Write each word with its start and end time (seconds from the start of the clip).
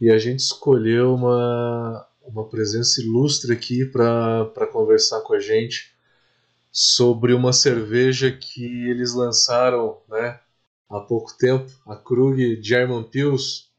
e 0.00 0.10
a 0.10 0.18
gente 0.18 0.40
escolheu 0.40 1.14
uma, 1.14 2.06
uma 2.24 2.48
presença 2.48 3.00
ilustre 3.00 3.52
aqui 3.52 3.84
para 3.84 4.66
conversar 4.70 5.20
com 5.22 5.34
a 5.34 5.40
gente 5.40 5.94
sobre 6.70 7.32
uma 7.32 7.52
cerveja 7.52 8.30
que 8.30 8.88
eles 8.90 9.14
lançaram 9.14 9.98
né, 10.08 10.38
há 10.90 11.00
pouco 11.00 11.36
tempo, 11.36 11.70
a 11.86 11.96
Krug 11.96 12.60
German 12.62 13.04
Pils. 13.04 13.70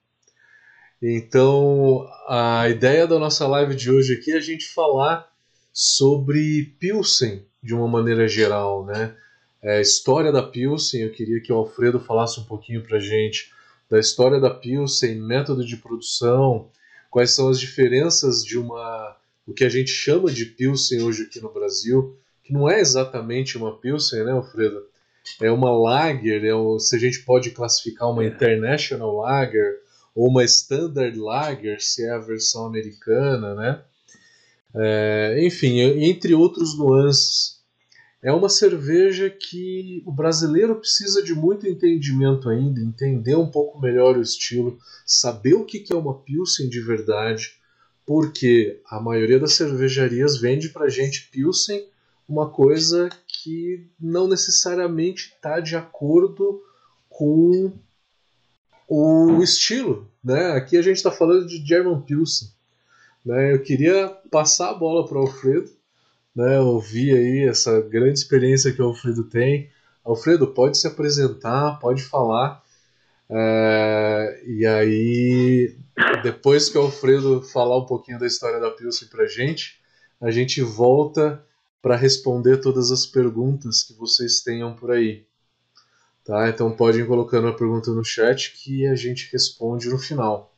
Então, 1.00 2.10
a 2.28 2.68
ideia 2.70 3.06
da 3.06 3.20
nossa 3.20 3.48
live 3.48 3.76
de 3.76 3.92
hoje 3.92 4.16
aqui 4.16 4.32
é 4.32 4.38
a 4.38 4.42
gente 4.42 4.66
falar 4.66 5.32
sobre 5.72 6.76
Pilsen 6.80 7.46
de 7.62 7.76
uma 7.76 7.88
maneira 7.88 8.28
geral, 8.28 8.84
né? 8.84 9.16
É, 9.62 9.80
história 9.80 10.32
da 10.32 10.42
Pilsen, 10.42 11.02
eu 11.02 11.12
queria 11.12 11.40
que 11.42 11.52
o 11.54 11.56
Alfredo 11.56 12.00
falasse 12.00 12.40
um 12.40 12.46
pouquinho 12.46 12.82
para 12.82 13.00
gente 13.00 13.52
da 13.90 14.00
história 14.00 14.40
da 14.40 14.50
Pilsen, 14.50 15.16
método 15.16 15.66
de 15.66 15.78
produção, 15.78 16.70
quais 17.10 17.32
são 17.32 17.50
as 17.50 17.60
diferenças 17.60 18.44
de 18.44 18.58
uma 18.58 19.16
o 19.48 19.54
que 19.54 19.64
a 19.64 19.70
gente 19.70 19.90
chama 19.90 20.30
de 20.30 20.46
Pilsen 20.46 21.02
hoje 21.02 21.24
aqui 21.24 21.40
no 21.40 21.54
Brasil, 21.54 22.18
que 22.44 22.52
não 22.52 22.70
é 22.70 22.82
exatamente 22.82 23.58
uma 23.58 23.78
Pilsen, 23.78 24.26
né, 24.26 24.32
Alfredo? 24.34 24.84
É 25.42 25.50
uma 25.50 25.72
Lager, 25.72 26.44
é 26.44 26.54
um, 26.54 26.78
se 26.78 26.96
a 26.96 27.00
gente 27.00 27.24
pode 27.24 27.52
classificar 27.52 28.10
uma 28.10 28.26
International 28.26 29.16
Lager 29.16 29.80
ou 30.14 30.28
uma 30.28 30.44
Standard 30.44 31.18
Lager, 31.18 31.82
se 31.82 32.06
é 32.06 32.12
a 32.12 32.18
versão 32.18 32.66
americana, 32.66 33.56
né? 33.56 33.82
É, 34.76 35.38
enfim, 35.42 35.80
entre 35.80 36.34
outros 36.34 36.78
nuances. 36.78 37.57
É 38.28 38.34
uma 38.34 38.50
cerveja 38.50 39.30
que 39.30 40.04
o 40.06 40.12
brasileiro 40.12 40.76
precisa 40.76 41.24
de 41.24 41.34
muito 41.34 41.66
entendimento 41.66 42.50
ainda, 42.50 42.82
entender 42.82 43.38
um 43.38 43.50
pouco 43.50 43.80
melhor 43.80 44.18
o 44.18 44.22
estilo, 44.22 44.78
saber 45.06 45.54
o 45.54 45.64
que 45.64 45.86
é 45.94 45.96
uma 45.96 46.14
Pilsen 46.14 46.68
de 46.68 46.82
verdade, 46.82 47.54
porque 48.06 48.82
a 48.86 49.00
maioria 49.00 49.40
das 49.40 49.54
cervejarias 49.54 50.42
vende 50.42 50.68
para 50.68 50.90
gente 50.90 51.30
Pilsen 51.32 51.88
uma 52.28 52.50
coisa 52.50 53.08
que 53.30 53.88
não 53.98 54.28
necessariamente 54.28 55.32
está 55.34 55.62
de 55.62 55.78
acordo 55.78 56.62
com 57.08 57.72
o 58.90 59.42
estilo. 59.42 60.12
Né? 60.22 60.52
Aqui 60.52 60.76
a 60.76 60.82
gente 60.82 60.98
está 60.98 61.12
falando 61.12 61.48
de 61.48 61.66
German 61.66 62.02
Pilsen. 62.02 62.50
Né? 63.26 63.54
Eu 63.54 63.62
queria 63.62 64.10
passar 64.30 64.72
a 64.72 64.74
bola 64.74 65.08
para 65.08 65.18
o 65.18 65.22
Alfredo 65.22 65.77
né, 66.38 66.60
ouvir 66.60 67.18
aí 67.18 67.50
essa 67.50 67.82
grande 67.82 68.20
experiência 68.20 68.72
que 68.72 68.80
o 68.80 68.86
Alfredo 68.86 69.24
tem. 69.24 69.72
Alfredo, 70.06 70.46
pode 70.54 70.78
se 70.78 70.86
apresentar, 70.86 71.80
pode 71.80 72.04
falar. 72.04 72.64
É, 73.28 74.44
e 74.46 74.64
aí, 74.64 75.76
depois 76.22 76.70
que 76.70 76.78
o 76.78 76.82
Alfredo 76.82 77.42
falar 77.42 77.80
um 77.80 77.88
pouquinho 77.88 78.20
da 78.20 78.28
história 78.28 78.60
da 78.60 78.70
Pilsen 78.70 79.08
pra 79.08 79.26
gente, 79.26 79.82
a 80.22 80.30
gente 80.30 80.62
volta 80.62 81.44
para 81.82 81.96
responder 81.96 82.58
todas 82.58 82.92
as 82.92 83.08
perguntas 83.08 83.82
que 83.82 83.94
vocês 83.94 84.42
tenham 84.42 84.76
por 84.76 84.92
aí. 84.92 85.26
Tá? 86.24 86.50
Então 86.50 86.72
podem 86.72 87.02
ir 87.02 87.08
colocando 87.08 87.48
a 87.48 87.54
pergunta 87.54 87.90
no 87.92 88.04
chat 88.04 88.54
que 88.54 88.86
a 88.86 88.94
gente 88.94 89.28
responde 89.32 89.90
no 89.90 89.98
final. 89.98 90.54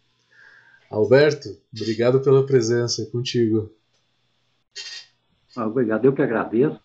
Alberto, 0.89 1.57
obrigado 1.73 2.19
pela 2.19 2.45
presença, 2.45 3.03
é 3.03 3.05
contigo. 3.05 3.71
Obrigado, 5.57 6.05
eu 6.05 6.13
que 6.13 6.21
agradeço. 6.21 6.81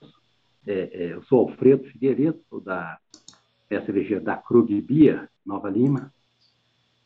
É, 0.66 0.72
é, 0.72 1.12
eu 1.12 1.22
sou 1.24 1.40
Alfredo 1.40 1.84
Figueiredo, 1.84 2.40
da 2.64 2.98
cervejeira 3.68 4.22
da 4.22 4.36
Krug 4.36 4.80
Bia, 4.80 5.28
Nova 5.44 5.68
Lima. 5.68 6.12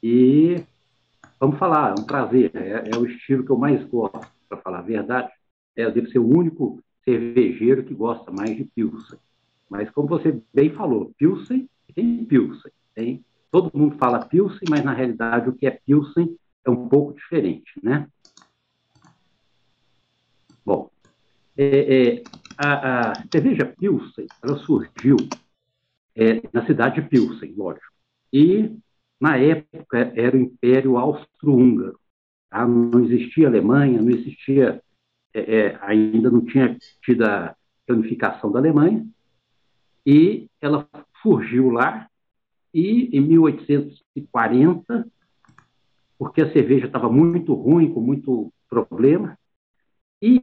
E 0.02 0.62
vamos 1.40 1.58
falar, 1.58 1.90
é 1.90 2.00
um 2.00 2.04
prazer. 2.04 2.52
É, 2.54 2.90
é 2.94 2.96
o 2.96 3.06
estilo 3.06 3.44
que 3.44 3.50
eu 3.50 3.56
mais 3.56 3.82
gosto, 3.84 4.20
para 4.48 4.58
falar 4.58 4.78
a 4.78 4.82
verdade. 4.82 5.30
É, 5.76 5.84
eu 5.84 5.92
devo 5.92 6.08
ser 6.08 6.18
o 6.18 6.28
único 6.28 6.82
cervejeiro 7.04 7.84
que 7.84 7.94
gosta 7.94 8.30
mais 8.30 8.56
de 8.56 8.64
Pilsen. 8.64 9.18
Mas 9.68 9.90
como 9.90 10.08
você 10.08 10.40
bem 10.52 10.70
falou, 10.70 11.12
Pilsen 11.18 11.68
tem 11.94 12.24
Pilsen. 12.24 12.70
Tem, 12.94 13.24
todo 13.50 13.76
mundo 13.76 13.96
fala 13.96 14.24
Pilsen, 14.24 14.68
mas 14.68 14.84
na 14.84 14.92
realidade 14.92 15.48
o 15.48 15.52
que 15.52 15.66
é 15.66 15.70
Pilsen 15.70 16.36
é 16.64 16.70
um 16.70 16.88
pouco 16.88 17.14
diferente, 17.14 17.72
né? 17.82 18.08
Bom, 20.64 20.90
é, 21.58 21.64
é, 21.64 22.22
a, 22.56 23.10
a, 23.10 23.14
cerveja 23.32 23.66
Pilsen, 23.66 24.28
ela 24.40 24.56
surgiu 24.58 25.16
é, 26.14 26.40
na 26.52 26.64
cidade 26.64 27.02
de 27.02 27.08
Pilsen, 27.08 27.52
lógico. 27.56 27.92
E, 28.32 28.70
na 29.20 29.36
época, 29.36 30.12
era 30.14 30.36
o 30.36 30.40
Império 30.40 30.96
Austro-Húngaro. 30.96 31.98
Tá? 32.48 32.64
Não 32.64 33.04
existia 33.04 33.48
Alemanha, 33.48 34.00
não 34.00 34.10
existia, 34.10 34.80
é, 35.34 35.56
é, 35.56 35.78
ainda 35.82 36.30
não 36.30 36.44
tinha 36.44 36.78
tido 37.02 37.24
a 37.24 37.56
planificação 37.84 38.52
da 38.52 38.60
Alemanha. 38.60 39.04
E 40.06 40.48
ela 40.60 40.88
surgiu 41.20 41.70
lá, 41.70 42.08
e 42.72 43.10
em 43.12 43.20
1840, 43.20 45.10
porque 46.16 46.40
a 46.40 46.52
cerveja 46.52 46.86
estava 46.86 47.10
muito 47.10 47.52
ruim, 47.52 47.92
com 47.92 48.00
muito 48.00 48.52
problema, 48.68 49.36
e 50.22 50.42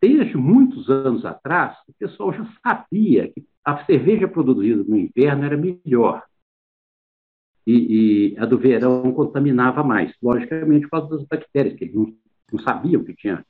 desde 0.00 0.36
muitos 0.36 0.88
anos 0.88 1.24
atrás, 1.24 1.76
o 1.88 1.92
pessoal 1.92 2.32
já 2.32 2.46
sabia 2.62 3.30
que 3.32 3.44
a 3.64 3.84
cerveja 3.84 4.28
produzida 4.28 4.82
no 4.84 4.96
inverno 4.96 5.44
era 5.44 5.56
melhor. 5.56 6.22
E, 7.66 8.32
e 8.32 8.38
a 8.38 8.46
do 8.46 8.56
verão 8.56 9.12
contaminava 9.12 9.82
mais, 9.84 10.14
logicamente 10.22 10.88
por 10.88 11.00
causa 11.00 11.16
das 11.16 11.26
bactérias, 11.26 11.76
que 11.76 11.84
eles 11.84 11.94
não, 11.94 12.14
não 12.50 12.58
sabiam 12.60 13.04
que 13.04 13.14
tinha 13.14 13.44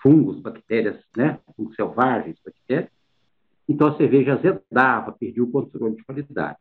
fungos, 0.00 0.38
bactérias, 0.40 1.02
né, 1.16 1.40
fungos 1.56 1.74
selvagens, 1.74 2.38
bactérias. 2.44 2.90
Então 3.68 3.88
a 3.88 3.96
cerveja 3.96 4.34
azedava, 4.34 5.12
perdia 5.12 5.42
o 5.42 5.50
controle 5.50 5.96
de 5.96 6.04
qualidade. 6.04 6.58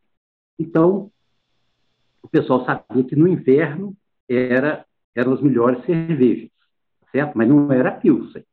Então, 0.57 1.11
o 2.21 2.27
pessoal 2.27 2.65
sabia 2.65 3.03
que 3.03 3.15
no 3.15 3.27
inverno 3.27 3.95
era, 4.27 4.85
eram 5.13 5.33
as 5.33 5.41
melhores 5.41 5.85
cervejas, 5.85 6.49
certo? 7.11 7.37
Mas 7.37 7.47
não 7.47 7.71
era 7.71 7.89
a 7.89 7.91
Pilsen. 7.91 8.43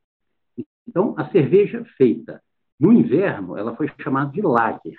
Então, 0.91 1.15
a 1.17 1.29
cerveja 1.29 1.85
feita 1.95 2.43
no 2.77 2.91
inverno, 2.91 3.57
ela 3.57 3.73
foi 3.77 3.89
chamada 4.01 4.29
de 4.29 4.41
Lager. 4.41 4.97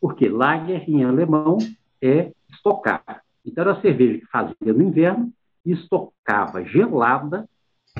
Porque 0.00 0.30
Lager, 0.30 0.88
em 0.88 1.04
alemão, 1.04 1.58
é 2.00 2.32
estocar. 2.48 3.22
Então, 3.44 3.62
era 3.62 3.72
a 3.72 3.80
cerveja 3.82 4.18
que 4.18 4.26
fazia 4.28 4.72
no 4.72 4.82
inverno 4.82 5.30
e 5.62 5.72
estocava 5.72 6.64
gelada 6.64 7.46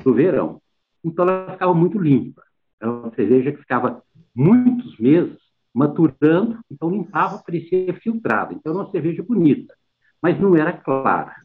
no 0.03 0.14
verão. 0.14 0.62
Então, 1.04 1.26
ela 1.28 1.53
ficava 1.53 1.75
muito 1.75 1.98
limpa. 1.98 2.42
Era 2.81 2.91
uma 2.91 3.14
cerveja 3.14 3.52
que 3.52 3.58
ficava 3.58 4.02
muitos 4.34 4.98
meses 4.98 5.37
maturando, 5.75 6.58
então 6.70 6.88
limpava, 6.88 7.42
parecia 7.44 7.92
filtrada. 8.00 8.54
Então, 8.54 8.72
era 8.72 8.82
uma 8.82 8.91
cerveja 8.91 9.22
bonita, 9.22 9.75
mas 10.22 10.41
não 10.41 10.56
era 10.56 10.72
clara. 10.72 11.37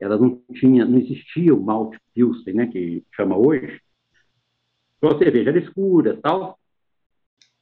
Ela 0.00 0.16
não 0.16 0.40
tinha, 0.54 0.86
não 0.86 0.98
existia 0.98 1.54
o 1.54 1.62
malte 1.62 1.98
pilsen, 2.14 2.54
né, 2.54 2.66
que 2.66 3.04
chama 3.14 3.36
hoje, 3.36 3.83
então 5.04 5.18
cerveja 5.18 5.50
era 5.50 5.58
escura 5.58 6.18
tal, 6.22 6.58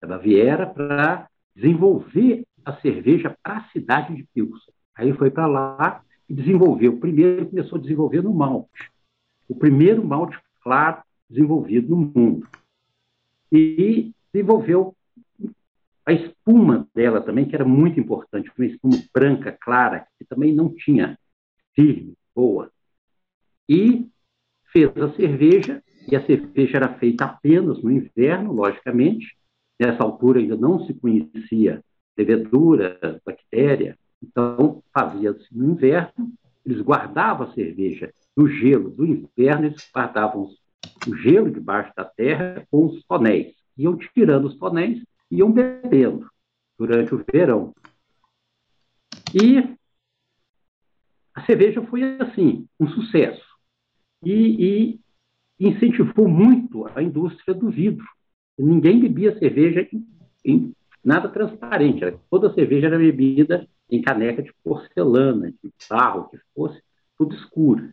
da 0.00 0.08
Baviera, 0.08 0.66
para 0.66 1.28
desenvolver 1.54 2.44
a 2.64 2.72
cerveja 2.80 3.36
para 3.42 3.58
a 3.58 3.68
cidade 3.70 4.14
de 4.14 4.24
Pilsen. 4.34 4.74
Aí 4.94 5.12
foi 5.14 5.30
para 5.30 5.46
lá 5.46 6.04
e 6.30 6.34
desenvolveu. 6.34 6.96
Primeiro 6.98 7.46
começou 7.46 7.76
a 7.76 7.80
desenvolver 7.82 8.22
no 8.22 8.32
malte. 8.32 8.88
O 9.48 9.54
primeiro 9.54 10.04
malte 10.04 10.38
claro 10.62 11.02
desenvolvido 11.28 11.90
no 11.90 11.96
mundo. 11.96 12.46
E 13.50 14.12
desenvolveu 14.32 14.94
a 16.06 16.12
espuma 16.12 16.88
dela 16.94 17.20
também, 17.20 17.46
que 17.46 17.54
era 17.54 17.64
muito 17.64 17.98
importante, 17.98 18.50
uma 18.56 18.66
espuma 18.66 18.96
branca, 19.12 19.56
clara, 19.60 20.06
que 20.18 20.24
também 20.24 20.54
não 20.54 20.72
tinha 20.72 21.18
firme, 21.74 22.14
boa. 22.34 22.70
E 23.68 24.06
fez 24.72 24.96
a 24.96 25.12
cerveja, 25.14 25.82
e 26.10 26.14
a 26.14 26.24
cerveja 26.24 26.76
era 26.76 26.94
feita 26.94 27.24
apenas 27.24 27.82
no 27.82 27.90
inverno, 27.90 28.52
logicamente. 28.52 29.36
Nessa 29.78 30.02
altura 30.02 30.38
ainda 30.38 30.56
não 30.56 30.84
se 30.86 30.94
conhecia 30.94 31.82
levedura, 32.16 33.20
bactéria, 33.24 33.98
então, 34.22 34.82
fazia-se 34.92 35.46
no 35.50 35.72
inverno, 35.72 36.32
eles 36.64 36.80
guardavam 36.82 37.48
a 37.48 37.54
cerveja 37.54 38.12
no 38.36 38.46
gelo 38.46 38.90
do 38.90 39.04
inverno, 39.04 39.66
eles 39.66 39.88
guardavam 39.92 40.50
o 41.06 41.16
gelo 41.16 41.50
debaixo 41.50 41.92
da 41.96 42.04
terra 42.04 42.66
com 42.70 42.86
os 42.86 43.02
tonéis. 43.04 43.54
Iam 43.76 43.96
tirando 43.96 44.46
os 44.46 44.56
tonéis 44.56 45.02
e 45.30 45.36
iam 45.38 45.50
bebendo 45.50 46.28
durante 46.78 47.14
o 47.14 47.24
verão. 47.32 47.74
E 49.34 49.76
a 51.34 51.44
cerveja 51.46 51.82
foi, 51.86 52.18
assim, 52.20 52.66
um 52.78 52.88
sucesso. 52.88 53.44
E, 54.22 55.00
e 55.58 55.66
incentivou 55.68 56.28
muito 56.28 56.86
a 56.94 57.02
indústria 57.02 57.54
do 57.54 57.70
vidro. 57.70 58.04
Ninguém 58.58 59.00
bebia 59.00 59.38
cerveja 59.38 59.88
em, 59.92 60.06
em 60.44 60.76
nada 61.02 61.28
transparente. 61.28 62.00
Toda 62.30 62.52
cerveja 62.52 62.88
era 62.88 62.98
bebida 62.98 63.66
em 63.90 64.02
caneca 64.02 64.42
de 64.42 64.52
porcelana, 64.64 65.50
de 65.50 65.72
barro, 65.88 66.28
que 66.28 66.38
fosse, 66.54 66.82
tudo 67.18 67.34
escuro, 67.34 67.92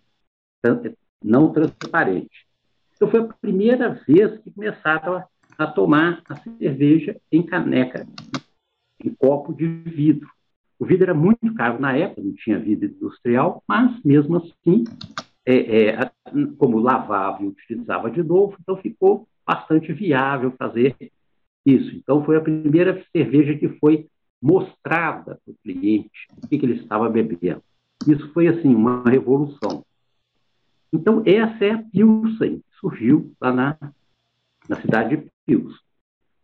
não 1.23 1.51
transparente. 1.51 2.47
Então 2.95 3.09
foi 3.09 3.21
a 3.21 3.33
primeira 3.41 3.89
vez 4.07 4.39
que 4.39 4.51
começaram 4.51 5.17
a, 5.17 5.27
a 5.57 5.67
tomar 5.67 6.21
a 6.29 6.35
cerveja 6.35 7.19
em 7.31 7.43
caneca, 7.43 8.07
em 9.03 9.13
copo 9.13 9.53
de 9.53 9.67
vidro. 9.67 10.29
O 10.79 10.85
vidro 10.85 11.05
era 11.05 11.13
muito 11.13 11.53
caro 11.55 11.79
na 11.79 11.95
época, 11.95 12.21
não 12.21 12.33
tinha 12.33 12.59
vidro 12.59 12.85
industrial, 12.89 13.63
mas 13.67 14.01
mesmo 14.03 14.37
assim, 14.37 14.83
é, 15.45 15.89
é, 15.89 16.11
como 16.57 16.79
lavava 16.79 17.43
e 17.43 17.47
utilizava 17.47 18.11
de 18.11 18.21
novo, 18.21 18.57
então 18.59 18.77
ficou 18.77 19.27
bastante 19.45 19.93
viável 19.93 20.51
fazer 20.51 20.95
isso. 21.65 21.95
Então 21.95 22.23
foi 22.23 22.37
a 22.37 22.41
primeira 22.41 23.03
cerveja 23.15 23.57
que 23.57 23.69
foi 23.79 24.07
mostrada 24.41 25.39
para 25.43 25.51
o 25.51 25.57
cliente 25.63 26.27
o 26.43 26.47
que, 26.47 26.57
que 26.57 26.65
ele 26.65 26.79
estava 26.79 27.09
bebendo. 27.09 27.63
Isso 28.07 28.31
foi 28.33 28.47
assim 28.47 28.73
uma 28.73 29.03
revolução. 29.03 29.83
Então, 30.93 31.21
essa 31.25 31.65
é 31.65 31.71
a 31.71 31.83
Pilsen, 31.83 32.59
que 32.59 32.77
surgiu 32.79 33.33
lá 33.41 33.51
na, 33.51 33.77
na 34.69 34.75
cidade 34.81 35.17
de 35.17 35.31
Pilsen. 35.45 35.79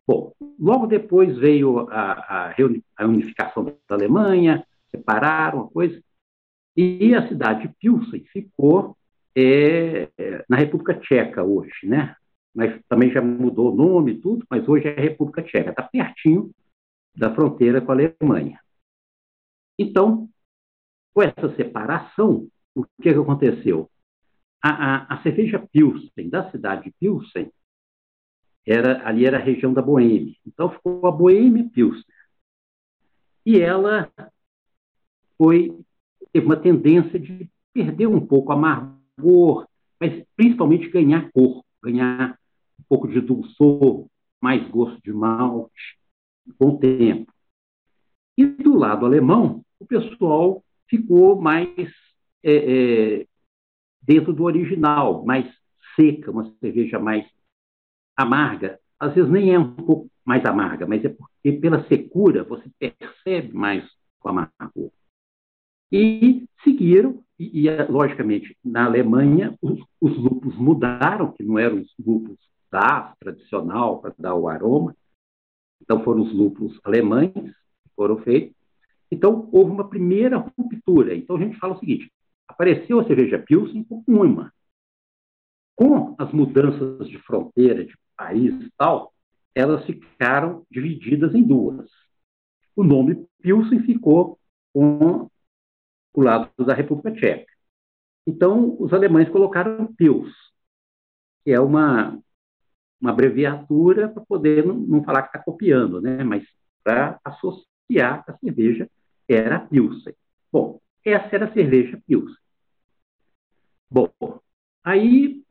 Bom, 0.06 0.34
logo 0.60 0.86
depois 0.86 1.38
veio 1.38 1.88
a, 1.90 2.52
a, 2.52 2.56
a 2.98 3.06
unificação 3.06 3.64
da 3.64 3.96
Alemanha, 3.96 4.66
separaram 4.92 5.62
a 5.62 5.68
coisa, 5.70 6.02
e 6.76 7.16
a 7.16 7.28
cidade 7.28 7.68
de 7.68 7.74
Pilsen 7.80 8.26
ficou 8.26 8.98
é, 9.36 10.10
na 10.50 10.58
República 10.58 10.96
Tcheca 10.96 11.44
hoje, 11.44 11.86
né? 11.88 12.16
Mas 12.54 12.80
também 12.90 13.12
já 13.12 13.22
mudou 13.22 13.72
o 13.72 13.76
nome 13.76 14.12
e 14.12 14.18
tudo, 14.18 14.46
mas 14.50 14.68
hoje 14.68 14.88
é 14.88 15.00
República 15.00 15.42
Tcheca, 15.42 15.70
está 15.70 15.84
pertinho 15.84 16.52
da 17.16 17.34
fronteira 17.34 17.82
com 17.82 17.92
a 17.92 17.96
Alemanha. 17.96 18.60
Então, 19.78 20.30
com 21.14 21.22
essa 21.22 21.56
separação, 21.56 22.48
o 22.76 22.84
que, 22.84 23.04
que 23.04 23.10
aconteceu? 23.10 23.90
A, 24.62 24.70
a, 24.70 25.14
a, 25.16 25.24
cerveja 25.24 25.60
Pilsen, 25.72 26.30
da 26.30 26.50
cidade 26.50 26.86
de 26.86 26.92
Pilsen, 27.00 27.52
era, 28.66 29.08
ali 29.08 29.26
era 29.26 29.38
a 29.38 29.42
região 29.42 29.74
da 29.74 29.82
Boêmia. 29.82 30.36
Então 30.46 30.72
ficou 30.72 31.06
a 31.06 31.12
Boêmia 31.12 31.70
Pilsen. 31.70 32.04
E 33.46 33.60
ela 33.60 34.10
foi, 35.38 35.78
teve 36.32 36.46
uma 36.46 36.56
tendência 36.56 37.20
de 37.20 37.50
perder 37.74 38.08
um 38.08 38.26
pouco 38.26 38.52
a 38.52 38.56
amargor, 38.56 39.68
mas 40.00 40.24
principalmente 40.36 40.90
ganhar 40.90 41.30
cor, 41.32 41.64
ganhar 41.84 42.40
um 42.80 42.84
pouco 42.88 43.08
de 43.08 43.20
dulçor, 43.20 44.08
mais 44.42 44.66
gosto 44.70 45.02
de 45.02 45.12
malte, 45.12 45.98
com 46.58 46.70
o 46.70 46.80
tempo. 46.80 47.32
E 48.38 48.46
do 48.46 48.76
lado 48.76 49.06
alemão, 49.06 49.64
o 49.80 49.86
pessoal 49.86 50.64
ficou 50.88 51.40
mais 51.40 51.70
é, 52.44 52.56
é, 53.22 53.28
dentro 54.02 54.34
do 54.34 54.44
original, 54.44 55.24
mais 55.26 55.46
seca, 55.96 56.32
uma 56.32 56.52
cerveja 56.60 57.00
mais 57.00 57.26
amarga. 58.16 58.80
Às 59.00 59.14
vezes 59.14 59.30
nem 59.30 59.54
é 59.54 59.60
um 59.60 59.76
pouco 59.76 60.10
mais 60.26 60.44
amarga, 60.46 60.88
mas 60.88 61.04
é 61.04 61.10
porque 61.10 61.52
pela 61.60 61.86
secura 61.88 62.44
você 62.44 62.70
percebe 62.80 63.54
mais 63.54 63.84
o 64.24 64.30
amargor. 64.30 64.92
E 65.92 66.48
seguiram, 66.64 67.24
e, 67.38 67.68
e 67.68 67.84
logicamente 67.88 68.58
na 68.64 68.86
Alemanha 68.86 69.58
os, 69.62 69.80
os, 70.00 70.18
lúpulos 70.18 70.58
mudaram, 70.58 71.32
que 71.32 71.44
não 71.44 71.60
eram 71.60 71.82
os 71.82 71.94
lúpulos 72.00 72.40
da 72.72 73.14
tradicional 73.20 74.00
para 74.00 74.16
dar 74.18 74.36
o 74.36 74.48
aroma, 74.48 74.96
então 75.84 76.02
foram 76.04 76.24
os 76.24 76.34
lúpulos 76.34 76.80
alemães 76.84 77.34
que 77.34 77.90
foram 77.96 78.18
feitos. 78.20 78.56
Então 79.12 79.50
houve 79.52 79.72
uma 79.72 79.90
primeira 79.90 80.38
ruptura. 80.38 81.14
Então 81.14 81.36
a 81.36 81.40
gente 81.40 81.58
fala 81.58 81.76
o 81.76 81.80
seguinte: 81.80 82.12
apareceu 82.48 83.00
a 83.00 83.06
cerveja 83.06 83.38
Pilsen 83.38 83.84
com 83.84 84.04
uma. 84.08 84.52
Com 85.76 86.16
as 86.18 86.32
mudanças 86.32 87.08
de 87.10 87.18
fronteira, 87.20 87.84
de 87.84 87.94
país 88.16 88.54
e 88.54 88.72
tal, 88.78 89.14
elas 89.54 89.86
ficaram 89.86 90.66
divididas 90.72 91.36
em 91.36 91.44
duas. 91.44 91.90
O 92.76 92.84
nome 92.84 93.28
Pilsen 93.42 93.82
ficou 93.82 94.40
com 94.74 95.30
o 96.14 96.22
lado 96.22 96.50
da 96.64 96.74
República 96.74 97.12
Tcheca. 97.12 97.52
Então, 98.26 98.78
os 98.80 98.94
alemães 98.94 99.30
colocaram 99.30 99.94
Pils, 99.94 100.32
que 101.44 101.52
é 101.52 101.60
uma, 101.60 102.18
uma 103.04 103.12
abreviatura 103.12 104.08
para 104.08 104.24
poder 104.24 104.66
não, 104.66 104.76
não, 104.76 105.04
falar 105.04 105.24
que 105.24 105.28
está 105.28 105.40
copiando, 105.40 106.00
né? 106.00 106.24
mas 106.24 106.48
para 106.82 107.20
associar 107.26 108.24
a 108.26 108.38
cerveja 108.38 108.90
era 109.28 109.60
Pilsen. 109.60 110.16
Bom, 110.50 110.80
essa 111.04 111.36
era 111.36 111.46
a 111.46 111.54
cerveja 111.54 112.02
Pilsen. 112.08 112.42
Bom, 113.92 114.10
aí 114.82 115.44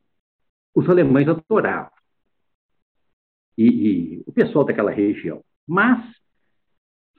os 0.74 0.88
alemães 0.88 1.28
adoravam. 1.28 1.92
E, 3.58 3.66
e, 3.66 4.24
o 4.26 4.32
pessoal 4.32 4.64
daquela 4.64 4.90
região. 4.90 5.44
Mas, 5.68 6.02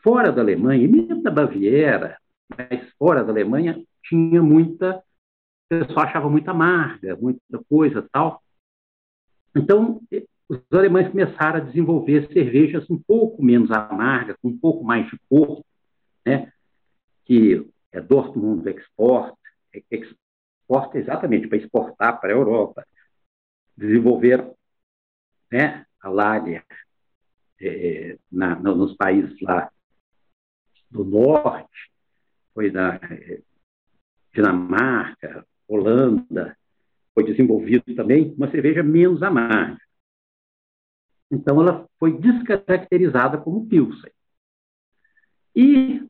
fora 0.01 0.31
da 0.31 0.41
Alemanha, 0.41 0.83
e 0.83 0.87
mesmo 0.87 1.21
da 1.21 1.29
Baviera, 1.29 2.17
mas 2.57 2.91
fora 2.97 3.23
da 3.23 3.31
Alemanha, 3.31 3.79
tinha 4.03 4.41
muita. 4.41 4.97
O 5.71 5.85
pessoal 5.85 6.05
achava 6.07 6.27
muita 6.27 6.51
amarga, 6.51 7.15
muita 7.15 7.63
coisa 7.69 8.07
tal. 8.11 8.42
Então, 9.55 10.01
os 10.49 10.59
alemães 10.71 11.09
começaram 11.09 11.57
a 11.57 11.63
desenvolver 11.63 12.31
cervejas 12.31 12.89
um 12.89 12.97
pouco 12.97 13.43
menos 13.43 13.71
amargas, 13.71 14.35
com 14.41 14.49
um 14.49 14.57
pouco 14.57 14.83
mais 14.83 15.09
de 15.09 15.17
cor, 15.29 15.63
né? 16.25 16.51
que 17.25 17.67
é 17.91 18.01
Dortmund 18.01 18.67
Export, 18.69 19.37
exporta 19.89 20.97
exatamente 20.97 21.47
para 21.47 21.57
exportar 21.57 22.19
para 22.19 22.29
a 22.29 22.35
Europa. 22.35 22.85
Desenvolveram 23.77 24.55
né, 25.51 25.85
a 26.01 26.09
Lager 26.09 26.65
é, 27.61 28.17
na, 28.31 28.55
nos 28.55 28.95
países 28.95 29.39
lá 29.41 29.71
do 30.89 31.03
norte, 31.03 31.91
foi 32.53 32.71
na 32.71 32.95
é, 32.95 33.41
Dinamarca, 34.33 35.45
Holanda, 35.67 36.57
foi 37.13 37.23
desenvolvido 37.23 37.95
também 37.95 38.33
uma 38.35 38.49
cerveja 38.49 38.83
menos 38.83 39.21
amarga. 39.21 39.79
Então, 41.31 41.61
ela 41.61 41.87
foi 41.99 42.17
descaracterizada 42.17 43.37
como 43.37 43.67
Pilsen. 43.67 44.11
E 45.55 46.05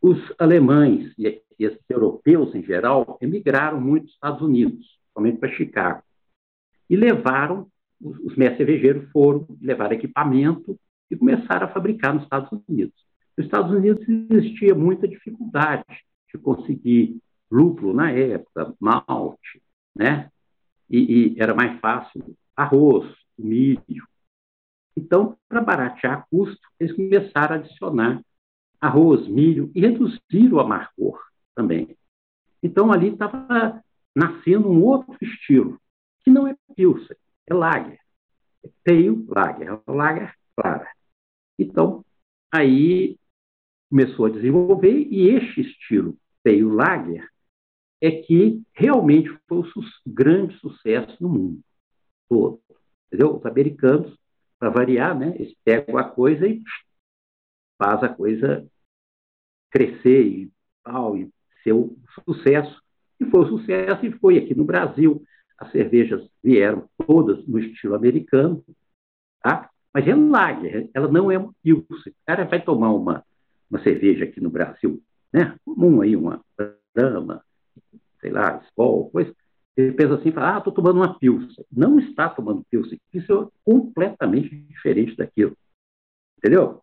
os 0.00 0.18
alemães 0.38 1.12
e 1.18 1.42
esses 1.58 1.80
europeus, 1.88 2.54
em 2.54 2.62
geral, 2.62 3.18
emigraram 3.20 3.80
muito 3.80 4.04
dos 4.04 4.14
Estados 4.14 4.42
Unidos, 4.42 4.98
somente 5.14 5.38
para 5.38 5.52
Chicago. 5.52 6.02
E 6.90 6.96
levaram, 6.96 7.68
os, 8.00 8.36
mestres 8.36 8.56
cervejeiros 8.56 9.10
foram 9.10 9.46
levar 9.60 9.92
equipamento 9.92 10.78
e 11.10 11.16
começaram 11.16 11.66
a 11.66 11.72
fabricar 11.72 12.14
nos 12.14 12.24
Estados 12.24 12.50
Unidos. 12.68 12.94
Nos 13.36 13.46
Estados 13.46 13.70
Unidos 13.70 14.06
existia 14.30 14.74
muita 14.74 15.06
dificuldade 15.06 15.84
de 16.32 16.38
conseguir 16.38 17.20
lúpulo 17.52 17.92
na 17.92 18.10
época, 18.10 18.74
malte, 18.80 19.62
né? 19.94 20.30
E, 20.88 21.34
e 21.34 21.40
era 21.40 21.54
mais 21.54 21.78
fácil 21.80 22.34
arroz, 22.56 23.14
milho. 23.38 24.06
Então, 24.96 25.36
para 25.48 25.60
baratear 25.60 26.26
custo, 26.30 26.60
eles 26.80 26.94
começaram 26.94 27.56
a 27.56 27.58
adicionar 27.58 28.22
arroz, 28.80 29.26
milho 29.28 29.70
e 29.74 29.80
reduzir 29.80 30.52
o 30.52 30.60
amargor 30.60 31.20
também. 31.54 31.96
Então, 32.62 32.92
ali 32.92 33.08
estava 33.08 33.82
nascendo 34.14 34.68
um 34.68 34.82
outro 34.82 35.16
estilo, 35.22 35.80
que 36.24 36.30
não 36.30 36.46
é 36.46 36.56
Pilsen, 36.74 37.16
é 37.46 37.54
Lager. 37.54 37.98
É 38.64 38.68
Pale 38.84 39.26
Lager, 39.28 39.68
é 39.68 39.92
Lager 39.92 40.34
clara. 40.56 40.88
Então, 41.58 42.04
aí 42.52 43.16
começou 43.90 44.26
a 44.26 44.30
desenvolver, 44.30 45.06
e 45.10 45.28
este 45.28 45.62
estilo 45.62 46.16
Pale 46.44 46.62
Lager 46.62 47.31
é 48.02 48.10
que 48.10 48.60
realmente 48.74 49.30
foi 49.48 49.58
o 49.58 49.64
su 49.64 49.80
grande 50.04 50.58
sucesso 50.58 51.16
no 51.20 51.28
mundo 51.28 51.60
todo. 52.28 52.60
Entendeu? 53.06 53.36
Os 53.36 53.46
americanos, 53.46 54.18
para 54.58 54.70
variar, 54.70 55.16
né, 55.16 55.34
eles 55.36 55.54
pegam 55.64 55.96
a 55.96 56.04
coisa 56.04 56.48
e 56.48 56.60
faz 57.78 58.02
a 58.02 58.08
coisa 58.08 58.66
crescer 59.70 60.22
e 60.22 60.52
tal, 60.82 61.16
e 61.16 61.30
ser 61.62 61.74
um 61.74 61.96
sucesso. 62.24 62.82
E 63.20 63.24
foi 63.26 63.40
um 63.40 63.58
sucesso, 63.58 64.04
e 64.04 64.12
foi 64.12 64.38
aqui 64.38 64.54
no 64.54 64.64
Brasil. 64.64 65.22
As 65.56 65.70
cervejas 65.70 66.28
vieram 66.42 66.88
todas 67.06 67.46
no 67.46 67.58
estilo 67.58 67.94
americano, 67.94 68.64
tá? 69.42 69.70
mas 69.94 70.08
é 70.08 70.14
lager, 70.14 70.90
ela 70.92 71.06
não 71.06 71.30
é 71.30 71.38
uma 71.38 71.54
pilsen. 71.62 72.12
O 72.12 72.26
cara 72.26 72.44
vai 72.44 72.60
tomar 72.62 72.92
uma, 72.92 73.24
uma 73.70 73.80
cerveja 73.82 74.24
aqui 74.24 74.40
no 74.40 74.50
Brasil, 74.50 75.00
né? 75.32 75.54
Comum 75.64 76.00
aí, 76.00 76.16
uma 76.16 76.42
Brahma, 76.94 77.44
sei 78.22 78.30
lá, 78.30 78.62
Skol, 78.68 79.10
coisa. 79.10 79.34
Ele 79.76 79.92
pensa 79.92 80.14
assim, 80.14 80.30
fala, 80.30 80.56
ah, 80.56 80.58
estou 80.58 80.72
tomando 80.72 80.96
uma 80.96 81.18
Pilsen. 81.18 81.64
Não 81.70 81.98
está 81.98 82.28
tomando 82.28 82.64
Pilsen. 82.70 83.00
Isso 83.12 83.32
é 83.32 83.48
completamente 83.64 84.54
diferente 84.54 85.16
daquilo. 85.16 85.56
Entendeu? 86.38 86.82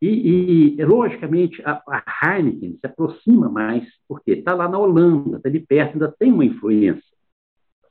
E, 0.00 0.76
e 0.78 0.84
logicamente, 0.84 1.60
a, 1.62 1.82
a, 1.86 2.36
Heineken 2.36 2.78
se 2.78 2.86
aproxima 2.86 3.50
mais, 3.50 3.86
porque 4.08 4.32
está 4.32 4.54
lá 4.54 4.66
na 4.66 4.78
Holanda, 4.78 5.36
está 5.36 5.48
ali 5.48 5.60
perto, 5.60 5.92
ainda 5.94 6.14
tem 6.18 6.32
uma 6.32 6.44
influência. 6.44 7.02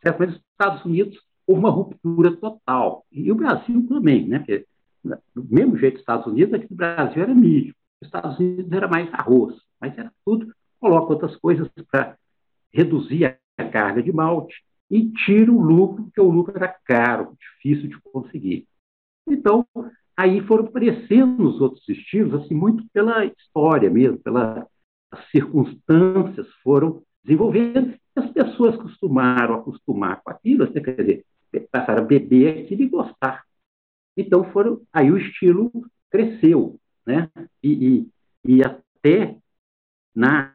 Certo? 0.01 0.19
Mas 0.19 0.29
nos 0.29 0.41
Estados 0.51 0.85
Unidos 0.85 1.21
houve 1.45 1.59
uma 1.59 1.69
ruptura 1.69 2.35
total. 2.35 3.05
E 3.11 3.31
o 3.31 3.35
Brasil 3.35 3.85
também, 3.87 4.27
né? 4.27 4.39
Porque, 4.39 4.65
do 5.35 5.45
mesmo 5.49 5.77
jeito 5.77 5.95
dos 5.95 6.01
Estados 6.01 6.25
Unidos, 6.25 6.53
aqui 6.53 6.67
no 6.69 6.77
Brasil 6.77 7.21
era 7.21 7.35
milho. 7.35 7.75
Nos 8.01 8.07
Estados 8.07 8.39
Unidos 8.39 8.71
era 8.71 8.87
mais 8.87 9.13
arroz, 9.13 9.57
mas 9.79 9.95
era 9.97 10.11
tudo, 10.25 10.51
coloca 10.79 11.13
outras 11.13 11.35
coisas 11.35 11.67
para 11.91 12.17
reduzir 12.73 13.39
a 13.57 13.65
carga 13.65 14.01
de 14.01 14.11
malte 14.11 14.55
e 14.89 15.11
tira 15.11 15.51
o 15.51 15.61
lucro, 15.61 16.03
porque 16.03 16.21
o 16.21 16.29
lucro 16.29 16.55
era 16.55 16.67
caro, 16.67 17.37
difícil 17.39 17.89
de 17.89 17.99
conseguir. 18.01 18.67
Então, 19.27 19.65
aí 20.17 20.41
foram 20.41 20.65
aparecendo 20.65 21.47
os 21.47 21.61
outros 21.61 21.87
estilos, 21.87 22.41
assim, 22.41 22.55
muito 22.55 22.83
pela 22.91 23.25
história 23.25 23.89
mesmo, 23.89 24.17
pelas 24.19 24.65
circunstâncias 25.31 26.47
foram 26.63 27.03
desenvolvendo. 27.23 27.95
As 28.15 28.29
pessoas 28.31 28.75
costumaram 28.75 29.55
acostumar 29.55 30.21
com 30.21 30.31
aquilo, 30.31 30.63
assim, 30.63 30.81
quer 30.81 30.95
dizer, 30.95 31.25
passaram 31.71 32.03
a 32.03 32.05
beber 32.05 32.63
aquilo 32.63 32.81
e 32.83 32.89
gostar. 32.89 33.43
Então 34.17 34.43
foram, 34.51 34.81
aí 34.91 35.11
o 35.11 35.17
estilo 35.17 35.71
cresceu, 36.09 36.79
né? 37.05 37.29
E, 37.63 37.71
e, 37.87 38.09
e 38.45 38.63
até 38.63 39.37
na 40.13 40.53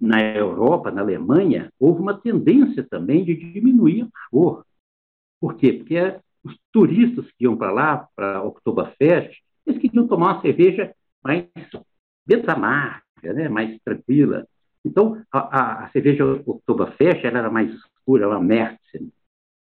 na 0.00 0.20
Europa, 0.20 0.90
na 0.90 1.00
Alemanha, 1.00 1.72
houve 1.78 2.00
uma 2.00 2.18
tendência 2.18 2.86
também 2.88 3.24
de 3.24 3.34
diminuir 3.34 4.08
o 4.30 4.48
amargor. 4.48 4.64
Por 5.40 5.56
quê? 5.56 5.72
Porque 5.72 6.20
os 6.44 6.56
turistas 6.72 7.26
que 7.32 7.44
iam 7.44 7.56
para 7.56 7.72
lá, 7.72 8.08
para 8.14 8.42
Oktoberfest, 8.42 9.40
eles 9.66 9.80
queriam 9.80 10.06
tomar 10.06 10.34
uma 10.34 10.42
cerveja 10.42 10.94
mais 11.22 11.46
amarga, 12.46 13.32
né? 13.34 13.48
mais 13.48 13.78
tranquila. 13.84 14.46
Então, 14.84 15.22
a, 15.32 15.38
a, 15.38 15.84
a 15.84 15.90
cerveja 15.90 16.24
Oktoberfest 16.24 17.24
ela 17.24 17.38
era 17.38 17.50
mais 17.50 17.72
escura, 17.72 18.28
uma 18.28 18.40
Märzen, 18.40 19.12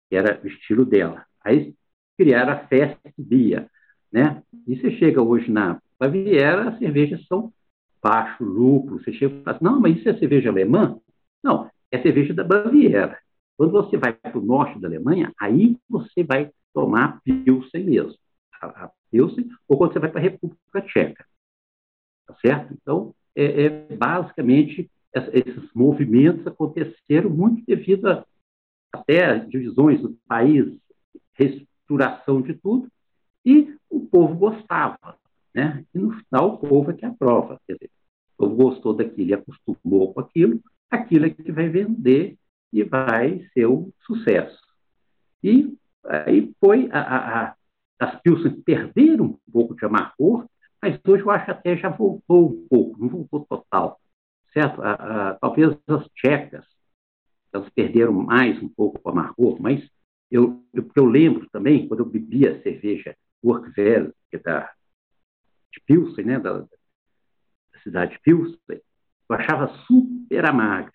que 0.10 0.16
era 0.16 0.40
o 0.44 0.48
estilo 0.48 0.86
dela. 0.86 1.26
Aí 1.44 1.74
criaram 2.18 2.54
a 2.54 2.68
Fest 2.68 3.00
Bia, 3.18 3.70
né? 4.12 4.44
E 4.68 4.76
você 4.76 4.92
chega 4.92 5.22
hoje 5.22 5.52
na 5.52 5.82
Baviera, 6.00 6.70
as 6.70 6.80
cervejas 6.80 7.26
são 7.28 7.52
baixo 8.01 8.44
lucro. 8.44 9.00
Você 9.00 9.13
chega 9.13 9.36
e 9.36 9.44
fala, 9.44 9.60
não, 9.62 9.79
mas 9.79 9.98
isso 9.98 10.10
é 10.10 10.18
cerveja 10.18 10.50
alemã? 10.50 11.00
Não, 11.44 11.70
é 11.91 12.01
cerveja 12.01 12.34
da 12.34 12.44
Baviera. 12.44 13.18
Quando 13.58 13.72
você 13.72 13.98
vai 13.98 14.13
para 14.13 14.38
o 14.38 14.46
norte 14.46 14.79
da 14.79 14.88
Alemanha, 14.88 15.34
aí 15.39 15.77
você 15.89 16.24
vai 16.24 16.51
tomar 16.74 17.22
Pilsen 17.24 17.84
mesmo. 17.84 18.15
A, 18.62 18.86
a 18.86 18.91
Pilsen, 19.12 19.50
ou 19.68 19.77
quando 19.77 19.94
você 19.94 20.00
vai 20.00 20.10
para 20.10 20.20
a 20.20 20.24
República 20.24 20.82
Tcheca. 20.82 21.25
Tá 22.25 22.36
certo? 22.36 22.74
Então, 22.74 23.13
é, 23.36 23.65
é 23.65 23.70
basicamente 23.96 24.89
esses 25.34 25.74
movimentos 25.74 26.46
aconteceram 26.46 27.29
muito 27.29 27.65
devido 27.65 28.08
a 28.08 28.25
até 28.91 29.38
divisões 29.39 30.01
do 30.01 30.18
país, 30.27 30.65
reestruturação 31.34 32.41
de 32.41 32.53
tudo, 32.56 32.89
e 33.46 33.75
o 33.89 34.01
povo 34.01 34.36
gostava. 34.36 35.18
Né? 35.53 35.84
E 35.94 36.00
no 36.00 36.12
final 36.12 36.53
o 36.53 36.58
povo 36.58 36.91
é 36.91 36.94
que 36.94 37.06
aprova. 37.06 37.60
Quer 37.65 37.74
dizer, 37.74 37.91
o 38.38 38.44
povo 38.44 38.56
gostou 38.56 38.94
daquilo 38.94 39.29
e 39.29 39.34
acostumou 39.34 40.13
com 40.13 40.20
aquilo, 40.22 40.62
aquilo 40.89 41.25
é 41.25 41.29
que 41.29 41.51
vai 41.51 41.70
vender 41.70 42.38
e 42.72 42.84
vai 42.84 43.46
ser 43.53 43.65
o 43.65 43.91
sucesso. 44.01 44.60
E 45.44 45.75
aí 46.06 46.53
foi, 46.60 46.89
a, 46.91 47.00
a, 47.00 47.44
a, 47.44 47.56
as 48.00 48.22
Pilsen 48.22 48.62
perderam 48.62 49.25
um 49.25 49.51
pouco 49.51 49.75
de 49.75 49.86
amargor, 49.86 50.48
mas 50.82 51.00
hoje 51.06 51.24
eu 51.24 51.32
acho 51.32 51.51
até 51.51 51.75
já 51.75 51.89
voltou 51.89 52.51
um 52.51 52.68
pouco, 52.68 53.00
não 53.00 53.10
voltou 53.10 53.46
total, 53.46 54.00
certo? 54.53 54.82
talvez 55.41 55.77
as 55.88 56.08
tchecas, 56.15 56.65
elas 57.51 57.70
perderam 57.70 58.13
mais 58.13 58.62
um 58.62 58.70
pouco 58.70 59.00
o 59.03 59.10
amargor, 59.10 59.62
mas 59.62 59.84
eu, 60.32 60.63
eu, 60.74 60.89
eu 60.96 61.06
lembro 61.06 61.50
também, 61.51 61.88
quando 61.88 62.01
eu 62.01 62.06
bebia 62.06 62.62
cerveja 62.62 63.15
Workvel, 63.44 64.13
que 64.29 64.38
é 64.38 64.39
da, 64.39 64.72
de 65.72 65.82
Pilsen, 65.86 66.26
né, 66.26 66.40
da, 66.40 66.60
da 66.60 66.68
cidade 67.84 68.14
de 68.14 68.20
Pilsen, 68.20 68.60
eu 68.70 69.36
achava 69.36 69.68
super 69.86 70.46
amarga. 70.46 70.92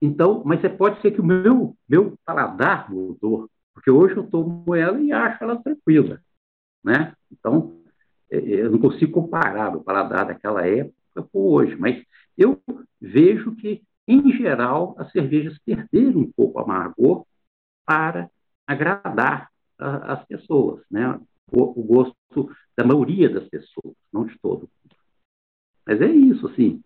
Então, 0.00 0.42
mas 0.44 0.62
é, 0.64 0.68
pode 0.68 1.00
ser 1.00 1.10
que 1.10 1.20
o 1.20 1.24
meu, 1.24 1.76
meu 1.88 2.16
paladar 2.24 2.90
mudou, 2.90 3.50
porque 3.74 3.90
hoje 3.90 4.16
eu 4.16 4.28
tomo 4.28 4.74
ela 4.74 5.00
e 5.00 5.12
acho 5.12 5.42
ela 5.42 5.62
tranquila, 5.62 6.20
né? 6.84 7.14
Então, 7.30 7.82
é, 8.30 8.38
é, 8.38 8.62
eu 8.62 8.70
não 8.70 8.78
consigo 8.78 9.12
comparar 9.12 9.76
o 9.76 9.82
paladar 9.82 10.26
daquela 10.26 10.66
época 10.66 11.22
com 11.32 11.40
hoje, 11.40 11.76
mas 11.76 12.02
eu 12.36 12.60
vejo 13.00 13.56
que, 13.56 13.82
em 14.06 14.32
geral, 14.32 14.94
as 14.98 15.10
cervejas 15.10 15.58
perderam 15.58 16.20
um 16.20 16.32
pouco 16.32 16.58
o 16.58 16.62
amargor 16.62 17.26
para 17.84 18.30
agradar 18.66 19.50
a, 19.78 20.12
as 20.14 20.24
pessoas, 20.26 20.82
né? 20.90 21.20
O, 21.50 21.82
gosto 21.82 22.50
da 22.76 22.84
maioria 22.84 23.28
das 23.28 23.48
pessoas, 23.48 23.94
não 24.12 24.26
de 24.26 24.38
todo. 24.38 24.68
Mas 25.86 26.00
é 26.00 26.06
isso, 26.06 26.46
assim. 26.46 26.82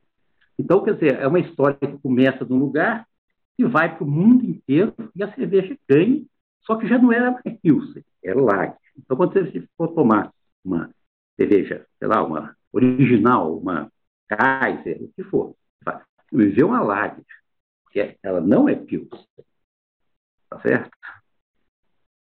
Então, 0.59 0.83
quer 0.83 0.95
dizer, 0.95 1.19
é 1.19 1.27
uma 1.27 1.41
história 1.41 1.77
que 1.77 1.99
começa 1.99 2.45
de 2.45 2.53
um 2.53 2.59
lugar 2.59 3.07
e 3.59 3.65
vai 3.65 3.95
para 3.95 4.05
o 4.05 4.11
mundo 4.11 4.45
inteiro 4.45 4.95
e 5.15 5.23
a 5.23 5.35
cerveja 5.35 5.77
ganha, 5.89 6.25
só 6.61 6.77
que 6.77 6.87
já 6.87 6.99
não 6.99 7.13
era 7.13 7.41
Pilsen, 7.63 8.05
era 8.23 8.41
Lager. 8.41 8.79
Então, 8.97 9.17
quando 9.17 9.33
você 9.33 9.69
for 9.77 9.89
tomar 9.89 10.33
uma 10.65 10.91
cerveja, 11.37 11.87
sei 11.99 12.09
lá, 12.09 12.23
uma 12.23 12.57
original, 12.73 13.59
uma 13.59 13.91
Kaiser, 14.29 15.03
o 15.03 15.09
que 15.09 15.25
for, 15.25 15.55
me 16.31 16.47
vê 16.47 16.63
uma 16.63 16.81
Lager, 16.81 17.25
que 17.91 18.17
ela 18.23 18.41
não 18.41 18.69
é 18.69 18.75
Pilsen, 18.75 19.27
tá 20.49 20.61
certo? 20.61 20.91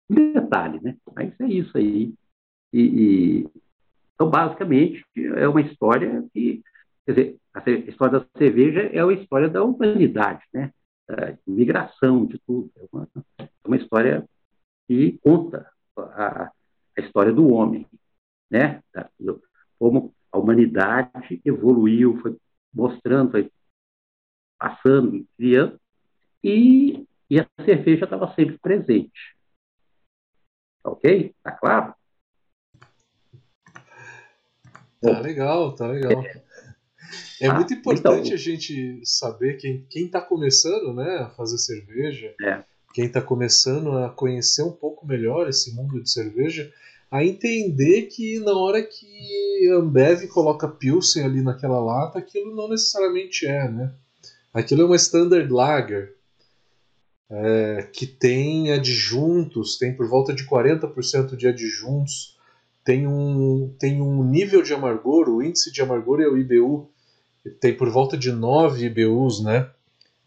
Um 0.08 0.32
detalhe, 0.32 0.80
né? 0.80 0.96
Mas 1.14 1.38
é 1.40 1.46
isso 1.46 1.76
aí. 1.76 2.14
E, 2.72 2.80
e, 2.80 3.50
então, 4.14 4.28
basicamente, 4.28 5.04
é 5.16 5.48
uma 5.48 5.60
história 5.60 6.24
que, 6.32 6.62
quer 7.06 7.12
dizer, 7.12 7.36
a 7.54 7.70
história 7.70 8.20
da 8.20 8.26
cerveja 8.36 8.80
é 8.80 9.00
a 9.00 9.12
história 9.12 9.48
da 9.48 9.62
humanidade, 9.62 10.44
né? 10.52 10.72
Da 11.06 11.36
migração 11.46 12.26
de 12.26 12.38
tudo. 12.46 12.70
É 12.76 12.86
uma, 12.92 13.08
é 13.38 13.48
uma 13.64 13.76
história 13.76 14.28
que 14.86 15.18
conta 15.22 15.70
a, 15.96 16.50
a 16.96 17.00
história 17.00 17.32
do 17.32 17.48
homem, 17.48 17.86
né? 18.50 18.82
Como 19.78 20.14
a 20.32 20.38
humanidade 20.38 21.40
evoluiu, 21.44 22.18
foi 22.20 22.36
mostrando, 22.72 23.30
foi 23.30 23.50
passando, 24.58 25.26
criando, 25.36 25.80
e, 26.42 27.06
e 27.30 27.40
a 27.40 27.46
cerveja 27.64 28.04
estava 28.04 28.34
sempre 28.34 28.58
presente. 28.58 29.36
Ok? 30.84 31.34
Tá 31.42 31.52
claro? 31.52 31.94
Tá 35.00 35.20
legal, 35.20 35.74
tá 35.74 35.86
legal. 35.86 36.24
É 37.40 37.46
ah, 37.46 37.54
muito 37.54 37.72
importante 37.72 38.26
então, 38.26 38.34
a 38.34 38.36
gente 38.36 39.00
saber 39.04 39.56
quem 39.56 39.86
está 40.04 40.20
começando 40.20 40.92
né, 40.92 41.18
a 41.18 41.30
fazer 41.30 41.56
cerveja, 41.56 42.34
é. 42.42 42.62
quem 42.92 43.06
está 43.06 43.22
começando 43.22 43.96
a 43.96 44.10
conhecer 44.10 44.62
um 44.62 44.72
pouco 44.72 45.06
melhor 45.06 45.48
esse 45.48 45.74
mundo 45.74 46.02
de 46.02 46.10
cerveja, 46.10 46.70
a 47.10 47.24
entender 47.24 48.02
que 48.02 48.38
na 48.40 48.52
hora 48.52 48.82
que 48.82 49.70
a 49.72 49.76
Ambev 49.76 50.26
coloca 50.28 50.68
Pilsen 50.68 51.24
ali 51.24 51.42
naquela 51.42 51.80
lata, 51.80 52.18
aquilo 52.18 52.54
não 52.54 52.68
necessariamente 52.68 53.46
é, 53.46 53.68
né? 53.70 53.94
Aquilo 54.52 54.82
é 54.82 54.84
uma 54.84 54.96
Standard 54.96 55.50
Lager, 55.50 56.14
é, 57.30 57.88
que 57.92 58.06
tem 58.06 58.72
adjuntos, 58.72 59.78
tem 59.78 59.94
por 59.94 60.08
volta 60.08 60.34
de 60.34 60.44
40% 60.44 61.36
de 61.36 61.46
adjuntos, 61.46 62.37
tem 62.88 63.06
um, 63.06 63.76
tem 63.78 64.00
um 64.00 64.24
nível 64.24 64.62
de 64.62 64.72
amargor, 64.72 65.28
o 65.28 65.42
índice 65.42 65.70
de 65.70 65.82
amargor 65.82 66.22
é 66.22 66.26
o 66.26 66.38
IBU, 66.38 66.90
tem 67.60 67.76
por 67.76 67.90
volta 67.90 68.16
de 68.16 68.32
9 68.32 68.82
IBUs, 68.86 69.44
né? 69.44 69.68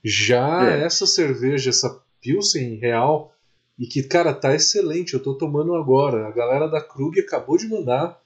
Já 0.03 0.69
é. 0.69 0.83
essa 0.83 1.07
cerveja, 1.07 1.71
essa 1.71 2.03
Pilsen 2.21 2.75
real, 2.75 3.33
e 3.79 3.87
que, 3.87 4.03
cara, 4.03 4.31
tá 4.31 4.53
excelente, 4.53 5.15
eu 5.15 5.23
tô 5.23 5.33
tomando 5.33 5.73
agora. 5.73 6.27
A 6.27 6.31
galera 6.31 6.67
da 6.67 6.79
Krug 6.79 7.19
acabou 7.19 7.57
de 7.57 7.67
mandar 7.67 8.21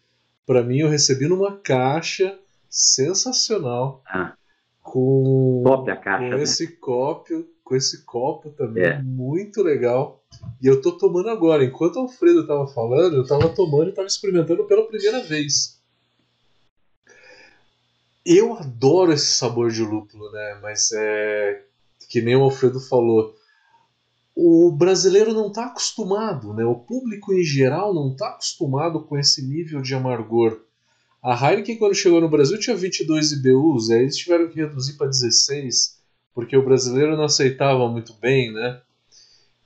para 0.45 0.61
mim, 0.61 0.79
eu 0.79 0.89
recebi 0.89 1.29
numa 1.29 1.55
caixa 1.55 2.37
sensacional. 2.69 4.03
Ah. 4.05 4.33
Com, 4.81 5.63
Top 5.63 5.89
a 5.89 5.95
caixa, 5.95 6.29
com 6.29 6.35
né? 6.35 6.43
esse 6.43 6.75
copo, 6.75 7.45
com 7.63 7.73
esse 7.73 8.03
copo 8.03 8.49
também, 8.49 8.83
é. 8.83 9.01
muito 9.01 9.63
legal. 9.63 10.24
E 10.61 10.67
eu 10.67 10.81
tô 10.81 10.91
tomando 10.93 11.29
agora. 11.29 11.63
Enquanto 11.63 11.97
o 11.97 11.99
Alfredo 11.99 12.47
tava 12.47 12.67
falando, 12.67 13.17
eu 13.17 13.27
tava 13.27 13.49
tomando 13.49 13.89
e 13.89 13.93
tava 13.93 14.07
experimentando 14.07 14.63
pela 14.65 14.87
primeira 14.87 15.21
vez. 15.21 15.79
Eu 18.25 18.53
adoro 18.53 19.13
esse 19.13 19.27
sabor 19.27 19.69
de 19.71 19.83
lúpulo, 19.83 20.31
né? 20.31 20.59
Mas 20.61 20.91
é 20.93 21.63
que 22.09 22.21
nem 22.21 22.35
o 22.35 22.43
Alfredo 22.43 22.79
falou, 22.79 23.35
o 24.35 24.71
brasileiro 24.71 25.33
não 25.33 25.47
está 25.47 25.65
acostumado, 25.65 26.53
né? 26.53 26.65
O 26.65 26.75
público 26.75 27.33
em 27.33 27.43
geral 27.43 27.93
não 27.93 28.11
está 28.11 28.29
acostumado 28.29 29.01
com 29.03 29.17
esse 29.17 29.45
nível 29.45 29.81
de 29.81 29.93
amargor. 29.93 30.59
A 31.23 31.33
Heineken, 31.33 31.77
quando 31.77 31.95
chegou 31.95 32.21
no 32.21 32.29
Brasil, 32.29 32.59
tinha 32.59 32.75
22 32.75 33.31
IBUs, 33.31 33.89
aí 33.89 34.01
eles 34.01 34.17
tiveram 34.17 34.47
que 34.47 34.59
reduzir 34.59 34.97
para 34.97 35.07
16, 35.07 35.99
porque 36.33 36.55
o 36.55 36.63
brasileiro 36.63 37.17
não 37.17 37.23
aceitava 37.23 37.87
muito 37.87 38.13
bem, 38.13 38.53
né? 38.53 38.81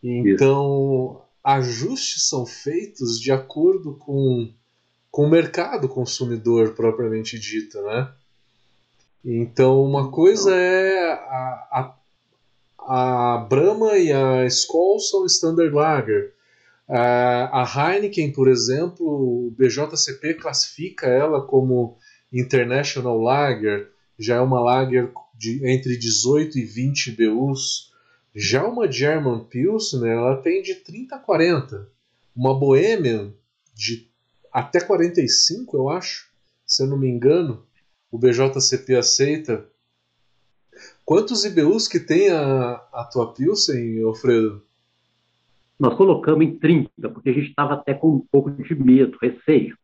Então, 0.03 1.11
Isso. 1.11 1.21
ajustes 1.43 2.27
são 2.27 2.45
feitos 2.45 3.19
de 3.19 3.31
acordo 3.31 3.95
com, 3.95 4.51
com 5.11 5.25
o 5.25 5.29
mercado 5.29 5.87
consumidor 5.87 6.73
propriamente 6.73 7.37
dito, 7.37 7.81
né? 7.81 8.11
Então, 9.23 9.83
uma 9.83 10.09
coisa 10.09 10.55
é 10.55 11.11
a, 11.11 11.93
a, 12.79 13.35
a 13.35 13.37
Brahma 13.37 13.97
e 13.97 14.11
a 14.11 14.45
Skoll 14.45 14.99
são 14.99 15.25
Standard 15.25 15.73
Lager. 15.73 16.33
A 16.87 17.63
Heineken, 17.63 18.31
por 18.31 18.47
exemplo, 18.47 19.05
o 19.05 19.51
BJCP 19.51 20.35
classifica 20.35 21.05
ela 21.05 21.45
como 21.45 21.97
International 22.33 23.19
Lager, 23.21 23.91
já 24.17 24.37
é 24.37 24.41
uma 24.41 24.59
lager 24.59 25.11
de 25.35 25.65
entre 25.67 25.97
18 25.97 26.57
e 26.57 26.63
20 26.63 27.11
BUs. 27.11 27.88
Já 28.35 28.67
uma 28.67 28.91
German 28.91 29.45
Pilsner, 29.45 30.11
ela 30.11 30.37
tem 30.37 30.61
de 30.61 30.75
30 30.75 31.15
a 31.15 31.19
40. 31.19 31.89
Uma 32.35 32.57
Bohemian 32.57 33.33
de 33.73 34.07
até 34.51 34.79
45, 34.79 35.77
eu 35.77 35.89
acho, 35.89 36.29
se 36.65 36.83
eu 36.83 36.87
não 36.87 36.97
me 36.97 37.07
engano. 37.07 37.65
O 38.11 38.17
BJCP 38.17 38.95
aceita. 38.95 39.67
Quantos 41.05 41.45
IBUs 41.45 41.87
que 41.87 41.99
tem 41.99 42.29
a, 42.29 42.73
a 42.91 43.03
tua 43.11 43.33
Pilsen, 43.33 44.03
Alfredo? 44.03 44.63
Nós 45.79 45.95
colocamos 45.95 46.45
em 46.45 46.57
30, 46.57 47.09
porque 47.09 47.29
a 47.29 47.33
gente 47.33 47.49
estava 47.49 47.75
até 47.75 47.93
com 47.93 48.15
um 48.15 48.19
pouco 48.19 48.51
de 48.51 48.75
medo, 48.75 49.17
receio 49.21 49.77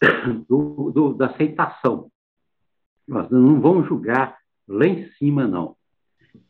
do, 0.48 0.90
do, 0.90 1.14
da 1.14 1.26
aceitação. 1.26 2.10
Nós 3.06 3.28
não 3.30 3.60
vamos 3.60 3.86
julgar 3.86 4.38
lá 4.66 4.86
em 4.86 5.10
cima, 5.12 5.46
não. 5.46 5.76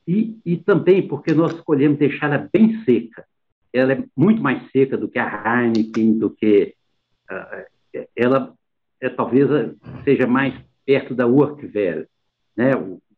E, 0.07 0.39
e 0.45 0.57
também 0.57 1.07
porque 1.07 1.33
nós 1.33 1.55
escolhemos 1.55 1.99
deixar 1.99 2.27
ela 2.27 2.49
bem 2.53 2.83
seca. 2.85 3.25
Ela 3.73 3.95
é 3.95 4.05
muito 4.17 4.43
mais 4.43 4.71
seca 4.71 4.97
do 4.97 5.09
que 5.09 5.19
a 5.19 5.63
Heineken, 5.65 6.19
do 6.19 6.31
que. 6.31 6.75
Uh, 7.31 8.07
ela 8.17 8.55
é, 9.01 9.09
talvez 9.09 9.49
seja 10.05 10.27
mais 10.27 10.55
perto 10.85 11.15
da 11.15 11.27
Urquell, 11.27 12.07
né? 12.57 12.71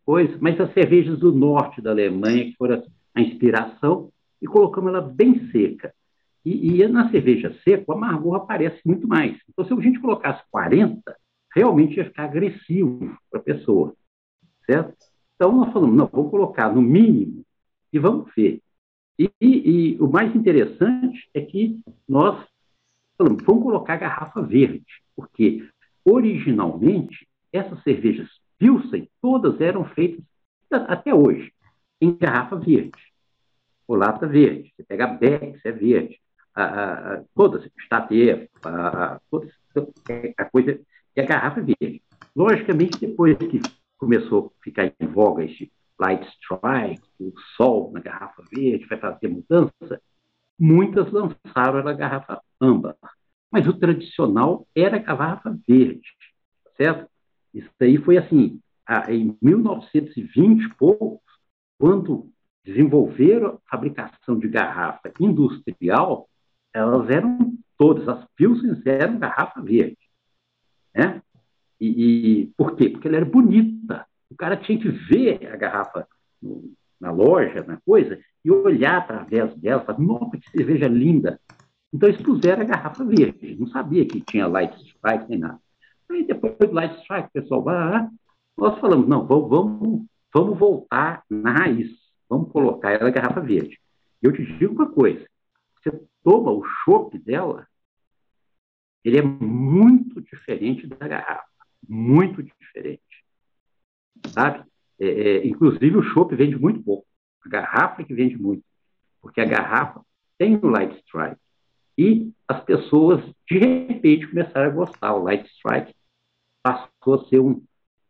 Coisa, 0.04 0.36
mas 0.40 0.60
as 0.60 0.72
cervejas 0.74 1.18
do 1.18 1.32
norte 1.32 1.80
da 1.80 1.90
Alemanha, 1.90 2.44
que 2.44 2.56
foram 2.56 2.82
a 3.14 3.20
inspiração, 3.20 4.10
e 4.40 4.46
colocamos 4.46 4.90
ela 4.90 5.00
bem 5.00 5.50
seca. 5.50 5.94
E, 6.44 6.82
e 6.82 6.88
na 6.88 7.10
cerveja 7.10 7.54
seca, 7.64 7.84
o 7.86 7.92
amargor 7.92 8.34
aparece 8.34 8.80
muito 8.84 9.08
mais. 9.08 9.38
Então, 9.48 9.64
se 9.64 9.72
a 9.72 9.80
gente 9.80 10.00
colocasse 10.00 10.42
40, 10.50 11.16
realmente 11.54 11.96
ia 11.96 12.04
ficar 12.04 12.24
agressivo 12.24 13.16
para 13.30 13.40
a 13.40 13.42
pessoa, 13.42 13.94
certo? 14.66 14.94
Então, 15.44 15.56
nós 15.56 15.74
falamos, 15.74 15.94
não, 15.94 16.06
vamos 16.06 16.30
colocar 16.30 16.74
no 16.74 16.80
mínimo 16.80 17.44
e 17.92 17.98
vamos 17.98 18.32
ver. 18.34 18.62
E, 19.18 19.30
e, 19.38 19.48
e 19.92 20.00
o 20.00 20.08
mais 20.08 20.34
interessante 20.34 21.28
é 21.34 21.42
que 21.42 21.78
nós 22.08 22.42
falamos, 23.18 23.44
vamos 23.44 23.62
colocar 23.62 23.98
garrafa 23.98 24.40
verde, 24.40 24.86
porque 25.14 25.68
originalmente 26.02 27.28
essas 27.52 27.82
cervejas 27.82 28.26
Pilsen, 28.56 29.06
todas 29.20 29.60
eram 29.60 29.84
feitas, 29.84 30.24
até 30.70 31.14
hoje, 31.14 31.52
em 32.00 32.16
garrafa 32.16 32.56
verde 32.56 32.99
ou 33.86 33.97
lata 33.97 34.26
verde. 34.26 34.73
Você 34.75 34.82
pega 34.82 35.04
a 35.04 35.08
Bex, 35.08 35.60
é 35.62 35.73
verde. 35.73 36.19
A, 36.54 36.62
a, 36.62 37.14
a, 37.16 37.25
todas, 37.34 37.71
Stater, 37.84 38.49
a, 38.64 38.71
a, 38.86 39.21
todas, 39.30 39.52
a 40.38 40.45
coisa, 40.47 40.80
e 41.14 41.21
a 41.21 41.26
garrafa 41.26 41.60
é 41.60 41.64
verde. 41.64 42.02
Logicamente, 42.34 42.99
depois 42.99 43.36
que 43.36 43.60
começou 44.04 44.52
a 44.54 44.62
ficar 44.62 44.93
em 45.00 45.06
voga 45.06 45.45
este 45.45 45.73
Light 45.99 46.26
Strike, 46.26 47.02
o 47.19 47.32
sol 47.56 47.90
na 47.93 48.00
garrafa 48.00 48.43
verde 48.52 48.84
vai 48.84 48.99
fazer 48.99 49.28
mudança, 49.28 50.02
muitas 50.58 51.10
lançaram 51.10 51.88
a 51.88 51.93
garrafa 51.95 52.43
âmbar. 52.60 52.97
Mas 53.50 53.67
o 53.67 53.73
tradicional 53.73 54.67
era 54.75 54.97
a 54.97 54.99
garrafa 54.99 55.56
verde, 55.67 56.06
certo? 56.76 57.08
Isso 57.54 57.71
aí 57.80 57.97
foi 57.97 58.19
assim, 58.19 58.60
em 59.08 59.38
1920 59.40 60.75
poucos, 60.75 61.23
quando 61.78 62.30
desenvolveram 62.62 63.54
a 63.54 63.71
fabricação 63.71 64.38
de 64.38 64.49
garrafa 64.49 65.10
industrial, 65.19 66.28
elas 66.75 67.08
eram 67.08 67.56
todas, 67.78 68.06
as 68.06 68.26
Pilsens 68.36 68.84
eram 68.84 69.19
garrafa 69.19 69.62
verde. 69.62 69.97
Né? 70.95 71.23
E, 71.80 71.87
e, 72.43 72.47
por 72.56 72.76
quê? 72.76 72.89
Porque 72.89 73.08
ela 73.08 73.19
era 73.19 73.26
bonita. 73.26 74.06
O 74.30 74.37
cara 74.37 74.56
tinha 74.56 74.78
que 74.78 74.89
ver 74.89 75.47
a 75.52 75.56
garrafa 75.56 76.06
na 77.00 77.10
loja, 77.10 77.65
na 77.65 77.78
coisa, 77.84 78.19
e 78.45 78.50
olhar 78.50 78.99
através 78.99 79.54
dela, 79.56 79.84
falar, 79.84 79.99
nossa, 79.99 80.39
que 80.39 80.50
cerveja 80.50 80.89
linda. 80.89 81.41
Então 81.93 82.08
eles 82.08 82.21
puseram 82.21 82.63
a 82.63 82.67
garrafa 82.67 83.04
verde, 83.04 83.56
não 83.56 83.69
sabia 83.69 84.04
que 84.06 84.21
tinha 84.21 84.47
Light 84.47 84.75
Strike 84.76 85.28
nem 85.28 85.39
nada. 85.39 85.60
Aí 86.10 86.25
depois 86.26 86.56
do 86.58 86.73
Light 86.73 86.99
Strike, 87.02 87.28
o 87.28 87.32
pessoal 87.32 87.63
vai, 87.63 88.08
nós 88.56 88.78
falamos, 88.80 89.06
não, 89.06 89.26
vamos, 89.26 90.06
vamos 90.32 90.58
voltar 90.58 91.23
na 91.30 91.52
raiz. 91.52 91.91
Vamos 92.28 92.50
colocar 92.50 92.91
ela 92.91 93.04
na 93.04 93.10
garrafa 93.10 93.41
verde. 93.41 93.78
Eu 94.23 94.32
te 94.32 94.45
digo 94.58 94.75
uma 94.75 94.91
coisa: 94.91 95.25
você 95.76 96.00
toma 96.23 96.50
o 96.50 96.65
chopp 96.65 97.17
dela, 97.19 97.67
ele 99.04 99.19
é 99.19 99.23
muito 99.23 100.21
diferente 100.23 100.87
da 100.87 101.06
garrafa. 101.06 101.53
Muito 101.88 102.42
diferente. 102.42 103.02
Sabe? 104.28 104.64
É, 104.99 105.06
é, 105.06 105.47
inclusive, 105.47 105.97
o 105.97 106.02
chopp 106.02 106.34
vende 106.34 106.56
muito 106.56 106.82
pouco. 106.82 107.06
A 107.44 107.49
garrafa 107.49 108.02
é 108.02 108.04
que 108.04 108.14
vende 108.14 108.36
muito. 108.36 108.64
Porque 109.20 109.40
a 109.40 109.44
garrafa 109.44 110.02
tem 110.38 110.56
o 110.56 110.66
Light 110.68 110.97
Strike. 111.00 111.40
E 111.97 112.32
as 112.49 112.62
pessoas, 112.64 113.23
de 113.49 113.58
repente, 113.58 114.26
começaram 114.26 114.70
a 114.70 114.75
gostar. 114.75 115.14
O 115.14 115.23
Light 115.23 115.47
Strike 115.49 115.94
passou 116.62 117.14
a 117.14 117.25
ser 117.26 117.38
um 117.38 117.62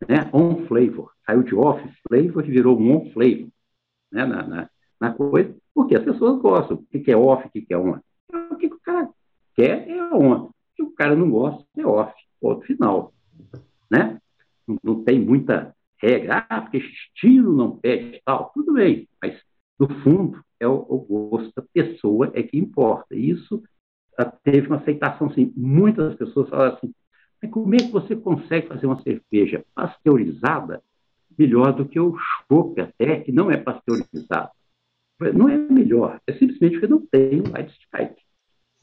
né, 0.08 0.30
on 0.32 0.66
flavor. 0.66 1.12
Saiu 1.26 1.42
de 1.42 1.54
off 1.54 1.82
flavor 2.08 2.44
e 2.46 2.50
virou 2.50 2.78
um 2.78 2.96
on 2.96 3.10
flavor 3.12 3.48
né, 4.12 4.24
na, 4.24 4.46
na, 4.46 4.70
na, 5.00 5.12
coisa, 5.12 5.54
porque 5.74 5.96
as 5.96 6.04
pessoas 6.04 6.40
gostam. 6.40 6.76
O 6.76 6.84
que, 6.84 7.10
é 7.10 7.16
off, 7.16 7.46
o 7.46 7.50
que, 7.50 7.66
é 7.70 7.78
on? 7.78 7.98
O 8.50 8.56
que, 8.56 8.66
o 8.66 8.80
cara 8.80 9.08
quer 9.54 9.88
é 9.88 10.02
on. 10.14 10.46
O 10.46 10.54
que 10.74 10.82
o 10.82 10.90
cara 10.92 11.14
não 11.14 11.30
gosta 11.30 11.64
é 11.76 11.86
off. 11.86 12.14
Ponto 12.40 12.64
final. 12.66 13.12
Né? 13.90 14.20
Não, 14.66 14.78
não 14.82 15.04
tem 15.04 15.20
muita 15.20 15.74
regra, 15.98 16.46
ah, 16.48 16.60
porque 16.60 16.78
estilo 16.78 17.56
não 17.56 17.76
pede 17.76 18.20
tal. 18.24 18.50
Tudo 18.54 18.74
bem, 18.74 19.08
mas 19.22 19.40
no 19.78 19.88
fundo 20.02 20.42
é 20.60 20.66
o, 20.66 20.74
o 20.74 20.98
gosto 20.98 21.52
da 21.56 21.62
pessoa 21.72 22.30
é 22.34 22.42
que 22.42 22.58
importa. 22.58 23.14
E 23.14 23.30
isso 23.30 23.62
ah, 24.18 24.24
teve 24.24 24.66
uma 24.66 24.76
aceitação, 24.76 25.28
assim, 25.28 25.52
muitas 25.56 26.14
pessoas 26.14 26.48
falaram 26.48 26.76
assim, 26.76 26.94
mas 27.42 27.50
como 27.50 27.74
é 27.74 27.78
que 27.78 27.90
você 27.90 28.16
consegue 28.16 28.68
fazer 28.68 28.86
uma 28.86 29.02
cerveja 29.02 29.64
pasteurizada 29.74 30.82
melhor 31.38 31.72
do 31.72 31.86
que 31.86 31.98
o 31.98 32.16
chopp 32.16 32.80
até, 32.80 33.20
que 33.20 33.32
não 33.32 33.50
é 33.50 33.56
pasteurizado. 33.56 34.50
Não 35.34 35.48
é 35.48 35.56
melhor, 35.56 36.20
é 36.26 36.32
simplesmente 36.32 36.72
porque 36.72 36.86
não 36.86 37.04
tem 37.06 37.40
o 37.40 37.50
light 37.50 37.72
strike. 37.82 38.22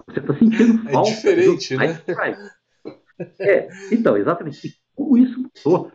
Você 0.07 0.19
está 0.19 0.37
sentindo 0.37 0.87
é 0.89 0.91
falta 0.91 1.09
é 1.09 1.13
diferente, 1.13 1.77
né? 1.77 1.85
strike. 1.93 2.41
É, 3.39 3.67
então, 3.91 4.17
exatamente. 4.17 4.79
Como 4.95 5.17
isso 5.17 5.39
mudou? 5.39 5.91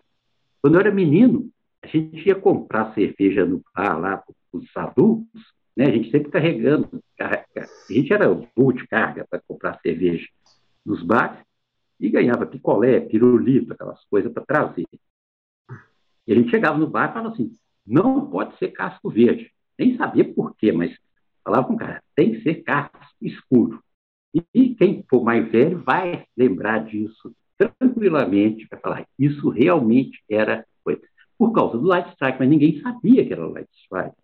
Quando 0.60 0.74
eu 0.74 0.80
era 0.80 0.90
menino, 0.90 1.50
a 1.82 1.86
gente 1.86 2.26
ia 2.26 2.34
comprar 2.34 2.94
cerveja 2.94 3.44
no 3.44 3.62
bar 3.74 3.98
lá 3.98 4.16
para 4.16 4.34
os 4.52 4.76
adultos, 4.76 5.54
né? 5.76 5.86
A 5.86 5.90
gente 5.90 6.10
sempre 6.10 6.30
carregando, 6.30 7.02
a 7.20 7.44
gente 7.88 8.12
era 8.12 8.30
o 8.30 8.72
de 8.72 8.86
carga 8.88 9.26
para 9.28 9.40
comprar 9.46 9.78
cerveja 9.80 10.26
nos 10.84 11.02
bares 11.02 11.38
e 12.00 12.08
ganhava 12.08 12.46
picolé, 12.46 13.00
pirulito, 13.00 13.72
aquelas 13.72 14.04
coisas 14.06 14.32
para 14.32 14.44
trazer. 14.44 14.86
E 16.26 16.32
a 16.32 16.34
gente 16.34 16.50
chegava 16.50 16.78
no 16.78 16.88
bar 16.88 17.10
e 17.10 17.12
falava 17.12 17.34
assim: 17.34 17.56
não 17.86 18.28
pode 18.28 18.56
ser 18.58 18.68
casco 18.72 19.10
verde. 19.10 19.52
Nem 19.78 19.96
sabia 19.96 20.24
por 20.24 20.56
quê, 20.56 20.72
mas 20.72 20.96
falava 21.44 21.66
com 21.66 21.74
o 21.74 21.78
cara: 21.78 22.02
tem 22.14 22.32
que 22.32 22.42
ser 22.42 22.62
casco 22.62 22.98
escuro. 23.20 23.82
E 24.54 24.74
quem 24.74 25.04
for 25.08 25.22
mais 25.22 25.50
velho 25.50 25.82
vai 25.82 26.26
lembrar 26.36 26.84
disso 26.84 27.34
tranquilamente, 27.56 28.66
vai 28.70 28.80
falar: 28.80 29.06
isso 29.18 29.48
realmente 29.48 30.22
era 30.28 30.66
coisa. 30.84 31.02
Por 31.38 31.52
causa 31.52 31.78
do 31.78 31.86
light 31.86 32.10
strike, 32.12 32.38
mas 32.38 32.48
ninguém 32.48 32.80
sabia 32.80 33.26
que 33.26 33.32
era 33.32 33.46
light 33.46 33.68
strike. 33.84 34.16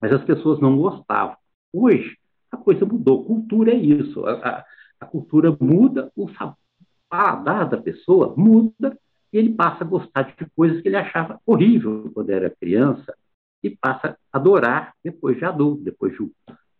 Mas 0.00 0.12
as 0.12 0.24
pessoas 0.24 0.60
não 0.60 0.76
gostavam. 0.76 1.36
Hoje, 1.72 2.16
a 2.50 2.56
coisa 2.56 2.84
mudou. 2.84 3.24
Cultura 3.24 3.72
é 3.72 3.76
isso. 3.76 4.26
A, 4.26 4.32
a, 4.32 4.64
a 5.00 5.06
cultura 5.06 5.56
muda, 5.60 6.10
o 6.16 6.28
paladar 7.08 7.68
da 7.68 7.76
pessoa 7.76 8.34
muda 8.36 8.98
e 9.32 9.38
ele 9.38 9.54
passa 9.54 9.84
a 9.84 9.86
gostar 9.86 10.22
de 10.22 10.46
coisas 10.54 10.82
que 10.82 10.88
ele 10.88 10.96
achava 10.96 11.40
horrível 11.46 12.10
quando 12.12 12.30
era 12.30 12.50
criança 12.50 13.14
e 13.62 13.70
passa 13.70 14.18
a 14.32 14.38
adorar 14.38 14.94
depois 15.02 15.36
de 15.38 15.44
adulto, 15.44 15.82
depois 15.82 16.12
de, 16.16 16.30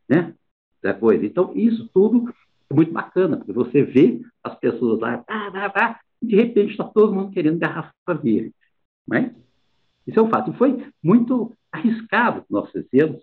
né, 0.08 0.34
da 0.82 0.92
coisa. 0.92 1.24
Então, 1.24 1.52
isso 1.54 1.88
tudo 1.94 2.32
é 2.72 2.74
muito 2.74 2.92
bacana, 2.92 3.36
porque 3.36 3.52
você 3.52 3.82
vê 3.82 4.20
as 4.42 4.54
pessoas 4.56 4.98
lá, 4.98 5.18
pá, 5.18 5.50
pá, 5.50 5.70
pá, 5.70 6.00
e 6.20 6.26
de 6.26 6.36
repente 6.36 6.70
está 6.70 6.84
todo 6.84 7.14
mundo 7.14 7.32
querendo 7.32 7.58
garrafa 7.58 7.92
verde. 8.14 8.52
Né? 9.06 9.34
Isso 10.06 10.18
é 10.18 10.22
um 10.22 10.30
fato. 10.30 10.50
E 10.50 10.56
foi 10.56 10.86
muito 11.02 11.52
arriscado 11.70 12.42
que 12.42 12.52
nós 12.52 12.70
fizemos, 12.70 13.22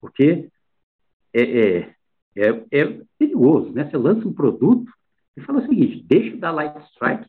porque 0.00 0.48
é, 1.32 1.42
é, 1.42 1.94
é, 2.36 2.64
é, 2.70 3.00
perigoso, 3.18 3.72
né? 3.72 3.88
Você 3.88 3.96
lança 3.96 4.26
um 4.26 4.32
produto 4.32 4.90
e 5.36 5.40
fala 5.40 5.60
o 5.60 5.66
seguinte, 5.66 6.04
deixa 6.06 6.36
dar 6.36 6.50
light 6.52 6.76
strike, 6.92 7.26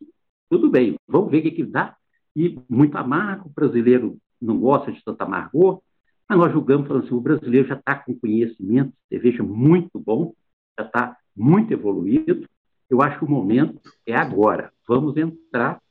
tudo 0.49 0.69
bem, 0.69 0.95
vamos 1.07 1.31
ver 1.31 1.39
o 1.39 1.41
que, 1.43 1.51
que 1.51 1.63
dá. 1.63 1.95
E 2.35 2.59
muito 2.69 2.97
amargo, 2.97 3.49
o 3.49 3.53
brasileiro 3.53 4.17
não 4.41 4.59
gosta 4.59 4.91
de 4.91 5.03
tanto 5.03 5.21
amargor, 5.21 5.81
mas 6.27 6.37
nós 6.37 6.51
julgamos, 6.51 6.87
falando 6.87 7.05
assim, 7.05 7.13
o 7.13 7.21
brasileiro 7.21 7.67
já 7.67 7.75
está 7.75 7.95
com 7.95 8.17
conhecimento, 8.17 8.93
cerveja 9.09 9.43
muito 9.43 9.99
bom, 9.99 10.33
já 10.79 10.85
está 10.85 11.17
muito 11.35 11.73
evoluído, 11.73 12.47
eu 12.89 13.01
acho 13.01 13.19
que 13.19 13.25
o 13.25 13.29
momento 13.29 13.81
é 14.05 14.15
agora. 14.15 14.71
Vamos 14.87 15.15
entrar 15.17 15.81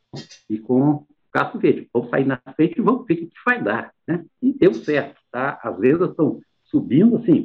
e 0.48 0.58
com 0.58 1.06
Caso 1.32 1.58
Verde, 1.58 1.88
vamos 1.92 2.10
sair 2.10 2.26
na 2.26 2.40
frente 2.56 2.78
e 2.78 2.82
vamos 2.82 3.06
ver 3.06 3.14
o 3.14 3.16
que 3.18 3.30
vai 3.46 3.62
dar. 3.62 3.92
Né? 4.06 4.24
E 4.42 4.52
deu 4.52 4.74
certo. 4.74 5.20
Tá? 5.30 5.58
As 5.62 5.78
vendas 5.78 6.10
estão 6.10 6.40
subindo 6.64 7.16
assim. 7.16 7.44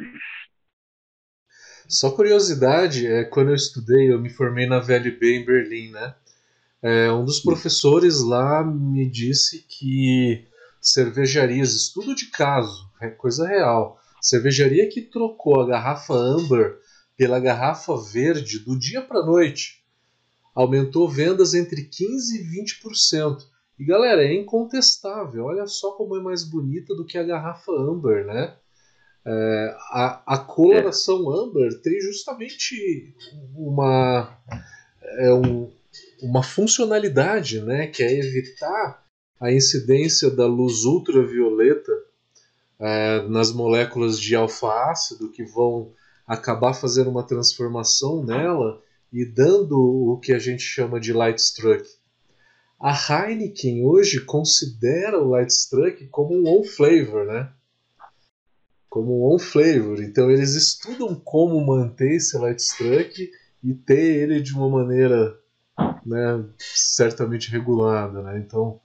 Só 1.87 2.11
curiosidade, 2.11 3.05
é, 3.05 3.23
quando 3.23 3.49
eu 3.49 3.55
estudei, 3.55 4.11
eu 4.11 4.19
me 4.19 4.29
formei 4.29 4.65
na 4.65 4.79
VLB 4.79 5.37
em 5.37 5.45
Berlim, 5.45 5.91
né? 5.91 6.15
É, 6.81 7.11
um 7.11 7.23
dos 7.23 7.39
professores 7.39 8.21
lá 8.21 8.63
me 8.63 9.07
disse 9.07 9.65
que 9.67 10.47
cervejarias, 10.81 11.73
estudo 11.73 12.15
de 12.15 12.25
caso, 12.31 12.89
é 12.99 13.07
coisa 13.09 13.47
real, 13.47 13.99
cervejaria 14.21 14.89
que 14.89 15.01
trocou 15.01 15.61
a 15.61 15.67
garrafa 15.67 16.13
amber 16.13 16.79
pela 17.17 17.39
garrafa 17.39 17.95
verde 17.97 18.59
do 18.59 18.77
dia 18.77 19.01
para 19.01 19.25
noite 19.25 19.85
aumentou 20.55 21.09
vendas 21.09 21.53
entre 21.53 21.83
15 21.83 22.39
e 22.39 22.63
20%. 22.63 23.43
E 23.77 23.83
galera, 23.83 24.23
é 24.23 24.33
incontestável. 24.33 25.43
Olha 25.43 25.67
só 25.67 25.91
como 25.91 26.15
é 26.15 26.21
mais 26.21 26.45
bonita 26.45 26.95
do 26.95 27.05
que 27.05 27.17
a 27.17 27.23
garrafa 27.23 27.71
amber, 27.73 28.25
né? 28.25 28.55
É, 29.27 29.77
a, 29.91 30.35
a 30.35 30.37
coloração 30.37 31.33
é. 31.33 31.43
amber 31.43 31.81
tem 31.81 31.99
justamente 31.99 33.13
uma, 33.53 34.37
é 35.17 35.33
um, 35.33 35.69
uma 36.21 36.41
funcionalidade, 36.41 37.59
né? 37.61 37.87
Que 37.87 38.01
é 38.01 38.17
evitar 38.17 39.03
a 39.39 39.51
incidência 39.51 40.31
da 40.31 40.47
luz 40.47 40.85
ultravioleta 40.85 41.91
é, 42.79 43.27
nas 43.27 43.51
moléculas 43.51 44.17
de 44.17 44.35
alfa-ácido 44.35 45.29
que 45.31 45.43
vão 45.43 45.91
acabar 46.27 46.73
fazendo 46.73 47.09
uma 47.09 47.25
transformação 47.25 48.23
nela 48.23 48.81
e 49.11 49.25
dando 49.25 49.79
o 49.79 50.19
que 50.19 50.33
a 50.33 50.39
gente 50.39 50.63
chama 50.63 50.99
de 50.99 51.13
light 51.13 51.39
struck. 51.39 51.87
A 52.79 52.91
Heineken 52.91 53.85
hoje 53.85 54.19
considera 54.21 55.21
o 55.21 55.29
light 55.29 55.49
struck 55.49 56.05
como 56.07 56.33
um 56.33 56.63
flavor, 56.63 57.25
né? 57.25 57.49
Como 58.89 59.21
um 59.21 59.33
on 59.33 59.39
flavor. 59.39 60.01
Então 60.01 60.29
eles 60.29 60.55
estudam 60.55 61.15
como 61.15 61.65
manter 61.65 62.15
esse 62.15 62.37
light 62.37 62.59
struck 62.59 63.31
e 63.63 63.73
ter 63.73 64.21
ele 64.23 64.41
de 64.41 64.53
uma 64.53 64.69
maneira, 64.69 65.39
né, 66.05 66.43
certamente 66.57 67.49
regulada, 67.49 68.21
né? 68.21 68.37
Então 68.37 68.79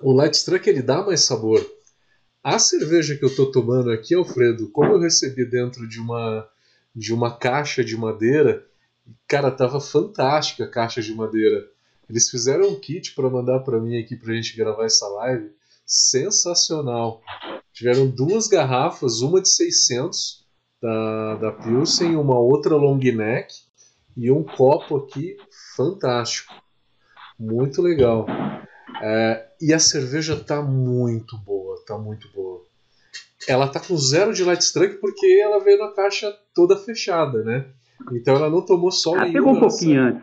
o 0.00 0.12
light 0.12 0.34
struck 0.34 0.68
ele 0.68 0.82
dá 0.82 1.02
mais 1.02 1.20
sabor. 1.22 1.64
A 2.42 2.58
cerveja 2.58 3.16
que 3.16 3.24
eu 3.24 3.28
estou 3.28 3.50
tomando 3.50 3.90
aqui, 3.90 4.14
Alfredo, 4.14 4.68
como 4.70 4.92
eu 4.92 5.00
recebi 5.00 5.44
dentro 5.44 5.88
de 5.88 6.00
uma 6.00 6.48
de 6.94 7.14
uma 7.14 7.34
caixa 7.34 7.82
de 7.82 7.96
madeira, 7.96 8.66
cara, 9.26 9.50
tava 9.50 9.80
fantástica 9.80 10.64
a 10.64 10.68
caixa 10.68 11.00
de 11.00 11.14
madeira. 11.14 11.66
Eles 12.08 12.28
fizeram 12.28 12.68
um 12.68 12.78
kit 12.78 13.14
para 13.14 13.30
mandar 13.30 13.60
para 13.60 13.80
mim 13.80 13.98
aqui 13.98 14.14
para 14.14 14.32
a 14.32 14.34
gente 14.34 14.56
gravar 14.56 14.84
essa 14.84 15.08
live, 15.08 15.50
sensacional. 15.86 17.22
Tiveram 17.72 18.06
duas 18.06 18.46
garrafas, 18.46 19.20
uma 19.20 19.40
de 19.40 19.48
600 19.48 20.44
da, 20.82 21.36
da 21.36 21.52
Pilsen, 21.52 22.16
uma 22.16 22.38
outra 22.38 22.76
long 22.76 22.98
neck 22.98 23.54
e 24.16 24.30
um 24.30 24.42
copo 24.42 24.96
aqui 24.96 25.36
fantástico. 25.74 26.52
Muito 27.38 27.80
legal. 27.80 28.26
É, 29.00 29.48
e 29.60 29.72
a 29.72 29.78
cerveja 29.78 30.36
tá 30.36 30.60
muito 30.60 31.38
boa, 31.38 31.61
tá 31.84 31.98
muito 31.98 32.28
boa. 32.32 32.64
Ela 33.48 33.68
tá 33.68 33.80
com 33.80 33.96
zero 33.96 34.32
de 34.32 34.44
light 34.44 34.62
strike 34.62 34.96
porque 34.96 35.26
ela 35.42 35.62
veio 35.62 35.78
na 35.78 35.92
caixa 35.92 36.32
toda 36.54 36.76
fechada, 36.76 37.42
né? 37.42 37.68
Então 38.12 38.36
ela 38.36 38.48
não 38.48 38.64
tomou 38.64 38.90
sol 38.90 39.16
ela 39.16 39.24
nenhum. 39.24 39.34
Pegou 39.34 39.54
um 39.54 39.60
pouquinho 39.60 40.02
antes. 40.02 40.22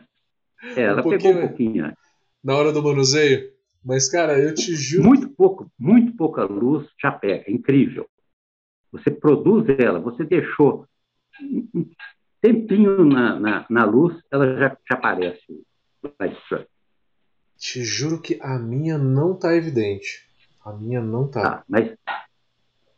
É, 0.76 0.82
ela 0.84 1.06
um 1.06 1.10
pegou 1.10 1.32
um 1.32 1.48
pouquinho 1.48 1.86
antes. 1.86 2.04
Na 2.44 2.56
hora 2.56 2.72
do 2.72 2.82
manuseio? 2.82 3.52
Mas, 3.84 4.10
cara, 4.10 4.38
eu 4.38 4.54
te 4.54 4.76
juro. 4.76 5.08
Muito 5.08 5.30
pouco, 5.30 5.72
muito 5.78 6.16
pouca 6.16 6.44
luz 6.44 6.88
já 7.02 7.12
pega. 7.12 7.46
É 7.48 7.52
incrível. 7.52 8.08
Você 8.92 9.12
produz 9.12 9.68
ela, 9.80 10.00
você 10.00 10.24
deixou 10.24 10.86
um 11.42 11.90
tempinho 12.42 13.06
na, 13.06 13.40
na, 13.40 13.66
na 13.70 13.86
luz, 13.86 14.18
ela 14.32 14.58
já, 14.58 14.78
já 14.90 14.96
aparece 14.96 15.64
light 16.20 16.38
strike. 16.44 16.70
Te 17.58 17.84
juro 17.84 18.22
que 18.22 18.40
a 18.42 18.58
minha 18.58 18.98
não 18.98 19.38
tá 19.38 19.56
evidente. 19.56 20.29
A 20.70 20.74
minha 20.78 21.02
não 21.02 21.28
tá. 21.28 21.42
tá 21.42 21.64
mas 21.68 21.92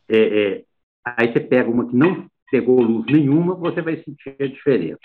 é, 0.09 0.17
é, 0.17 0.65
aí 1.05 1.31
você 1.31 1.39
pega 1.39 1.69
uma 1.69 1.87
que 1.87 1.95
não 1.95 2.29
pegou 2.51 2.81
luz 2.81 3.05
nenhuma, 3.05 3.55
você 3.55 3.81
vai 3.81 3.95
sentir 4.03 4.35
a 4.39 4.45
diferença. 4.45 4.99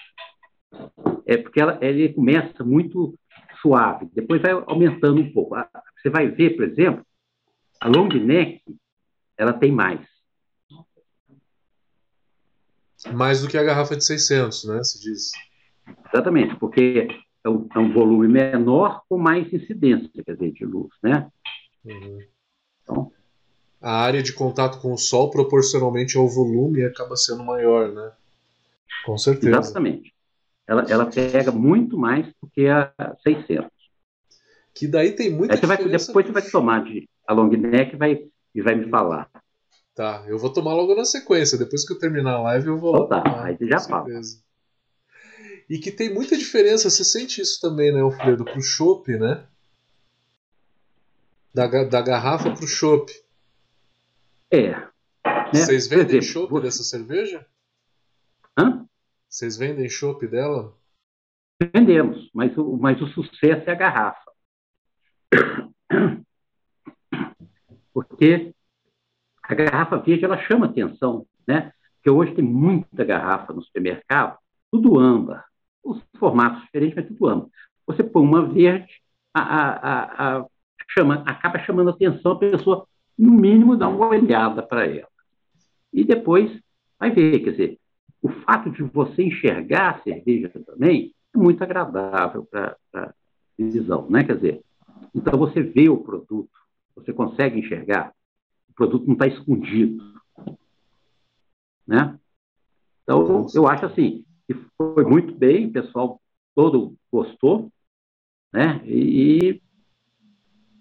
É 1.24 1.36
porque 1.36 1.60
ela, 1.60 1.78
ele 1.80 2.12
começa 2.12 2.64
muito 2.64 3.16
suave, 3.62 4.08
depois 4.12 4.42
vai 4.42 4.52
aumentando 4.52 5.20
um 5.20 5.32
pouco. 5.32 5.54
Você 5.96 6.10
vai 6.10 6.28
ver, 6.28 6.56
por 6.56 6.64
exemplo, 6.64 7.06
a 7.80 7.88
long 7.88 8.08
neck, 8.08 8.62
ela 9.38 9.52
tem 9.52 9.70
mais. 9.70 10.00
Mais 13.12 13.40
do 13.40 13.48
que 13.48 13.56
a 13.56 13.62
garrafa 13.62 13.96
de 13.96 14.04
600, 14.04 14.64
né? 14.64 14.82
Se 14.82 15.00
diz. 15.00 15.30
Exatamente, 16.12 16.56
porque 16.56 17.06
é 17.44 17.48
um, 17.48 17.68
é 17.74 17.78
um, 17.78 17.92
volume 17.92 18.26
menor 18.26 19.02
com 19.08 19.18
mais 19.18 19.52
incidência, 19.52 20.10
quer 20.24 20.34
dizer, 20.34 20.52
de 20.52 20.64
luz, 20.64 20.92
né? 21.00 21.30
Uhum. 21.84 22.18
Então, 22.86 23.10
a 23.82 23.92
área 23.92 24.22
de 24.22 24.32
contato 24.32 24.78
com 24.80 24.92
o 24.92 24.98
Sol, 24.98 25.30
proporcionalmente 25.30 26.16
ao 26.16 26.28
volume, 26.28 26.84
acaba 26.84 27.16
sendo 27.16 27.44
maior, 27.44 27.92
né? 27.92 28.12
Com 29.04 29.18
certeza. 29.18 29.58
Exatamente. 29.58 30.14
Ela, 30.66 30.84
ela 30.88 31.06
pega 31.06 31.52
muito 31.52 31.98
mais 31.98 32.26
do 32.40 32.48
que 32.48 32.68
a 32.68 32.92
600. 33.22 33.70
Que 34.74 34.86
daí 34.86 35.12
tem 35.12 35.30
muita 35.30 35.54
Aí 35.54 35.60
você 35.60 35.66
vai, 35.66 35.76
Depois 35.76 36.26
você 36.26 36.32
vai 36.32 36.42
tomar 36.42 36.84
de, 36.84 37.08
a 37.26 37.32
long 37.32 37.48
neck 37.48 37.94
e 37.94 37.96
vai, 37.96 38.28
e 38.54 38.62
vai 38.62 38.74
me 38.74 38.88
falar. 38.88 39.30
Tá, 39.94 40.24
eu 40.26 40.38
vou 40.38 40.52
tomar 40.52 40.74
logo 40.74 40.94
na 40.94 41.04
sequência. 41.04 41.56
Depois 41.56 41.86
que 41.86 41.92
eu 41.92 41.98
terminar 41.98 42.34
a 42.34 42.42
live, 42.42 42.66
eu 42.66 42.76
vou. 42.76 42.94
Então 42.96 43.08
tá, 43.08 43.20
tomar, 43.22 43.44
aí 43.44 43.56
você 43.56 43.66
já 43.66 43.80
fala. 43.80 44.06
E 45.68 45.78
que 45.78 45.90
tem 45.90 46.12
muita 46.12 46.36
diferença, 46.36 46.90
você 46.90 47.04
sente 47.04 47.40
isso 47.40 47.60
também, 47.60 47.92
né, 47.92 48.00
Alfredo, 48.00 48.44
pro 48.44 48.60
chopp, 48.60 49.16
né? 49.16 49.44
Da, 51.56 51.66
da 51.84 52.02
garrafa 52.02 52.52
pro 52.52 52.68
chopp. 52.68 53.10
É. 54.50 54.72
Né? 54.72 54.90
Vocês 55.54 55.88
vendem 55.88 56.20
chopp 56.20 56.50
vou... 56.50 56.60
dessa 56.60 56.82
cerveja? 56.82 57.46
Hã? 58.58 58.86
Vocês 59.26 59.56
vendem 59.56 59.88
chopp 59.88 60.26
dela? 60.26 60.76
Vendemos, 61.72 62.30
mas 62.34 62.54
o, 62.58 62.76
mas 62.76 63.00
o 63.00 63.06
sucesso 63.06 63.70
é 63.70 63.72
a 63.72 63.74
garrafa. 63.74 64.30
Porque 67.94 68.54
a 69.42 69.54
garrafa 69.54 69.96
verde 69.96 70.26
ela 70.26 70.36
chama 70.46 70.66
atenção, 70.66 71.26
né? 71.48 71.72
Porque 71.94 72.10
hoje 72.10 72.34
tem 72.34 72.44
muita 72.44 73.02
garrafa 73.02 73.54
no 73.54 73.62
supermercado, 73.62 74.36
tudo 74.70 74.98
âmbar 74.98 75.46
os 75.82 76.02
formatos 76.18 76.62
diferentes, 76.64 76.96
mas 76.96 77.06
tudo 77.06 77.28
âmbar. 77.28 77.48
Você 77.86 78.04
põe 78.04 78.22
uma 78.22 78.46
verde, 78.46 78.92
a, 79.32 79.40
a, 79.40 80.36
a, 80.36 80.46
chama, 80.88 81.22
acaba 81.26 81.58
chamando 81.60 81.90
atenção, 81.90 82.32
a 82.32 82.38
pessoa, 82.38 82.86
no 83.18 83.32
mínimo, 83.32 83.76
dá 83.76 83.88
uma 83.88 84.08
olhada 84.08 84.62
para 84.62 84.86
ela. 84.86 85.08
E 85.92 86.04
depois 86.04 86.50
vai 86.98 87.10
ver, 87.10 87.40
quer 87.40 87.50
dizer, 87.50 87.78
o 88.22 88.28
fato 88.28 88.70
de 88.70 88.82
você 88.82 89.24
enxergar 89.24 89.96
a 89.96 90.02
cerveja 90.02 90.50
também 90.64 91.14
é 91.34 91.38
muito 91.38 91.62
agradável 91.62 92.44
para 92.44 92.76
a 92.94 93.12
visão, 93.58 94.08
né? 94.10 94.24
Quer 94.24 94.36
dizer, 94.36 94.62
então 95.14 95.38
você 95.38 95.62
vê 95.62 95.88
o 95.88 95.98
produto, 95.98 96.50
você 96.94 97.12
consegue 97.12 97.58
enxergar, 97.58 98.12
o 98.68 98.74
produto 98.74 99.06
não 99.06 99.14
está 99.14 99.26
escondido, 99.26 100.02
né? 101.86 102.18
Então, 103.02 103.46
eu 103.54 103.68
acho 103.68 103.86
assim, 103.86 104.24
e 104.48 104.54
foi 104.76 105.04
muito 105.04 105.32
bem, 105.34 105.66
o 105.66 105.72
pessoal 105.72 106.20
todo 106.54 106.96
gostou. 107.12 107.70
né? 108.52 108.80
E, 108.84 109.62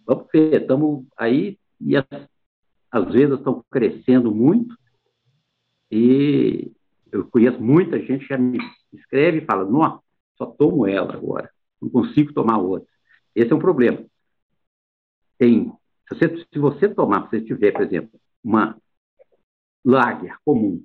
vamos 0.05 0.27
ver, 0.31 0.61
estamos 0.61 1.05
aí 1.17 1.57
e 1.79 1.95
as, 1.95 2.05
as 2.91 3.13
vendas 3.13 3.39
estão 3.39 3.63
crescendo 3.69 4.33
muito 4.33 4.77
e 5.91 6.71
eu 7.11 7.25
conheço 7.29 7.61
muita 7.61 7.99
gente 7.99 8.21
que 8.21 8.29
já 8.29 8.37
me 8.37 8.59
escreve 8.93 9.39
e 9.39 9.45
fala, 9.45 9.65
nossa, 9.65 10.01
só 10.37 10.45
tomo 10.45 10.87
ela 10.87 11.13
agora, 11.13 11.49
não 11.81 11.89
consigo 11.89 12.33
tomar 12.33 12.57
outra. 12.57 12.87
Esse 13.33 13.51
é 13.51 13.55
um 13.55 13.59
problema. 13.59 14.05
Tem, 15.37 15.71
se 16.07 16.15
você, 16.15 16.45
se 16.51 16.59
você 16.59 16.89
tomar, 16.89 17.23
se 17.23 17.39
você 17.39 17.45
tiver, 17.45 17.71
por 17.71 17.81
exemplo, 17.81 18.19
uma 18.43 18.77
lager 19.83 20.37
comum 20.43 20.83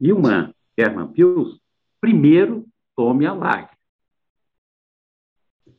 e 0.00 0.12
uma 0.12 0.54
German 0.78 1.12
Pils, 1.12 1.60
primeiro 2.00 2.66
tome 2.96 3.26
a 3.26 3.32
lager. 3.32 3.76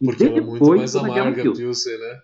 Porque 0.02 0.24
ela 0.24 0.38
é 0.38 0.42
muito 0.42 0.76
mais 0.76 0.96
amarga, 0.96 1.54
Pilsen, 1.54 1.98
né? 2.00 2.22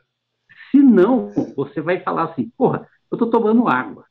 Se 0.76 0.82
não, 0.82 1.32
você 1.56 1.80
vai 1.80 2.02
falar 2.02 2.26
assim, 2.26 2.52
porra, 2.58 2.86
eu 3.10 3.16
estou 3.16 3.30
tomando 3.30 3.66
água. 3.70 4.06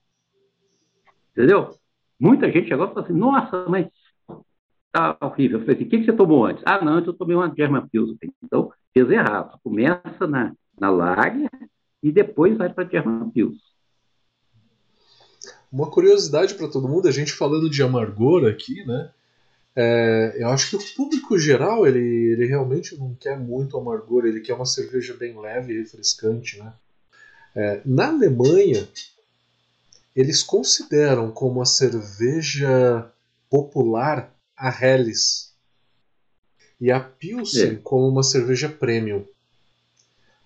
Entendeu? 1.33 1.75
Muita 2.19 2.51
gente 2.51 2.73
agora 2.73 2.91
fala 2.91 3.05
assim, 3.05 3.13
nossa, 3.13 3.67
mas 3.69 3.87
tá 4.91 5.15
horrível. 5.21 5.59
Eu 5.59 5.61
falei 5.61 5.77
assim, 5.77 5.85
o 5.85 5.91
que, 5.91 5.99
que 5.99 6.05
você 6.07 6.13
tomou 6.15 6.47
antes? 6.47 6.63
Ah, 6.65 6.83
não, 6.83 7.01
eu 7.01 7.13
tomei 7.13 7.37
uma 7.37 7.55
German 7.55 7.87
Pilsen. 7.87 8.17
Então, 8.43 8.73
fez 8.95 9.11
errado. 9.11 9.61
Começa 9.63 10.27
na, 10.27 10.55
na 10.81 10.89
Lager 10.89 11.51
e 12.03 12.11
depois 12.11 12.57
vai 12.57 12.73
para 12.73 12.85
a 12.85 12.89
German 12.89 13.29
Pilsen. 13.29 13.61
Uma 15.71 15.91
curiosidade 15.91 16.55
para 16.55 16.71
todo 16.71 16.89
mundo, 16.89 17.09
a 17.09 17.13
gente 17.13 17.35
falando 17.35 17.69
de 17.69 17.83
amargor 17.83 18.47
aqui, 18.47 18.87
né? 18.87 19.11
É, 19.77 20.37
eu 20.39 20.49
acho 20.49 20.71
que 20.71 20.77
o 20.77 20.95
público 20.95 21.39
geral 21.39 21.87
ele, 21.87 21.99
ele 21.99 22.47
realmente 22.47 22.97
não 22.97 23.15
quer 23.15 23.39
muito 23.39 23.77
amargor, 23.77 24.25
ele 24.25 24.41
quer 24.41 24.55
uma 24.55 24.67
cerveja 24.67 25.15
bem 25.15 25.39
leve 25.39 25.73
e 25.73 25.79
refrescante. 25.79 26.59
Né? 26.59 26.73
É, 27.57 27.81
na 27.85 28.09
Alemanha, 28.09 28.89
eles 30.15 30.43
consideram 30.43 31.33
como 31.33 31.61
a 31.61 31.67
cerveja 31.67 33.11
popular 33.51 34.33
a 34.57 34.71
Helles 34.71 35.53
e 36.81 36.91
a 36.91 37.01
Pilsen 37.01 37.73
é. 37.73 37.75
como 37.77 38.09
uma 38.09 38.23
cerveja 38.23 38.69
premium, 38.69 39.25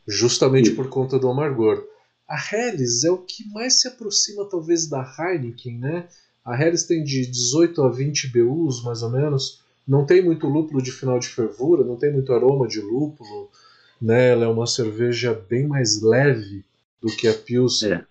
justamente 0.07 0.71
por 0.71 0.88
conta 0.88 1.19
do 1.19 1.29
amargor. 1.29 1.85
A 2.27 2.37
Helles 2.37 3.05
é 3.05 3.11
o 3.11 3.19
que 3.19 3.47
mais 3.49 3.81
se 3.81 3.88
aproxima 3.88 4.49
talvez 4.49 4.87
da 4.87 5.03
Heineken, 5.03 5.79
né? 5.79 6.09
A 6.44 6.55
Harris 6.55 6.85
tem 6.85 7.05
de 7.05 7.27
18 7.27 7.83
a 7.83 7.90
20 7.90 8.29
BUs, 8.29 8.83
mais 8.83 9.03
ou 9.03 9.11
menos. 9.11 9.61
Não 9.87 10.05
tem 10.05 10.22
muito 10.22 10.46
lúpulo 10.46 10.83
de 10.83 10.92
final 10.92 11.18
de 11.18 11.29
fervura, 11.29 11.85
não 11.85 11.96
tem 11.96 12.12
muito 12.12 12.33
aroma 12.33 12.66
de 12.66 12.81
lúpulo. 12.81 13.51
Né? 14.01 14.31
Ela 14.31 14.44
é 14.44 14.48
uma 14.48 14.66
cerveja 14.66 15.35
bem 15.48 15.66
mais 15.66 16.01
leve 16.03 16.64
do 17.01 17.09
que 17.09 17.29
a 17.29 17.35
Pilsen. 17.35 17.92
É. 17.92 18.07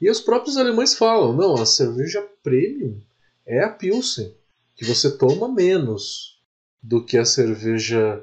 E 0.00 0.10
os 0.10 0.20
próprios 0.20 0.56
alemães 0.56 0.94
falam: 0.94 1.36
não, 1.36 1.54
a 1.54 1.66
cerveja 1.66 2.26
premium 2.42 2.98
é 3.46 3.62
a 3.62 3.68
Pilsen, 3.68 4.32
que 4.74 4.84
você 4.84 5.10
toma 5.10 5.48
menos 5.48 6.38
do 6.82 7.04
que 7.04 7.18
a 7.18 7.24
cerveja 7.24 8.22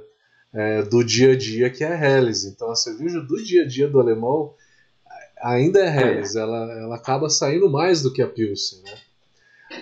é, 0.54 0.82
do 0.82 1.04
dia 1.04 1.34
a 1.34 1.38
dia, 1.38 1.70
que 1.70 1.84
é 1.84 1.88
a 1.88 1.96
Helles. 1.96 2.46
Então 2.46 2.72
a 2.72 2.76
cerveja 2.76 3.22
do 3.22 3.44
dia 3.44 3.64
a 3.64 3.68
dia 3.68 3.88
do 3.88 4.00
alemão 4.00 4.54
ainda 5.42 5.80
é 5.80 5.88
Helles, 5.88 6.36
é. 6.36 6.42
ela, 6.42 6.72
ela 6.74 6.96
acaba 6.96 7.30
saindo 7.30 7.70
mais 7.70 8.02
do 8.02 8.12
que 8.12 8.22
a 8.22 8.28
Pilsen, 8.28 8.82
né? 8.84 8.98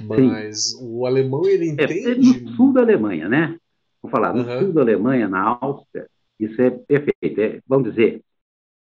Mas 0.02 0.72
Sim. 0.72 0.78
o 0.82 1.06
alemão 1.06 1.46
ele 1.46 1.70
é, 1.70 1.72
entende. 1.72 2.38
É, 2.38 2.41
no 2.41 2.56
sul 2.56 2.74
da 2.74 2.82
Alemanha, 2.82 3.30
né? 3.30 3.60
Vou 4.02 4.12
falar, 4.12 4.34
no 4.34 4.44
uhum. 4.44 4.60
sul 4.60 4.74
da 4.74 4.82
Alemanha, 4.82 5.28
na 5.28 5.58
Áustria, 5.62 6.08
isso 6.39 6.62
é 6.62 6.70
perfeito. 6.70 7.39
É, 7.39 7.62
vamos 7.68 7.89
dizer, 7.89 8.22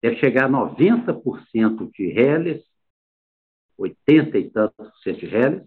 deve 0.02 0.18
chegar 0.18 0.46
a 0.46 0.50
90% 0.50 1.92
de 1.92 2.04
Helles, 2.08 2.64
80 3.78 4.38
e 4.38 4.50
tantos 4.50 4.76
por 4.76 4.98
cento 5.04 5.20
de 5.20 5.26
Helles, 5.26 5.64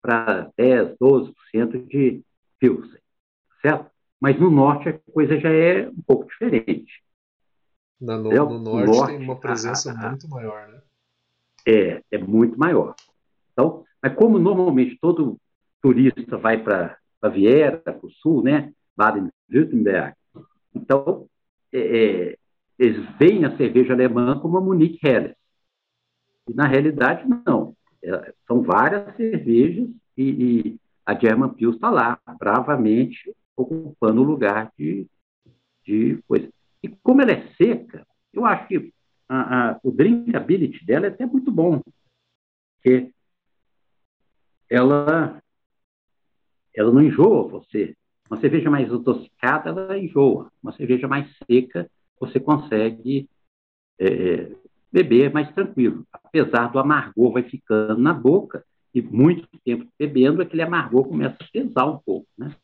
para 0.00 0.50
10, 0.56 0.96
12% 1.00 1.86
de 1.86 2.22
Pilsen, 2.58 3.00
certo? 3.60 3.90
Mas 4.20 4.38
no 4.38 4.50
norte 4.50 4.88
a 4.88 4.98
coisa 5.12 5.38
já 5.38 5.50
é 5.50 5.88
um 5.88 6.02
pouco 6.06 6.26
diferente. 6.26 7.02
Na, 8.00 8.16
no, 8.16 8.30
no 8.30 8.58
norte, 8.58 8.86
norte, 8.86 9.16
tem 9.16 9.24
uma 9.24 9.36
presença 9.36 9.92
a, 9.92 10.06
a, 10.06 10.08
muito 10.10 10.28
maior, 10.28 10.68
né? 10.68 10.80
É, 11.66 12.02
é 12.10 12.18
muito 12.18 12.58
maior. 12.58 12.94
Então, 13.52 13.84
mas 14.02 14.14
como 14.14 14.38
normalmente 14.38 14.96
todo 15.00 15.36
turista 15.82 16.36
vai 16.36 16.62
para 16.62 16.96
a 17.20 17.28
Viera, 17.28 17.78
para 17.78 17.98
o 18.06 18.10
sul, 18.10 18.42
né? 18.42 18.72
Baden-Württemberg, 18.96 20.14
então 20.74 21.28
é, 21.72 21.78
é, 21.78 22.38
eles 22.78 23.04
veem 23.18 23.44
a 23.44 23.56
cerveja 23.56 23.92
alemã 23.92 24.38
como 24.38 24.56
a 24.56 24.60
Munich 24.60 24.98
Helles. 25.04 25.34
E 26.48 26.54
na 26.54 26.66
realidade, 26.66 27.24
não. 27.44 27.76
É, 28.02 28.32
são 28.46 28.62
várias 28.62 29.14
cervejas 29.16 29.88
e, 30.16 30.22
e 30.22 30.76
a 31.04 31.18
German 31.18 31.50
Pils 31.50 31.74
está 31.74 31.90
lá, 31.90 32.18
bravamente 32.38 33.34
ocupando 33.56 34.22
o 34.22 34.24
lugar 34.24 34.72
de, 34.78 35.06
de 35.84 36.22
coisa. 36.28 36.48
E 36.82 36.88
como 36.88 37.22
ela 37.22 37.32
é 37.32 37.48
seca, 37.54 38.06
eu 38.32 38.44
acho 38.44 38.68
que 38.68 38.92
a, 39.28 39.70
a, 39.70 39.80
o 39.82 39.90
drinkability 39.90 40.84
dela 40.84 41.06
é 41.06 41.08
até 41.08 41.26
muito 41.26 41.50
bom. 41.50 41.80
Porque 42.76 43.12
ela, 44.70 45.42
ela 46.74 46.92
não 46.92 47.02
enjoa 47.02 47.48
você. 47.48 47.96
Uma 48.30 48.40
cerveja 48.40 48.70
mais 48.70 48.92
adocicada, 48.92 49.70
ela 49.70 49.98
enjoa. 49.98 50.52
Uma 50.62 50.72
cerveja 50.72 51.08
mais 51.08 51.28
seca, 51.50 51.90
você 52.20 52.38
consegue 52.38 53.28
é, 53.98 54.52
beber 54.92 55.32
mais 55.32 55.52
tranquilo. 55.52 56.06
Apesar 56.12 56.68
do 56.68 56.78
amargor 56.78 57.32
vai 57.32 57.42
ficando 57.42 58.00
na 58.00 58.12
boca, 58.12 58.64
e 58.94 59.02
muito 59.02 59.46
tempo 59.64 59.86
bebendo, 59.98 60.42
aquele 60.42 60.62
amargor 60.62 61.06
começa 61.06 61.36
a 61.40 61.46
pesar 61.52 61.86
um 61.86 61.98
pouco, 61.98 62.26
né? 62.36 62.54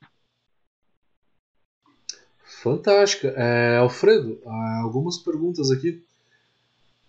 Fantástica. 2.64 3.28
É, 3.36 3.76
Alfredo, 3.76 4.40
algumas 4.82 5.18
perguntas 5.18 5.70
aqui. 5.70 6.02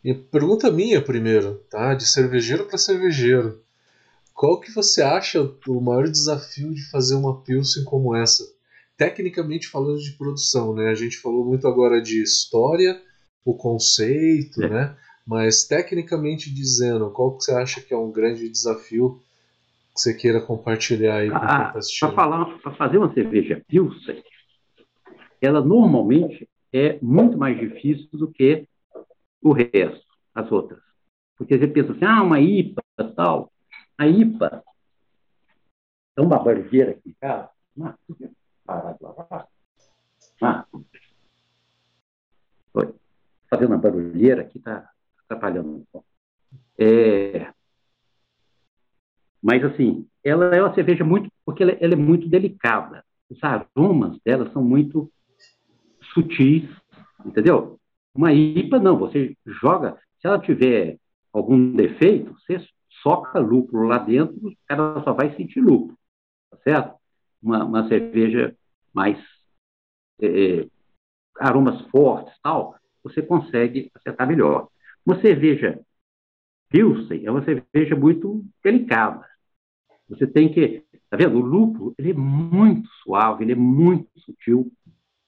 E 0.04 0.14
pergunta 0.14 0.70
minha 0.70 1.02
primeiro, 1.02 1.64
tá? 1.70 1.94
De 1.94 2.06
cervejeiro 2.06 2.66
para 2.66 2.78
cervejeiro. 2.78 3.62
Qual 4.34 4.60
que 4.60 4.70
você 4.70 5.02
acha 5.02 5.50
o 5.66 5.80
maior 5.80 6.10
desafio 6.10 6.74
de 6.74 6.84
fazer 6.92 7.16
uma 7.16 7.42
pilsen 7.42 7.86
como 7.86 8.14
essa? 8.14 8.44
Tecnicamente 8.98 9.70
falando 9.70 9.98
de 9.98 10.12
produção, 10.12 10.76
né? 10.76 10.90
A 10.90 10.96
gente 10.96 11.18
falou 11.18 11.46
muito 11.46 11.66
agora 11.70 12.02
de 12.02 12.22
história, 12.22 13.02
o 13.46 13.54
conceito, 13.54 14.62
é. 14.62 14.70
né? 14.70 14.98
Mas 15.26 15.64
tecnicamente 15.64 16.54
dizendo, 16.54 17.10
qual 17.12 17.38
que 17.38 17.46
você 17.46 17.54
acha 17.54 17.80
que 17.80 17.94
é 17.94 17.98
um 17.98 18.12
grande 18.12 18.50
desafio 18.50 19.22
que 19.94 20.02
você 20.02 20.14
queira 20.14 20.42
compartilhar 20.42 21.16
aí 21.16 21.30
com 21.30 21.38
ah, 21.38 21.40
quem 21.40 21.68
está 21.68 21.80
assistindo? 21.80 22.14
Para 22.14 22.76
fazer 22.76 22.98
uma 22.98 23.14
cerveja 23.14 23.64
pilsen, 23.68 24.22
ela 25.46 25.62
normalmente 25.62 26.50
é 26.74 27.00
muito 27.02 27.38
mais 27.38 27.58
difícil 27.58 28.10
do 28.14 28.32
que 28.32 28.68
o 29.42 29.54
resto, 29.54 30.06
as 30.34 30.52
outras. 30.52 30.82
Porque 31.38 31.58
você 31.58 31.68
pensa 31.68 31.92
assim, 31.92 32.06
ah, 32.06 32.24
uma 32.24 32.40
IPA 32.40 32.84
tal. 33.16 33.52
A 33.98 34.08
IPA 34.08 34.64
é 36.18 36.22
uma 36.22 36.40
barulheira 36.40 36.92
aqui, 36.92 37.16
cara. 37.20 37.50
Ah, 37.82 37.96
parar 38.66 38.94
de 38.94 39.06
foi. 42.74 42.94
Fazendo 43.50 43.70
uma 43.70 43.78
barulheira 43.78 44.42
aqui, 44.42 44.58
está 44.58 44.90
atrapalhando. 45.26 45.86
É, 46.78 47.54
mas, 49.46 49.64
assim, 49.64 50.08
ela 50.24 50.56
é 50.56 50.60
uma 50.60 50.74
cerveja 50.74 51.04
muito. 51.04 51.30
Porque 51.46 51.62
ela, 51.62 51.74
ela, 51.74 51.94
é 51.94 51.96
muito 51.96 52.28
delicada. 52.28 53.06
Os 53.30 53.38
aromas 53.44 54.18
dela 54.26 54.52
são 54.52 54.64
muito 54.64 55.12
sutis, 56.16 56.64
entendeu? 57.24 57.78
Uma 58.16 58.34
IPA, 58.34 58.80
não, 58.80 58.98
você 58.98 59.36
joga, 59.46 60.00
se 60.20 60.26
ela 60.26 60.40
tiver 60.40 60.98
algum 61.34 61.74
defeito, 61.74 62.34
você 62.34 62.66
soca 63.04 63.38
lúpulo 63.40 63.84
lá 63.84 64.00
dentro, 64.00 64.36
ela 64.70 65.04
só 65.04 65.14
vai 65.14 65.36
sentir 65.36 65.60
lúpulo, 65.60 65.98
tá 66.50 66.58
certo? 66.64 66.96
Uma, 67.44 67.64
uma 67.66 67.88
cerveja 67.88 68.56
mais 68.94 69.20
é, 70.22 70.26
é, 70.62 70.68
aromas 71.38 71.82
fortes 71.90 72.34
tal, 72.42 72.76
você 73.04 73.22
consegue 73.22 73.92
acertar 73.94 74.28
melhor. 74.28 74.70
Uma 75.06 75.22
cerveja 75.22 75.80
Pilsen 76.70 77.26
é 77.26 77.32
uma 77.32 77.44
cerveja 77.44 77.96
muito 77.96 78.44
delicada. 78.64 79.26
Você 80.10 80.26
tem 80.26 80.52
que, 80.52 80.84
tá 81.10 81.18
vendo? 81.18 81.38
O 81.38 81.42
lúpulo, 81.42 81.94
ele 81.98 82.12
é 82.12 82.14
muito 82.14 82.88
suave, 83.04 83.44
ele 83.44 83.52
é 83.52 83.56
muito 83.56 84.10
sutil, 84.20 84.72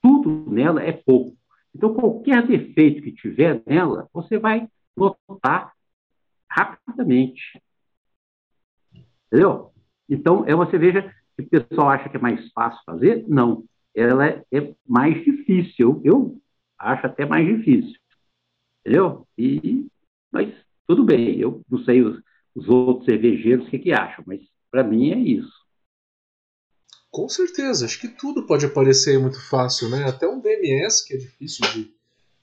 tudo 0.02 0.50
nela 0.50 0.82
é 0.82 0.92
pouco. 0.92 1.36
Então, 1.74 1.94
qualquer 1.94 2.46
defeito 2.46 3.02
que 3.02 3.12
tiver 3.12 3.62
nela, 3.66 4.08
você 4.12 4.38
vai 4.38 4.68
notar 4.96 5.72
rapidamente. 6.50 7.62
Entendeu? 9.26 9.72
Então, 10.08 10.44
é 10.46 10.54
uma 10.54 10.70
cerveja 10.70 11.14
que 11.36 11.42
o 11.42 11.48
pessoal 11.48 11.90
acha 11.90 12.08
que 12.08 12.16
é 12.16 12.20
mais 12.20 12.50
fácil 12.52 12.80
fazer? 12.84 13.24
Não. 13.28 13.64
ela 13.94 14.26
é, 14.26 14.44
é 14.52 14.74
mais 14.86 15.22
difícil. 15.24 16.00
Eu, 16.04 16.40
acho 16.78 17.06
até 17.06 17.26
mais 17.26 17.46
difícil. 17.46 17.98
Entendeu? 18.80 19.26
E, 19.36 19.86
mas 20.32 20.54
tudo 20.86 21.04
bem, 21.04 21.38
eu 21.38 21.62
não 21.68 21.78
sei 21.80 22.02
os, 22.02 22.22
os 22.54 22.68
outros 22.68 23.04
cervejeiros 23.04 23.66
o 23.66 23.70
que, 23.70 23.78
que 23.78 23.92
acham, 23.92 24.24
mas 24.26 24.40
para 24.70 24.84
mim 24.84 25.10
é 25.10 25.18
isso. 25.18 25.52
Com 27.10 27.28
certeza, 27.28 27.86
acho 27.86 28.00
que 28.00 28.08
tudo 28.08 28.46
pode 28.46 28.66
aparecer 28.66 29.18
muito 29.18 29.40
fácil, 29.48 29.88
né? 29.88 30.04
Até 30.04 30.28
um 30.28 30.40
DMS 30.40 31.06
que 31.06 31.14
é 31.14 31.16
difícil 31.16 31.66
de, 31.72 31.90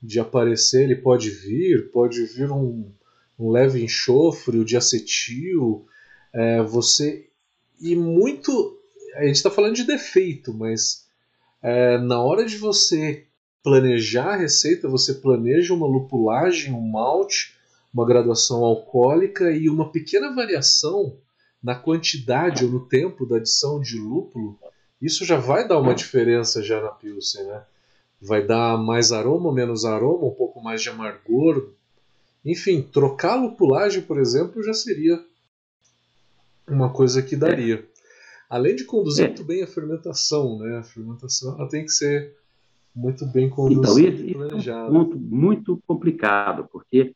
de 0.02 0.20
aparecer, 0.20 0.84
ele 0.84 0.96
pode 0.96 1.30
vir, 1.30 1.92
pode 1.92 2.26
vir 2.26 2.52
um, 2.52 2.92
um 3.38 3.52
leve 3.52 3.84
enxofre, 3.84 4.58
o 4.58 4.66
de 4.66 4.76
acetil, 4.76 5.86
é, 6.34 6.62
você 6.64 7.30
e 7.80 7.96
muito 7.96 8.80
a 9.16 9.26
gente 9.26 9.36
está 9.36 9.50
falando 9.50 9.76
de 9.76 9.84
defeito, 9.84 10.54
mas 10.54 11.06
é, 11.62 11.98
na 11.98 12.22
hora 12.22 12.46
de 12.46 12.58
você 12.58 13.26
planejar 13.64 14.34
a 14.34 14.36
receita, 14.36 14.88
você 14.88 15.14
planeja 15.14 15.74
uma 15.74 15.88
lupulagem, 15.88 16.74
um 16.74 16.82
malte, 16.82 17.56
uma 17.94 18.06
graduação 18.06 18.64
alcoólica 18.64 19.52
e 19.52 19.70
uma 19.70 19.92
pequena 19.92 20.34
variação 20.36 21.18
na 21.66 21.74
quantidade 21.74 22.64
ou 22.64 22.70
no 22.70 22.80
tempo 22.80 23.26
da 23.26 23.38
adição 23.38 23.82
de 23.82 23.98
lúpulo, 23.98 24.56
isso 25.02 25.26
já 25.26 25.36
vai 25.36 25.68
dar 25.68 25.80
uma 25.80 25.96
diferença 25.96 26.62
já 26.62 26.80
na 26.80 26.90
Pilsen, 26.90 27.44
né? 27.44 27.64
Vai 28.22 28.46
dar 28.46 28.78
mais 28.78 29.12
aroma, 29.12 29.52
menos 29.52 29.84
aroma, 29.84 30.28
um 30.28 30.36
pouco 30.36 30.62
mais 30.62 30.84
de 30.84 30.90
amargor. 30.90 31.72
Enfim, 32.46 32.84
trocar 32.84 33.34
a 33.34 33.42
lupulagem, 33.42 34.04
por 34.04 34.20
exemplo, 34.20 34.62
já 34.62 34.76
seria 34.76 35.20
uma 36.68 36.94
coisa 36.94 37.24
que 37.24 37.36
daria. 37.36 37.84
Além 38.48 38.76
de 38.76 38.84
conduzir 38.84 39.26
é. 39.26 39.28
muito 39.30 39.44
bem 39.44 39.64
a 39.64 39.68
fermentação, 39.68 40.60
né? 40.60 40.78
A 40.78 40.84
fermentação 40.84 41.56
ela 41.58 41.68
tem 41.68 41.84
que 41.84 41.92
ser 41.92 42.36
muito 42.96 43.26
bem 43.26 43.50
conduzida 43.50 44.22
então, 44.22 44.28
e 44.28 44.34
planejada. 44.34 44.88
É 44.88 44.92
um 44.92 45.04
ponto 45.04 45.18
muito 45.18 45.84
complicado, 45.88 46.70
porque 46.72 47.16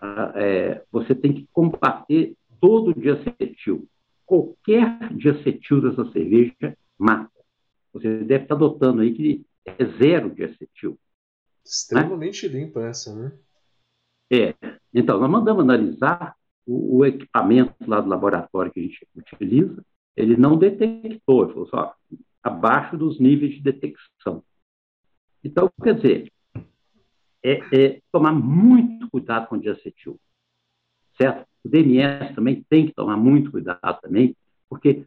ah, 0.00 0.32
é, 0.36 0.82
você 0.92 1.16
tem 1.16 1.32
que 1.32 1.48
combater 1.52 2.36
todo 2.62 2.94
diacetil. 2.94 3.88
Qualquer 4.24 5.12
diacetil 5.16 5.82
dessa 5.82 6.08
cerveja 6.12 6.78
mata. 6.96 7.28
Você 7.92 8.22
deve 8.22 8.44
estar 8.44 8.54
adotando 8.54 9.02
aí 9.02 9.12
que 9.12 9.44
é 9.66 9.84
zero 9.98 10.32
diacetil. 10.32 10.96
Extremamente 11.64 12.48
né? 12.48 12.60
limpa 12.60 12.80
essa, 12.82 13.14
né? 13.14 13.36
É. 14.30 14.54
Então, 14.94 15.18
nós 15.18 15.28
mandamos 15.28 15.64
analisar 15.64 16.36
o, 16.64 16.98
o, 16.98 17.04
equipamento 17.04 17.74
lá 17.86 18.00
do 18.00 18.08
laboratório 18.08 18.72
que 18.72 18.78
a 18.78 18.82
gente 18.84 19.08
utiliza. 19.14 19.84
Ele 20.16 20.36
não 20.36 20.56
detectou, 20.56 21.44
ele 21.44 21.52
falou 21.52 21.66
só, 21.66 21.94
abaixo 22.42 22.96
dos 22.96 23.18
níveis 23.18 23.54
de 23.54 23.60
detecção. 23.60 24.44
Então, 25.42 25.68
quer 25.82 25.96
dizer, 25.96 26.32
é, 27.42 27.58
é 27.72 28.02
tomar 28.12 28.32
muito 28.32 29.10
cuidado 29.10 29.48
com 29.48 29.56
o 29.56 29.60
diacetil, 29.60 30.18
certo? 31.16 31.51
O 31.64 31.68
DMS 31.68 32.34
também 32.34 32.64
tem 32.68 32.86
que 32.86 32.94
tomar 32.94 33.16
muito 33.16 33.50
cuidado 33.50 34.00
também, 34.00 34.36
porque 34.68 35.04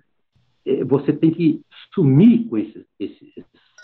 é, 0.66 0.84
você 0.84 1.14
tem 1.14 1.32
que 1.32 1.62
sumir 1.94 2.48
com 2.48 2.58
esses, 2.58 2.86
esses 3.00 3.34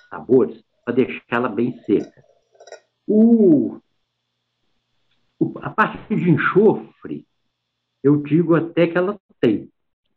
sabores 0.10 0.63
para 0.84 0.95
deixá-la 0.95 1.49
bem 1.49 1.79
seca. 1.84 2.23
O, 3.07 3.79
o, 5.39 5.60
a 5.60 5.69
parte 5.69 6.15
de 6.15 6.29
enxofre, 6.29 7.25
eu 8.03 8.21
digo 8.23 8.55
até 8.55 8.88
que 8.88 8.97
ela 8.97 9.19
tem, 9.39 9.69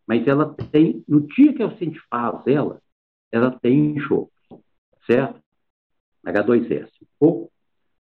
mas 0.07 0.27
ela 0.27 0.55
tem, 0.71 1.05
no 1.09 1.21
dia 1.27 1.53
que 1.53 1.63
a 1.63 1.69
gente 1.69 2.01
faz 2.09 2.47
ela, 2.47 2.81
ela 3.33 3.51
tem 3.51 3.97
enxofre, 3.97 4.33
certo? 5.07 5.43
H2S, 6.25 6.91
pouco, 7.19 7.53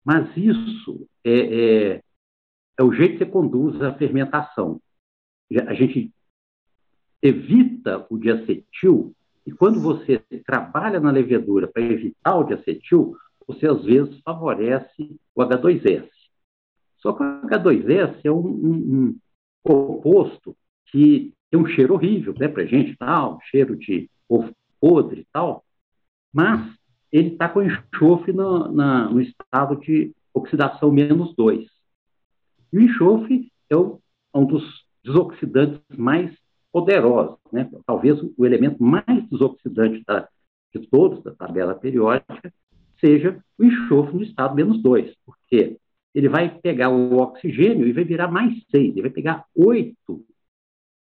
mas 0.04 0.36
isso 0.36 1.08
é, 1.24 1.94
é, 1.94 2.02
é 2.80 2.82
o 2.82 2.92
jeito 2.94 3.18
que 3.18 3.24
você 3.24 3.30
conduz 3.30 3.82
a 3.82 3.92
fermentação. 3.92 4.80
A 5.66 5.74
gente 5.74 6.10
evita 7.20 8.06
o 8.08 8.16
diacetil, 8.16 9.14
e 9.46 9.52
quando 9.52 9.78
você 9.82 10.18
trabalha 10.46 10.98
na 10.98 11.10
levedura 11.10 11.68
para 11.68 11.82
evitar 11.82 12.36
o 12.36 12.44
diacetil, 12.44 13.14
você 13.46 13.66
às 13.66 13.84
vezes 13.84 14.18
favorece 14.20 15.20
o 15.34 15.42
H2S. 15.42 16.08
Só 16.96 17.12
que 17.12 17.22
o 17.22 17.42
H2S 17.46 18.20
é 18.24 18.32
um, 18.32 18.46
um, 18.46 18.72
um 18.72 19.18
composto 19.62 20.56
que 20.86 21.34
tem 21.50 21.60
um 21.60 21.66
cheiro 21.66 21.92
horrível 21.92 22.34
né, 22.38 22.48
para 22.48 22.62
a 22.62 22.66
gente, 22.66 22.96
tal, 22.96 23.36
um 23.36 23.40
cheiro 23.42 23.76
de 23.76 24.08
ovo 24.26 24.54
podre 24.80 25.20
e 25.20 25.26
tal, 25.30 25.62
mas 26.32 26.74
ele 27.12 27.28
está 27.28 27.46
com 27.46 27.62
enxofre 27.62 28.32
no, 28.32 28.72
na, 28.72 29.10
no 29.10 29.20
estado 29.20 29.76
de 29.76 30.14
oxidação 30.32 30.90
menos 30.90 31.34
2. 31.34 31.79
E 32.72 32.78
o 32.78 32.80
enxofre 32.80 33.50
é 33.68 33.76
um 33.76 34.44
dos 34.46 34.84
desoxidantes 35.04 35.80
mais 35.96 36.34
poderosos, 36.72 37.38
né? 37.52 37.68
talvez 37.84 38.20
o 38.36 38.46
elemento 38.46 38.82
mais 38.82 39.28
desoxidante 39.28 40.04
da, 40.06 40.28
de 40.72 40.86
todos 40.88 41.22
da 41.22 41.32
tabela 41.32 41.74
periódica 41.74 42.52
seja 43.00 43.42
o 43.58 43.64
enxofre 43.64 44.16
no 44.16 44.22
estado 44.22 44.54
menos 44.54 44.80
2, 44.82 45.14
porque 45.24 45.78
ele 46.14 46.28
vai 46.28 46.58
pegar 46.60 46.90
o 46.90 47.16
oxigênio 47.18 47.86
e 47.86 47.92
vai 47.92 48.04
virar 48.04 48.28
mais 48.28 48.54
6, 48.70 48.92
ele 48.92 49.02
vai 49.02 49.10
pegar 49.10 49.46
8 49.54 49.96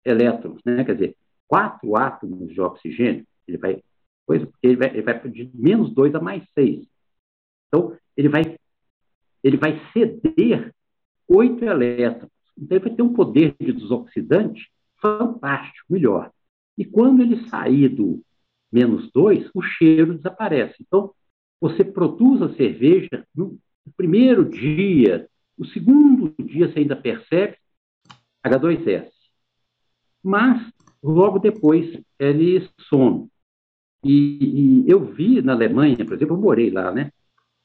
elétrons, 0.06 0.62
né? 0.66 0.84
quer 0.86 0.94
dizer, 0.94 1.16
quatro 1.48 1.98
átomos 1.98 2.54
de 2.54 2.62
oxigênio, 2.62 3.26
ele 3.48 3.58
vai, 3.58 3.84
pois, 4.26 4.48
ele 4.62 4.76
vai, 4.78 4.90
ele 4.90 5.02
vai 5.02 5.30
de 5.30 5.50
menos 5.54 5.94
2 5.94 6.16
a 6.16 6.22
mais 6.22 6.44
6. 6.54 6.88
Então, 7.68 7.98
ele 8.16 8.30
vai, 8.30 8.58
ele 9.44 9.58
vai 9.58 9.82
ceder 9.92 10.74
8 11.30 11.64
elétrons. 11.64 12.32
Então, 12.58 12.78
ele 12.78 12.86
vai 12.86 12.96
ter 12.96 13.02
um 13.02 13.14
poder 13.14 13.56
de 13.60 13.72
desoxidante 13.72 14.70
fantástico, 15.00 15.86
melhor. 15.90 16.32
E 16.78 16.84
quando 16.84 17.22
ele 17.22 17.48
sair 17.48 17.90
do 17.90 18.22
menos 18.72 19.12
2, 19.12 19.50
o 19.54 19.62
cheiro 19.62 20.16
desaparece. 20.16 20.76
Então, 20.82 21.14
você 21.62 21.84
produz 21.84 22.42
a 22.42 22.54
cerveja 22.56 23.26
no 23.36 23.58
primeiro 23.96 24.48
dia, 24.48 25.28
o 25.58 25.66
segundo 25.66 26.34
dia 26.40 26.72
você 26.72 26.80
ainda 26.80 26.96
percebe 26.96 27.58
H2S. 28.46 29.10
Mas, 30.24 30.72
logo 31.04 31.40
depois, 31.40 32.02
ele 32.18 32.68
some. 32.90 33.28
E, 34.04 34.84
e, 34.86 34.90
eu 34.90 35.04
vi 35.04 35.42
na 35.42 35.54
Alemanha, 35.54 36.06
por 36.06 36.14
exemplo, 36.14 36.36
eu 36.36 36.42
morei 36.42 36.70
lá, 36.70 36.92
né? 36.92 37.12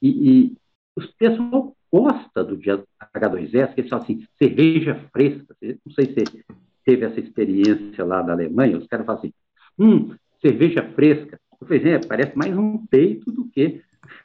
E, 0.03 0.09
e 0.09 0.57
os 0.97 1.07
pessoal 1.13 1.77
gosta 1.95 2.43
do 2.43 2.59
H2S, 2.59 3.73
que 3.73 3.81
eles 3.83 3.89
falam 3.89 4.05
assim, 4.05 4.27
cerveja 4.37 4.97
fresca. 5.13 5.55
Não 5.63 5.93
sei 5.95 6.07
se 6.07 6.45
teve 6.85 7.05
essa 7.05 7.21
experiência 7.21 8.05
lá 8.05 8.21
da 8.21 8.33
Alemanha, 8.33 8.77
os 8.77 8.89
caras 8.89 9.07
falam 9.07 9.21
assim, 9.21 9.33
hum, 9.79 10.13
cerveja 10.41 10.83
fresca. 10.95 11.39
Eu 11.61 11.69
falei, 11.69 11.93
é, 11.93 12.01
parece 12.05 12.37
mais 12.37 12.57
um 12.59 12.85
peito 12.85 13.31
do 13.31 13.49
que 13.49 13.81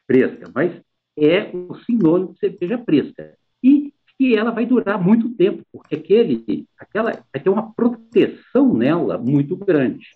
fresca, 0.08 0.51
mas 0.53 0.82
é 1.15 1.51
o 1.53 1.75
sinônimo 1.86 2.34
de 2.34 2.39
cerveja 2.39 2.79
fresca. 2.79 3.38
E 3.63 3.93
que 4.17 4.36
ela 4.36 4.49
vai 4.49 4.65
durar 4.65 5.01
muito 5.01 5.29
tempo, 5.29 5.63
porque 5.71 5.95
aquele, 5.95 6.67
aquela 6.77 7.23
vai 7.32 7.41
ter 7.41 7.49
uma 7.51 7.71
proteção 7.71 8.73
nela 8.73 9.17
muito 9.19 9.55
grande. 9.55 10.08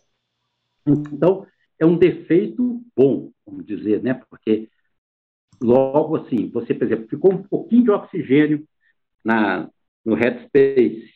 Então, 0.86 1.46
é 1.80 1.86
um 1.86 1.98
defeito 1.98 2.82
bom, 2.98 3.32
vamos 3.46 3.64
dizer, 3.64 4.02
né? 4.02 4.16
Porque 4.28 4.68
logo 5.64 6.18
assim, 6.18 6.50
você, 6.50 6.74
por 6.74 6.86
exemplo, 6.86 7.08
ficou 7.08 7.34
um 7.34 7.44
pouquinho 7.44 7.84
de 7.84 7.92
oxigênio 7.92 8.68
na, 9.24 9.70
no 10.06 10.14
headspace. 10.14 11.14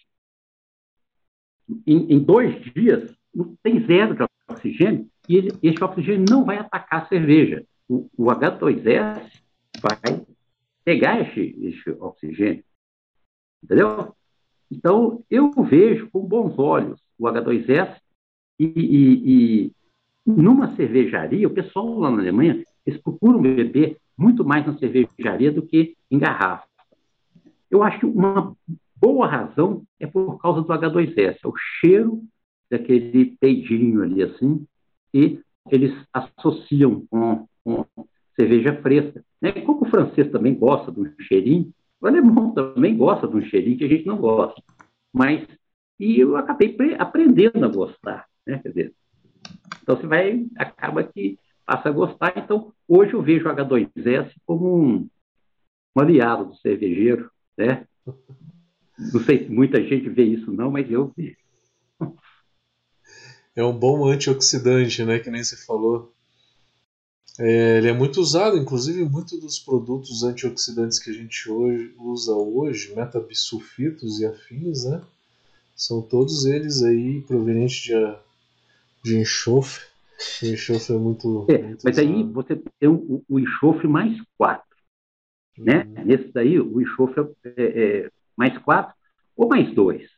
Em, 1.85 2.13
em 2.13 2.19
dois 2.19 2.55
dias, 2.73 3.13
tem 3.61 3.85
zero 3.85 4.15
de 4.15 4.25
oxigênio 4.49 5.09
e 5.27 5.35
ele, 5.35 5.51
esse 5.61 5.83
oxigênio 5.83 6.25
não 6.29 6.45
vai 6.45 6.57
atacar 6.57 7.03
a 7.03 7.07
cerveja. 7.07 7.65
O, 7.89 8.09
o 8.17 8.25
H2S 8.27 9.41
vai 9.81 10.25
pegar 10.85 11.19
esse, 11.21 11.55
esse 11.61 11.89
oxigênio. 11.99 12.63
Entendeu? 13.61 14.15
Então, 14.71 15.23
eu 15.29 15.51
vejo 15.63 16.09
com 16.09 16.21
bons 16.21 16.57
olhos 16.57 17.01
o 17.19 17.25
H2S 17.25 17.97
e, 18.57 18.65
e, 18.65 19.65
e 19.65 19.71
numa 20.25 20.73
cervejaria, 20.75 21.47
o 21.47 21.53
pessoal 21.53 21.99
lá 21.99 22.11
na 22.11 22.19
Alemanha, 22.19 22.63
eles 22.85 23.01
procuram 23.01 23.41
beber 23.41 23.97
muito 24.17 24.43
mais 24.43 24.65
na 24.65 24.77
cervejaria 24.77 25.51
do 25.51 25.61
que 25.61 25.95
em 26.09 26.17
garrafa. 26.17 26.67
Eu 27.69 27.83
acho 27.83 27.99
que 27.99 28.05
uma 28.05 28.55
boa 28.95 29.27
razão 29.27 29.83
é 29.99 30.07
por 30.07 30.39
causa 30.39 30.61
do 30.61 30.67
H2S, 30.67 31.37
é 31.43 31.47
o 31.47 31.53
cheiro 31.55 32.23
daquele 32.69 33.37
peidinho 33.39 34.01
ali 34.01 34.23
assim, 34.23 34.65
e 35.13 35.39
eles 35.69 35.93
associam 36.13 37.05
com, 37.09 37.47
com 37.63 37.85
cerveja 38.35 38.73
fresca. 38.81 39.23
Né? 39.41 39.51
Como 39.51 39.85
o 39.85 39.89
francês 39.89 40.31
também 40.31 40.55
gosta 40.55 40.91
de 40.91 40.99
um 40.99 41.13
cheirinho, 41.21 41.71
o 41.99 42.07
alemão 42.07 42.53
também 42.53 42.95
gosta 42.95 43.27
de 43.27 43.35
um 43.35 43.41
cheirinho 43.41 43.77
que 43.77 43.85
a 43.85 43.89
gente 43.89 44.05
não 44.05 44.17
gosta. 44.17 44.61
Mas, 45.13 45.47
e 45.99 46.19
eu 46.19 46.37
acabei 46.37 46.75
aprendendo 46.97 47.63
a 47.65 47.67
gostar, 47.67 48.25
né? 48.45 48.59
Quer 48.59 48.69
dizer, 48.69 48.93
então 49.81 49.95
você 49.95 50.05
vai, 50.05 50.45
acaba 50.57 51.03
que 51.03 51.39
passa 51.67 51.89
a 51.89 51.91
gostar. 51.91 52.33
Então, 52.37 52.73
hoje 52.87 53.13
eu 53.13 53.21
vejo 53.21 53.47
o 53.47 53.53
H2S 53.53 54.31
como 54.45 54.77
um, 54.77 55.09
um 55.95 56.01
aliado 56.01 56.45
do 56.45 56.55
cervejeiro, 56.55 57.29
né? 57.57 57.85
Não 58.97 59.21
sei 59.23 59.43
se 59.43 59.51
muita 59.51 59.83
gente 59.83 60.09
vê 60.09 60.23
isso 60.23 60.51
não, 60.51 60.71
mas 60.71 60.89
eu 60.89 61.13
vejo. 61.15 61.35
É 63.55 63.63
um 63.63 63.77
bom 63.77 64.07
antioxidante, 64.07 65.03
né? 65.03 65.19
Que 65.19 65.29
nem 65.29 65.43
você 65.43 65.57
falou. 65.57 66.13
É, 67.39 67.77
ele 67.77 67.89
é 67.89 67.93
muito 67.93 68.19
usado, 68.19 68.57
inclusive 68.57 69.03
muitos 69.03 69.39
dos 69.39 69.59
produtos 69.59 70.23
antioxidantes 70.23 70.97
que 70.97 71.11
a 71.11 71.13
gente 71.13 71.49
hoje, 71.51 71.93
usa 71.99 72.33
hoje, 72.33 72.95
metabisulfitos 72.95 74.19
e 74.19 74.25
afins, 74.25 74.85
né? 74.85 75.01
São 75.75 76.01
todos 76.01 76.45
eles 76.45 76.81
aí 76.81 77.21
provenientes 77.21 77.77
de, 77.77 77.93
de 79.03 79.17
enxofre. 79.17 79.85
O 80.41 80.45
enxofre 80.45 80.95
é 80.95 80.99
muito. 80.99 81.45
É, 81.49 81.57
muito 81.61 81.81
mas 81.83 81.97
usado. 81.97 82.07
aí 82.07 82.23
você 82.23 82.55
tem 82.79 82.89
o, 82.89 83.23
o 83.27 83.39
enxofre 83.39 83.87
mais 83.87 84.19
4. 84.37 84.65
Né? 85.57 85.83
Uhum. 85.83 86.05
Nesse 86.05 86.31
daí, 86.31 86.59
o 86.59 86.81
enxofre 86.81 87.27
é, 87.43 88.05
é 88.05 88.11
mais 88.35 88.57
4 88.59 88.93
ou 89.35 89.47
mais 89.47 89.73
2. 89.73 90.09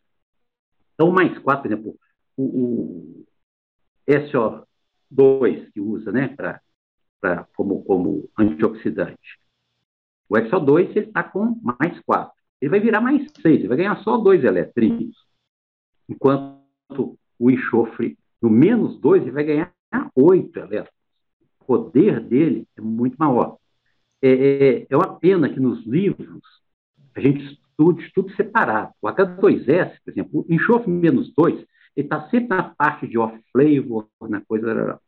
Então, 0.94 1.12
mais 1.12 1.38
4, 1.40 1.62
por 1.62 1.72
exemplo, 1.72 2.00
o, 2.36 2.44
o 2.44 3.26
SO2 4.08 5.72
que 5.72 5.80
usa 5.80 6.12
né, 6.12 6.28
pra, 6.30 6.62
pra, 7.22 7.48
como, 7.56 7.84
como 7.84 8.30
antioxidante. 8.38 9.40
O 10.28 10.36
SO2 10.36 10.90
ele 10.92 11.08
está 11.08 11.24
com 11.24 11.60
mais 11.62 12.00
4. 12.02 12.34
Ele 12.62 12.70
vai 12.70 12.80
virar 12.80 13.02
mais 13.02 13.30
6, 13.42 13.46
ele 13.46 13.68
vai 13.68 13.78
ganhar 13.78 13.98
só 14.04 14.18
2 14.18 14.44
eletrinhos. 14.44 15.16
Enquanto 16.08 17.18
o 17.38 17.50
enxofre, 17.50 18.18
no 18.42 18.50
menos 18.50 19.00
2, 19.00 19.24
ele 19.24 19.32
vai 19.32 19.44
ganhar 19.44 19.74
8 20.16 20.60
elétrons. 20.60 20.94
O 21.62 21.66
poder 21.66 22.20
dele 22.20 22.68
é 22.78 22.82
muito 22.82 23.16
maior. 23.18 23.58
É, 24.22 24.30
é, 24.30 24.88
é 24.90 24.98
uma 24.98 25.20
pena 25.20 25.50
que 25.50 25.60
nos 25.60 25.86
livros 25.86 26.42
a 27.16 27.20
gente 27.22 27.44
estude 27.54 28.12
tudo 28.14 28.34
separado. 28.36 28.94
O 29.02 29.08
H2S, 29.08 29.98
por 30.04 30.12
exemplo, 30.12 30.46
o 30.48 30.54
enxofre 30.54 30.92
menos 30.92 31.34
2, 31.36 31.56
ele 31.96 32.08
está 32.08 32.30
sempre 32.30 32.50
na 32.50 32.64
parte 32.64 33.08
de 33.08 33.18
off-flavor, 33.18 34.08
na 34.22 34.42
coisa. 34.42 35.00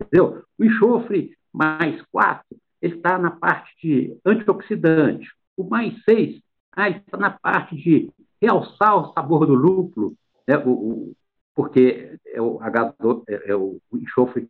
Entendeu? 0.00 0.44
O 0.58 0.64
enxofre 0.64 1.36
mais 1.52 2.00
4, 2.10 2.44
ele 2.82 2.96
está 2.96 3.18
na 3.18 3.30
parte 3.30 3.74
de 3.82 4.16
antioxidante. 4.24 5.28
O 5.56 5.64
mais 5.64 5.94
6, 6.04 6.40
ah, 6.72 6.88
ele 6.88 6.98
está 6.98 7.16
na 7.16 7.30
parte 7.30 7.76
de 7.76 8.10
realçar 8.40 8.96
o 8.96 9.12
sabor 9.12 9.46
do 9.46 9.54
lúpulo, 9.54 10.14
né? 10.46 10.56
o, 10.58 10.70
o, 10.70 11.16
porque 11.58 12.16
é 12.24 12.40
o, 12.40 12.60
H2, 12.60 13.24
é, 13.28 13.50
é 13.50 13.56
o 13.56 13.80
enxofre 13.92 14.48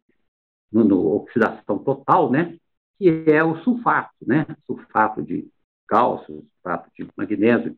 no, 0.71 0.85
no, 0.85 1.07
oxidação 1.17 1.79
total, 1.79 2.31
né? 2.31 2.59
que 2.99 3.25
é 3.27 3.43
o 3.43 3.57
sulfato, 3.63 4.15
né? 4.21 4.45
sulfato 4.67 5.23
de 5.23 5.49
cálcio, 5.87 6.47
sulfato 6.53 6.91
de 6.95 7.09
magnésio, 7.17 7.75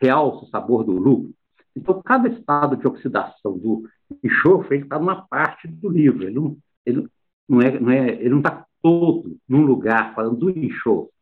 realça 0.00 0.44
o 0.44 0.48
sabor 0.48 0.82
do 0.82 0.90
lúpulo. 0.90 1.32
Então, 1.76 2.02
cada 2.02 2.28
estado 2.28 2.76
de 2.76 2.84
oxidação 2.84 3.56
do 3.56 3.88
enxofre 4.24 4.78
está 4.78 4.98
numa 4.98 5.24
parte 5.28 5.68
do 5.68 5.88
livro. 5.88 6.24
Ele 6.24 6.34
não, 6.34 6.58
ele 6.84 7.08
não 7.48 7.62
é, 7.62 7.78
não 7.78 7.90
é, 7.92 8.08
ele 8.08 8.30
não 8.30 8.38
está 8.38 8.66
todo 8.82 9.38
num 9.48 9.64
lugar 9.64 10.16
falando 10.16 10.36
do 10.36 10.50
enxofre. 10.50 11.14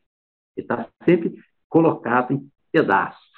Ele 0.56 0.64
está 0.64 0.88
sempre 1.04 1.38
colocado 1.68 2.32
em 2.32 2.50
pedaços, 2.72 3.30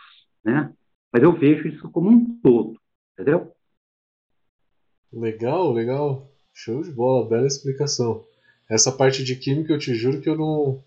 né? 0.44 0.72
Mas 1.12 1.24
eu 1.24 1.32
vejo 1.32 1.66
isso 1.66 1.90
como 1.90 2.08
um 2.08 2.38
todo, 2.40 2.80
entendeu? 3.14 3.52
Legal, 5.12 5.72
legal. 5.72 6.30
Show 6.54 6.82
de 6.82 6.90
bola, 6.90 7.28
bela 7.28 7.46
explicação. 7.46 8.24
Essa 8.68 8.90
parte 8.90 9.22
de 9.22 9.36
química 9.36 9.72
eu 9.72 9.78
te 9.78 9.94
juro 9.94 10.20
que 10.20 10.28
eu 10.28 10.36
não 10.36 10.82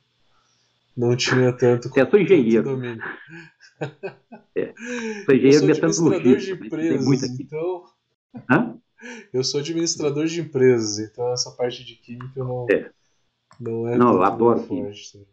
não 0.96 1.16
tinha 1.16 1.52
tanto. 1.52 1.90
Você 1.90 2.02
é 2.02 2.10
sou 2.10 2.20
engenheiro. 2.20 2.82
É. 4.56 4.74
Sou 5.26 5.36
engenheiro 5.36 5.70
eu 5.70 5.94
sou 5.94 6.08
administrador 6.08 6.38
de 6.38 6.52
empresas, 6.54 7.40
então. 7.40 7.84
Hã? 8.50 8.78
Eu 9.34 9.44
sou 9.44 9.60
administrador 9.60 10.26
de 10.26 10.42
empresas, 10.42 11.00
então 11.00 11.34
essa 11.34 11.52
parte 11.52 11.84
de 11.84 11.96
química 11.96 12.44
não 12.44 12.66
é. 12.72 12.90
não 13.60 13.88
é 13.88 13.98
não, 13.98 14.14
eu 14.14 14.24
adoro 14.24 14.62
forte. 14.62 15.28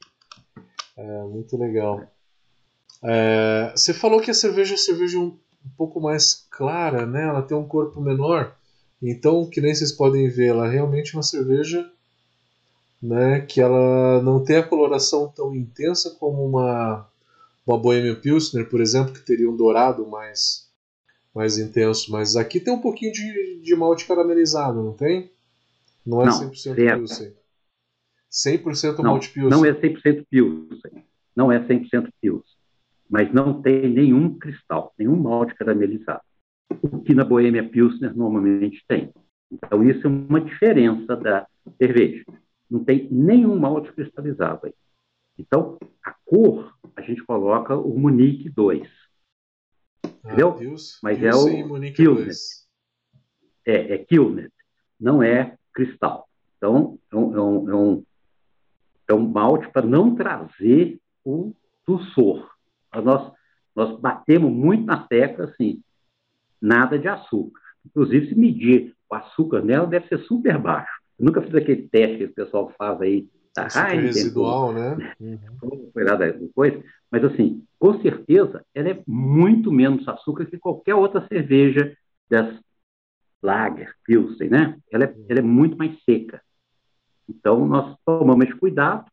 É 0.97 1.23
muito 1.23 1.57
legal. 1.57 2.03
É, 3.05 3.73
você 3.75 3.95
falou 3.95 4.21
que 4.21 4.31
a 4.31 4.35
cerveja 4.35 4.75
é 4.75 4.77
cerveja 4.77 5.19
um, 5.19 5.39
um 5.65 5.71
pouco 5.77 6.01
mais 6.01 6.47
clara, 6.51 7.07
né? 7.07 7.25
Ela 7.29 7.43
tem 7.43 7.57
um 7.57 7.67
corpo 7.67 8.01
menor. 8.01 8.57
Então, 9.03 9.49
que 9.51 9.61
nem 9.61 9.75
vocês 9.75 9.91
podem 9.91 10.29
ver, 10.29 10.49
ela 10.49 10.69
é 10.69 10.71
realmente 10.71 11.15
uma 11.15 11.23
cerveja 11.23 11.91
né, 13.03 13.41
que 13.41 13.61
ela 13.61 14.23
não 14.23 14.45
tem 14.45 14.57
a 14.57 14.63
coloração 14.63 15.27
tão 15.35 15.55
intensa 15.55 16.17
como 16.21 16.47
uma, 16.47 17.09
uma 17.67 17.77
Bohemian 17.77 18.15
Pilsner, 18.15 18.69
por 18.69 18.81
exemplo, 18.81 19.13
que 19.13 19.21
teria 19.21 19.51
um 19.51 19.57
dourado 19.57 20.07
mais, 20.07 20.71
mais 21.35 21.59
intenso. 21.59 22.13
Mas 22.13 22.37
aqui 22.37 22.61
tem 22.61 22.73
um 22.73 22.81
pouquinho 22.81 23.13
de, 23.13 23.61
de 23.61 23.75
malte 23.75 24.07
caramelizado, 24.07 24.81
não 24.81 24.93
tem? 24.93 25.33
Não 26.07 26.23
é 26.23 26.27
não, 26.27 26.51
100% 26.51 26.55
certo. 26.55 26.99
Pilsen. 26.99 27.33
100% 28.31 28.99
não, 28.99 29.05
malte 29.05 29.31
Pilsen. 29.31 29.51
Não 29.51 29.65
é 29.65 29.73
100% 29.73 30.27
Pilsen. 30.31 31.05
Não 31.35 31.53
é 31.53 31.59
100% 31.59 32.09
Pilsen. 32.21 32.57
Mas 33.11 33.33
não 33.35 33.61
tem 33.61 33.91
nenhum 33.91 34.39
cristal, 34.39 34.95
nenhum 34.97 35.17
malte 35.17 35.55
caramelizado. 35.57 36.23
O 36.81 37.01
que 37.01 37.15
na 37.15 37.25
Bohemia 37.25 37.69
Pilsner 37.69 38.17
normalmente 38.17 38.85
tem. 38.89 39.13
Então, 39.51 39.85
isso 39.85 40.07
é 40.07 40.11
uma 40.11 40.41
diferença 40.41 41.17
da 41.17 41.47
cerveja 41.79 42.25
não 42.73 42.83
tem 42.83 43.07
nenhum 43.11 43.59
malte 43.59 43.93
cristalizado 43.93 44.67
aí. 44.67 44.75
Então, 45.39 45.79
a 46.03 46.15
cor, 46.25 46.75
a 46.97 47.03
gente 47.03 47.23
coloca 47.23 47.77
o 47.77 47.99
Munique 47.99 48.49
2. 48.49 48.89
Entendeu? 50.25 50.53
Ah, 50.53 50.59
Deus, 50.59 50.99
Mas 51.03 51.19
Deus 51.19 51.47
é 51.47 51.65
o 51.65 51.93
Kilnet. 51.93 52.39
É, 53.67 53.95
é 53.95 53.99
Kilnet. 53.99 54.53
Não 54.99 55.23
é 55.23 55.59
cristal. 55.75 56.27
Então, 56.57 56.99
é 57.11 57.17
um, 57.17 57.37
é 57.37 57.41
um, 57.41 57.71
é 57.71 57.75
um, 57.75 58.05
é 59.09 59.15
um 59.15 59.29
malte 59.29 59.69
para 59.71 59.87
não 59.87 60.15
trazer 60.15 60.99
o 61.25 61.53
dulçor. 61.87 62.51
Nós, 63.05 63.33
nós 63.77 64.01
batemos 64.01 64.51
muito 64.51 64.87
na 64.87 65.07
tecla, 65.07 65.45
assim, 65.45 65.83
nada 66.63 66.99
de 66.99 67.09
açúcar. 67.09 67.61
Inclusive, 67.85 68.29
se 68.29 68.35
medir 68.35 68.95
o 69.11 69.15
açúcar 69.15 69.63
nela, 69.63 69.87
deve 69.87 70.07
ser 70.07 70.19
super 70.21 70.57
baixo. 70.59 70.93
Eu 71.19 71.27
nunca 71.27 71.43
fiz 71.43 71.55
aquele 71.55 71.89
teste 71.89 72.19
que 72.19 72.25
o 72.25 72.35
pessoal 72.35 72.73
faz 72.79 73.01
aí 73.01 73.29
da 73.55 73.67
Heineken. 73.67 74.07
residual, 74.07 74.73
né? 74.73 75.15
Uhum. 75.21 75.91
Foi 75.93 76.05
lá 76.05 76.17
depois. 76.17 76.83
Mas, 77.11 77.25
assim, 77.25 77.65
com 77.79 78.01
certeza, 78.01 78.65
ela 78.75 78.89
é 78.91 79.03
muito 79.07 79.71
menos 79.71 80.09
açúcar 80.09 80.47
que 80.47 80.59
qualquer 80.59 80.95
outra 80.95 81.27
cerveja 81.29 81.95
das 82.31 82.59
Lager, 83.43 83.95
Pilsen, 84.05 84.49
né? 84.49 84.79
Ela 84.91 85.05
é, 85.05 85.15
ela 85.29 85.41
é 85.41 85.43
muito 85.43 85.77
mais 85.77 86.03
seca. 86.05 86.41
Então, 87.29 87.67
nós 87.67 87.97
tomamos 88.07 88.47
esse 88.47 88.57
cuidado. 88.57 89.05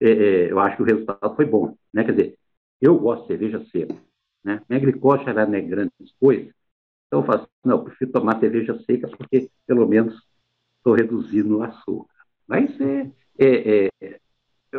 É, 0.00 0.10
é, 0.10 0.50
eu 0.50 0.58
acho 0.58 0.76
que 0.76 0.82
o 0.82 0.86
resultado 0.86 1.36
foi 1.36 1.44
bom, 1.44 1.76
né? 1.92 2.02
Quer 2.02 2.12
dizer, 2.12 2.38
eu 2.80 2.98
gosto 2.98 3.22
de 3.22 3.28
cerveja 3.28 3.64
seca, 3.66 3.94
né? 4.44 4.62
Minha 4.68 4.80
glicose 4.80 5.28
ela 5.28 5.46
não 5.46 5.54
é 5.54 5.60
grande 5.60 5.92
coisa. 6.18 6.50
Então, 7.06 7.20
eu 7.20 7.24
faço, 7.24 7.48
não, 7.64 7.76
eu 7.76 7.84
prefiro 7.84 8.12
tomar 8.12 8.38
cerveja 8.38 8.78
seca 8.84 9.08
porque, 9.08 9.50
pelo 9.66 9.86
menos, 9.86 10.22
estou 10.76 10.94
reduzindo 10.94 11.58
o 11.58 11.62
açúcar. 11.62 12.14
Mas 12.46 12.80
é, 12.80 13.10
é, 13.38 13.46
é, 13.46 13.90
é 14.00 14.20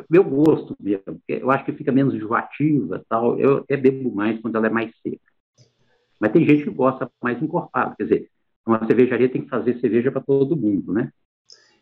meu 0.09 0.23
gosto 0.23 0.75
mesmo, 0.79 1.21
eu 1.27 1.51
acho 1.51 1.65
que 1.65 1.73
fica 1.73 1.91
menos 1.91 2.13
enjoativa 2.13 3.03
tal. 3.09 3.37
Eu 3.37 3.57
até 3.57 3.75
bebo 3.75 4.13
mais 4.13 4.39
quando 4.39 4.55
ela 4.55 4.67
é 4.67 4.69
mais 4.69 4.93
seca. 5.01 5.19
Mas 6.19 6.31
tem 6.31 6.45
gente 6.45 6.63
que 6.63 6.69
gosta 6.69 7.11
mais 7.21 7.41
encorpada. 7.41 7.95
Quer 7.97 8.03
dizer, 8.03 8.31
uma 8.65 8.85
cervejaria 8.85 9.27
tem 9.27 9.41
que 9.41 9.49
fazer 9.49 9.79
cerveja 9.79 10.11
para 10.11 10.21
todo 10.21 10.55
mundo, 10.55 10.93
né? 10.93 11.11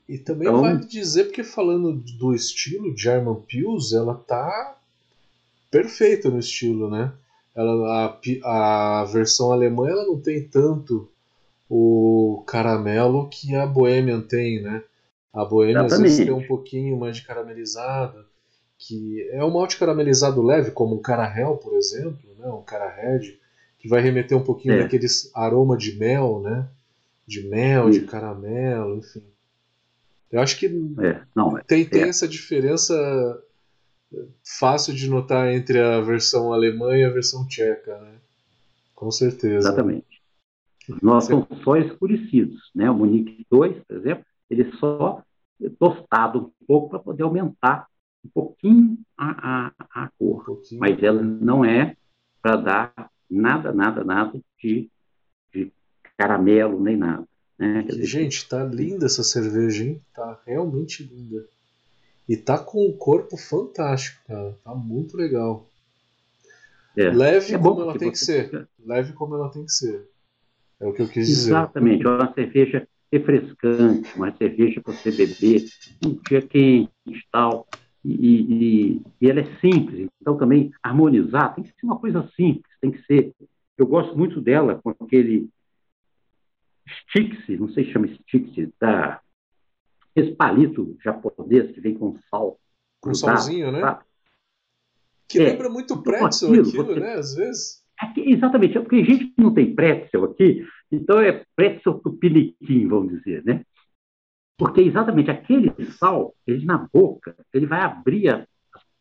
E 0.08 0.18
também 0.18 0.48
então, 0.48 0.62
vale 0.62 0.86
dizer, 0.86 1.26
porque 1.26 1.44
falando 1.44 1.94
do 2.18 2.34
estilo 2.34 2.98
German 2.98 3.42
Pils, 3.48 3.94
ela 3.94 4.16
tá 4.16 4.76
perfeita 5.70 6.32
no 6.32 6.40
estilo, 6.40 6.90
né? 6.90 7.14
Ela, 7.56 8.20
a, 8.44 9.02
a 9.02 9.06
versão 9.06 9.52
alemã 9.52 9.90
ela 9.90 10.06
não 10.06 10.20
tem 10.20 10.48
tanto 10.48 11.10
o 11.70 12.44
caramelo 12.48 13.30
que 13.30 13.56
a 13.56 13.66
Bohemian 13.66 14.22
tem, 14.22 14.62
né? 14.62 14.84
A 15.34 15.46
Bohemian 15.46 15.86
às 15.86 16.00
vezes 16.00 16.26
tem 16.26 16.34
um 16.34 16.46
pouquinho 16.46 16.98
mais 16.98 17.18
de 17.18 17.24
caramelizado, 17.24 18.26
que 18.78 19.30
é 19.32 19.44
um 19.44 19.52
malte 19.52 19.78
caramelizado 19.78 20.42
leve, 20.42 20.72
como 20.72 20.96
um 20.96 21.02
Carahel, 21.02 21.58
por 21.58 21.76
exemplo, 21.76 22.30
né? 22.40 22.48
um 22.48 22.64
Red, 22.64 23.38
que 23.78 23.88
vai 23.88 24.02
remeter 24.02 24.38
um 24.38 24.44
pouquinho 24.44 24.76
é. 24.76 24.80
daqueles 24.80 25.30
aroma 25.36 25.78
de 25.78 25.98
mel, 25.98 26.42
né? 26.42 26.68
De 27.28 27.48
mel, 27.48 27.90
Isso. 27.90 28.00
de 28.00 28.08
caramelo, 28.08 28.98
enfim. 28.98 29.24
Eu 30.32 30.42
acho 30.42 30.58
que 30.58 30.66
é. 30.66 31.22
Não, 31.36 31.58
é. 31.58 31.64
tem, 31.64 31.86
tem 31.86 32.04
essa 32.04 32.28
diferença 32.28 32.94
fácil 34.44 34.94
de 34.94 35.10
notar 35.10 35.52
entre 35.54 35.80
a 35.80 36.02
versão 36.02 36.52
alemã 36.52 36.98
e 36.98 37.04
a 37.04 37.10
versão 37.10 37.48
tcheca, 37.48 37.98
né? 38.00 38.16
Com 38.96 39.12
certeza. 39.12 39.70
Exatamente. 39.70 40.22
Os 40.90 41.02
nossos 41.02 41.30
são 41.30 41.48
só 41.64 41.78
escurecidos, 41.78 42.72
né? 42.74 42.90
O 42.90 42.96
Munique 42.96 43.46
2, 43.50 43.84
por 43.84 43.96
exemplo, 43.96 44.26
Ele 44.50 44.64
é 44.64 44.72
só 44.78 45.24
tostado 45.78 46.40
um 46.40 46.66
pouco 46.66 46.90
para 46.90 47.00
poder 47.00 47.24
aumentar 47.24 47.88
um 48.26 48.30
pouquinho 48.30 48.98
a, 49.18 49.72
a, 49.78 50.04
a 50.04 50.10
cor. 50.18 50.50
Um. 50.50 50.78
Mas 50.80 51.02
ela 51.04 51.22
não 51.22 51.64
é 51.64 51.96
para 52.42 52.56
dar 52.56 53.12
nada, 53.30 53.72
nada, 53.72 54.04
nada 54.04 54.42
de, 54.62 54.90
de 55.54 55.72
caramelo 56.18 56.82
nem 56.82 56.98
nada. 56.98 57.28
Né? 57.58 57.84
Dizer, 57.84 58.06
gente, 58.06 58.48
tá 58.48 58.64
linda 58.64 59.06
essa 59.06 59.24
cerveja, 59.24 59.84
hein? 59.84 60.02
Tá 60.14 60.40
realmente 60.46 61.04
linda. 61.04 61.46
E 62.30 62.38
tá 62.38 62.60
com 62.60 62.86
o 62.86 62.94
corpo 62.94 63.36
fantástico, 63.36 64.22
cara. 64.28 64.56
Tá 64.64 64.76
muito 64.76 65.18
legal. 65.18 65.66
É. 66.96 67.10
Leve 67.10 67.56
é 67.56 67.58
como 67.58 67.82
ela 67.82 67.98
tem 67.98 68.12
que 68.12 68.20
ser. 68.20 68.70
Leve 68.86 69.14
como 69.14 69.34
ela 69.34 69.50
tem 69.50 69.66
que 69.66 69.72
ser. 69.72 70.08
É 70.80 70.86
o 70.86 70.94
que 70.94 71.02
eu 71.02 71.08
quis 71.08 71.26
dizer. 71.26 71.50
Exatamente. 71.50 72.06
É 72.06 72.08
uma 72.08 72.32
cerveja 72.32 72.88
refrescante, 73.12 74.16
uma 74.16 74.32
cerveja 74.38 74.80
para 74.80 74.94
você 74.94 75.12
beber 75.12 75.66
um 76.06 76.20
dia 76.30 76.42
quente 76.44 76.92
e 77.08 77.24
tal. 77.32 77.68
E, 78.06 78.14
e, 78.14 79.02
e, 79.20 79.30
ela 79.30 79.42
é 79.42 79.60
simples, 79.60 80.08
então 80.22 80.38
também 80.38 80.72
harmonizar 80.82 81.54
tem 81.54 81.64
que 81.64 81.72
ser 81.72 81.86
uma 81.86 82.00
coisa 82.00 82.30
simples, 82.36 82.72
tem 82.80 82.92
que 82.92 83.02
ser. 83.04 83.34
Eu 83.76 83.88
gosto 83.88 84.16
muito 84.16 84.40
dela 84.40 84.80
com 84.82 84.92
aquele 84.92 85.50
Stix, 86.88 87.60
não 87.60 87.70
sei 87.70 87.86
se 87.86 87.92
chama 87.92 88.08
Stix, 88.08 88.70
da, 88.80 89.20
esse 90.16 90.32
palito 90.32 90.98
japonês 91.04 91.72
que 91.72 91.82
vem 91.82 91.96
com 91.96 92.18
sal. 92.30 92.60
Com 93.02 93.14
salzinho, 93.14 93.72
né? 93.72 93.82
Sabe? 93.82 94.04
Que 95.28 95.40
é, 95.40 95.52
lembra 95.52 95.70
muito 95.70 95.94
então, 95.94 96.04
pretzel 96.04 96.50
aquilo, 96.50 96.68
aquilo 96.68 96.86
você... 96.86 97.00
né? 97.00 97.14
Às 97.14 97.36
vezes. 97.36 97.84
É, 98.02 98.30
exatamente, 98.32 98.78
é 98.78 98.82
porque 98.82 98.96
a 98.96 99.04
gente 99.04 99.34
não 99.38 99.54
tem 99.54 99.76
pretzel 99.76 100.24
aqui, 100.24 100.66
então 100.92 101.20
é 101.20 101.44
pretzel 101.56 102.00
tupiniquim, 102.00 102.88
vamos 102.88 103.12
dizer, 103.14 103.44
né? 103.44 103.64
Porque 104.58 104.82
exatamente 104.82 105.30
aquele 105.30 105.74
sal, 105.92 106.34
ele 106.46 106.66
na 106.66 106.78
boca, 106.92 107.36
ele 107.54 107.66
vai 107.66 107.82
abrir 107.82 108.30
as 108.30 108.46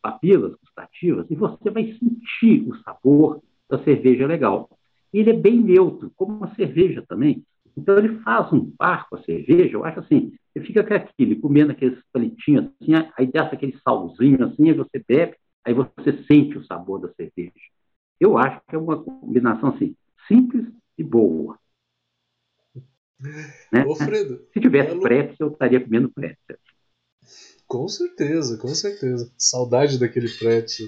papilas 0.01 0.53
gustativas 0.55 1.29
e 1.29 1.35
você 1.35 1.69
vai 1.69 1.85
sentir 1.93 2.67
o 2.67 2.75
sabor 2.77 3.41
da 3.69 3.83
cerveja 3.83 4.25
legal. 4.25 4.69
Ele 5.13 5.31
é 5.31 5.33
bem 5.33 5.59
neutro, 5.59 6.11
como 6.15 6.37
uma 6.37 6.55
cerveja 6.55 7.03
também. 7.07 7.43
Então 7.75 7.97
ele 7.97 8.19
faz 8.19 8.51
um 8.53 8.71
par 8.71 9.09
com 9.09 9.17
a 9.17 9.23
cerveja, 9.23 9.73
eu 9.73 9.83
acho 9.83 9.99
assim, 9.99 10.31
você 10.51 10.61
fica 10.61 10.83
com 10.83 10.93
aquilo, 10.93 11.39
comendo 11.39 11.71
aqueles 11.71 11.99
palitinhos 12.11 12.65
assim, 12.81 12.91
aí 13.17 13.27
desce 13.27 13.55
aquele 13.55 13.77
salzinho 13.83 14.43
assim, 14.45 14.69
aí 14.69 14.73
você 14.73 15.03
bebe, 15.07 15.35
aí 15.63 15.73
você 15.73 16.23
sente 16.23 16.57
o 16.57 16.65
sabor 16.65 16.99
da 16.99 17.13
cerveja. 17.13 17.53
Eu 18.19 18.37
acho 18.37 18.61
que 18.67 18.75
é 18.75 18.79
uma 18.79 19.01
combinação 19.01 19.69
assim, 19.69 19.95
simples 20.27 20.65
e 20.97 21.03
boa. 21.03 21.57
Né? 23.69 23.83
Ô, 23.85 23.95
Fredo, 23.95 24.47
Se 24.53 24.61
tivesse 24.61 24.95
é 24.95 24.97
pretzel, 24.97 25.35
eu 25.47 25.51
estaria 25.51 25.81
comendo 25.81 26.09
pretzel. 26.09 26.57
Com 27.67 27.85
certeza, 27.89 28.57
com 28.57 28.69
certeza. 28.69 29.29
Saudade 29.37 29.99
daquele 29.99 30.29
pretzel. 30.29 30.87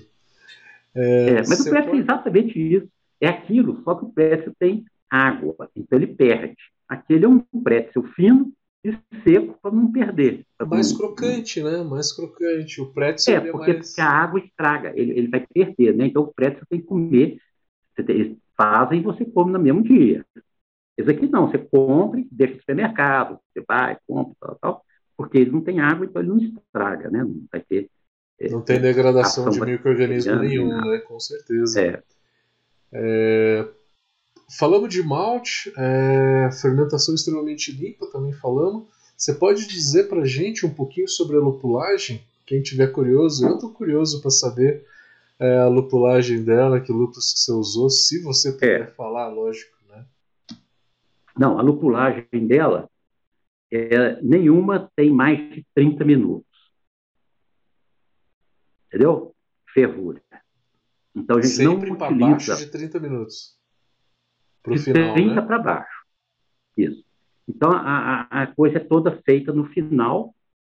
É, 0.96 1.30
é, 1.30 1.36
mas 1.36 1.60
o 1.60 1.70
pretzel 1.70 1.90
pode... 1.90 1.98
é 1.98 2.02
exatamente 2.02 2.58
isso. 2.58 2.88
É 3.20 3.28
aquilo, 3.28 3.84
só 3.84 3.96
que 3.96 4.06
o 4.06 4.10
pretzel 4.10 4.54
tem 4.58 4.86
água, 5.10 5.70
então 5.76 6.00
ele 6.00 6.08
perde. 6.08 6.56
Aquele 6.88 7.26
é 7.26 7.28
um 7.28 7.40
pretzel 7.40 8.04
fino 8.16 8.54
e 8.84 8.98
seco 9.24 9.58
para 9.62 9.72
não 9.72 9.92
perder. 9.92 10.46
Mais 10.68 10.92
não... 10.92 10.98
crocante, 10.98 11.62
né? 11.62 11.84
Mais 11.84 12.12
crocante. 12.12 12.82
O 12.82 12.88
pretzel 12.88 13.36
é, 13.36 13.38
é 13.38 13.52
porque, 13.52 13.74
mais... 13.74 13.88
porque 13.88 14.02
a 14.02 14.10
água 14.10 14.40
estraga, 14.40 14.94
ele, 14.96 15.12
ele 15.18 15.28
vai 15.28 15.46
perder, 15.54 15.96
né? 15.96 16.08
Então 16.08 16.24
o 16.24 16.34
pretzel 16.34 16.64
tem 16.70 16.80
que 16.82 16.88
comer, 16.88 17.38
eles 17.98 18.38
fazem 18.58 19.00
e 19.00 19.04
você 19.04 19.26
come 19.26 19.52
no 19.52 19.60
mesmo 19.60 19.84
dia. 19.84 20.26
Esse 20.98 21.12
aqui 21.12 21.28
não, 21.28 21.50
você 21.50 21.58
compra, 21.58 22.24
deixa 22.32 22.54
no 22.54 22.60
supermercado, 22.60 23.40
você 23.54 23.64
vai, 23.68 23.98
compra, 24.08 24.36
tal, 24.40 24.56
tal, 24.56 24.86
porque 25.16 25.38
ele 25.38 25.52
não 25.52 25.62
tem 25.62 25.80
água, 25.80 26.06
então 26.06 26.22
ele 26.22 26.30
não 26.30 26.38
estraga, 26.38 27.10
né? 27.10 27.24
Não 27.24 27.46
vai 27.52 27.62
ter. 27.62 27.90
É, 28.40 28.50
não 28.50 28.62
tem 28.62 28.82
degradação 28.82 29.50
de 29.50 29.62
microorganismo 29.62 30.36
nenhum, 30.38 30.68
né? 30.68 31.00
Com 31.00 31.20
certeza. 31.20 31.82
É. 31.82 32.04
É, 32.94 33.68
falamos 34.58 34.90
de 34.90 35.02
malte, 35.04 35.72
é, 35.78 36.50
fermentação 36.62 37.16
extremamente 37.16 37.72
limpa, 37.72 38.08
também 38.12 38.34
falamos. 38.34 38.88
Você 39.18 39.34
pode 39.34 39.68
dizer 39.68 40.08
para 40.10 40.26
gente 40.26 40.66
um 40.66 40.74
pouquinho 40.74 41.08
sobre 41.08 41.38
a 41.38 41.40
lupulagem? 41.40 42.24
Quem 42.46 42.62
tiver 42.62 42.88
curioso, 42.88 43.48
eu 43.48 43.56
estou 43.56 43.72
curioso 43.72 44.22
para 44.22 44.32
saber 44.32 44.86
é, 45.40 45.60
a 45.60 45.68
lupulagem 45.68 46.44
dela, 46.44 46.82
que 46.82 46.92
lúpulos 46.92 47.34
que 47.34 47.40
você 47.40 47.52
usou, 47.52 47.90
se 47.90 48.22
você 48.22 48.52
puder 48.52 48.82
é. 48.82 48.88
falar, 48.88 49.28
lógico. 49.28 49.82
Não, 51.38 51.58
a 51.58 51.62
lupulagem 51.62 52.28
dela, 52.46 52.90
é, 53.72 54.22
nenhuma 54.22 54.92
tem 54.96 55.10
mais 55.10 55.38
de 55.38 55.66
30 55.74 56.04
minutos. 56.04 56.46
Entendeu? 58.88 59.34
Fervura. 59.74 60.22
Então 61.16 61.38
a 61.38 61.42
gente 61.42 61.56
Sempre 61.56 61.90
não 61.90 61.96
utiliza... 61.96 62.52
baixo 62.52 62.58
de 62.58 62.72
30 62.72 63.00
minutos. 63.00 63.61
Pro 64.64 64.76
de 64.76 64.84
final, 64.84 65.14
30 65.14 65.36
né? 65.36 65.42
para 65.42 65.60
baixo. 65.60 66.06
Isso. 66.78 67.04
Então 67.48 67.72
a, 67.72 68.28
a, 68.30 68.48
coisa 68.48 68.78
é 68.78 68.80
toda 68.80 69.20
feita 69.24 69.52
no 69.52 69.66
final. 69.66 70.34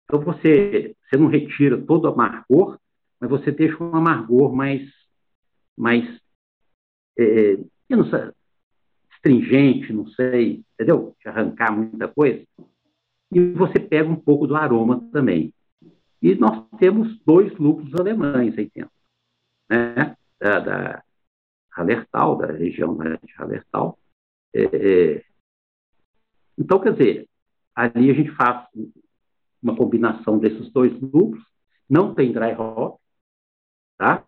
Então 0.06 0.20
você, 0.20 0.96
você 1.04 1.18
não 1.18 1.28
retira 1.28 1.82
todo 1.82 2.06
o 2.06 2.08
amargor, 2.10 2.80
mas 3.20 3.30
você 3.30 3.52
deixa 3.52 3.82
um 3.84 3.96
amargor 3.96 4.54
mais, 4.54 4.90
mais 5.78 6.06
é, 7.18 7.60
eu 7.90 7.98
não 7.98 8.10
sei, 8.10 8.32
astringente, 9.12 9.94
não 9.94 10.08
sei, 10.08 10.64
entendeu? 10.74 11.16
De 11.20 11.30
arrancar 11.30 11.72
muita 11.72 12.08
coisa. 12.08 12.44
E 13.32 13.40
você 13.52 13.80
pega 13.80 14.10
um 14.10 14.16
pouco 14.16 14.46
do 14.46 14.56
aroma 14.56 15.02
também. 15.12 15.54
E 16.22 16.36
nós 16.36 16.66
temos 16.80 17.20
dois 17.26 17.56
lúpulos 17.58 17.94
alemães 17.96 18.58
aí 18.58 18.70
dentro, 18.74 18.92
né? 19.70 20.16
Da, 20.40 20.60
da 20.60 21.04
Hallertau, 21.76 22.38
da 22.38 22.48
região 22.48 22.96
de 22.96 23.34
Hallertau. 23.38 23.98
É, 24.54 24.64
é... 24.64 25.24
Então, 26.58 26.80
quer 26.80 26.94
dizer, 26.94 27.30
ali 27.76 28.10
a 28.10 28.14
gente 28.14 28.32
faz 28.32 28.68
uma 29.62 29.76
combinação 29.76 30.38
desses 30.38 30.70
dois 30.72 30.94
lúpulos, 31.02 31.44
não 31.90 32.14
tem 32.14 32.32
dry 32.32 32.54
hop, 32.58 33.00
tá? 33.98 34.26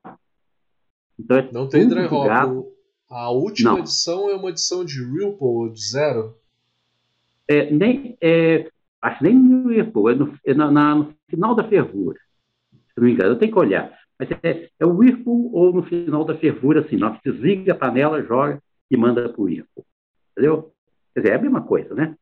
Então 1.20 1.38
é 1.38 1.52
não 1.52 1.70
tem 1.70 1.88
dry 1.88 2.06
hop. 2.06 2.74
A 3.08 3.30
última 3.30 3.72
não. 3.72 3.80
edição 3.80 4.30
é 4.30 4.36
uma 4.36 4.50
edição 4.50 4.84
de 4.84 5.02
Whirlpool 5.02 5.72
de 5.72 5.82
zero? 5.82 6.38
É, 7.48 7.70
nem, 7.70 8.18
é, 8.20 8.72
acho 9.00 9.24
nem 9.24 9.38
no 9.38 9.68
Whirlpool, 9.68 10.10
é, 10.10 10.16
no, 10.16 10.40
é 10.44 10.54
na, 10.54 10.72
na, 10.72 10.96
no 10.96 11.16
final 11.30 11.54
da 11.54 11.68
fervura. 11.68 12.20
Se 12.72 12.98
não 12.98 13.06
me 13.06 13.14
engano, 13.14 13.34
eu 13.34 13.40
tenho 13.40 13.52
que 13.52 13.60
olhar. 13.60 13.96
Mas 14.18 14.30
é, 14.44 14.70
é 14.80 14.86
o 14.86 14.96
Whirlpool 14.96 15.54
ou 15.54 15.74
no 15.74 15.84
final 15.84 16.24
da 16.24 16.38
fervura, 16.38 16.82
assim, 16.82 16.96
nós 16.96 17.20
desliga 17.24 17.74
a 17.74 17.78
panela, 17.78 18.24
joga 18.24 18.62
e 18.90 18.96
manda 18.96 19.30
para 19.30 19.42
o 19.42 19.46
Whirlpool. 19.46 19.86
Entendeu? 20.32 20.74
Quer 21.14 21.20
dizer, 21.22 21.34
é 21.34 21.36
a 21.36 21.42
mesma 21.42 21.62
coisa, 21.62 21.94
né? 21.94 22.16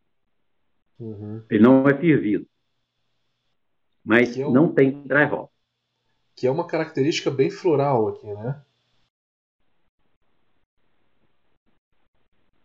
Uhum. 0.99 1.43
Ele 1.49 1.63
não 1.63 1.87
é 1.87 1.95
fervido. 1.95 2.47
Mas 4.03 4.37
é 4.37 4.45
um, 4.45 4.51
não 4.51 4.73
tem 4.73 5.03
dry 5.03 5.25
hop. 5.25 5.49
Que 6.35 6.47
é 6.47 6.51
uma 6.51 6.67
característica 6.67 7.29
bem 7.29 7.49
floral 7.49 8.09
aqui, 8.09 8.27
né? 8.27 8.61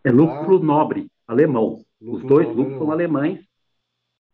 É 0.04 0.10
lúpulo 0.10 0.58
ah. 0.58 0.64
nobre, 0.64 1.10
alemão. 1.26 1.84
Lúpulo 2.00 2.16
Os 2.16 2.22
dois 2.24 2.48
lúpulos 2.48 2.78
são 2.78 2.90
alemães. 2.90 3.44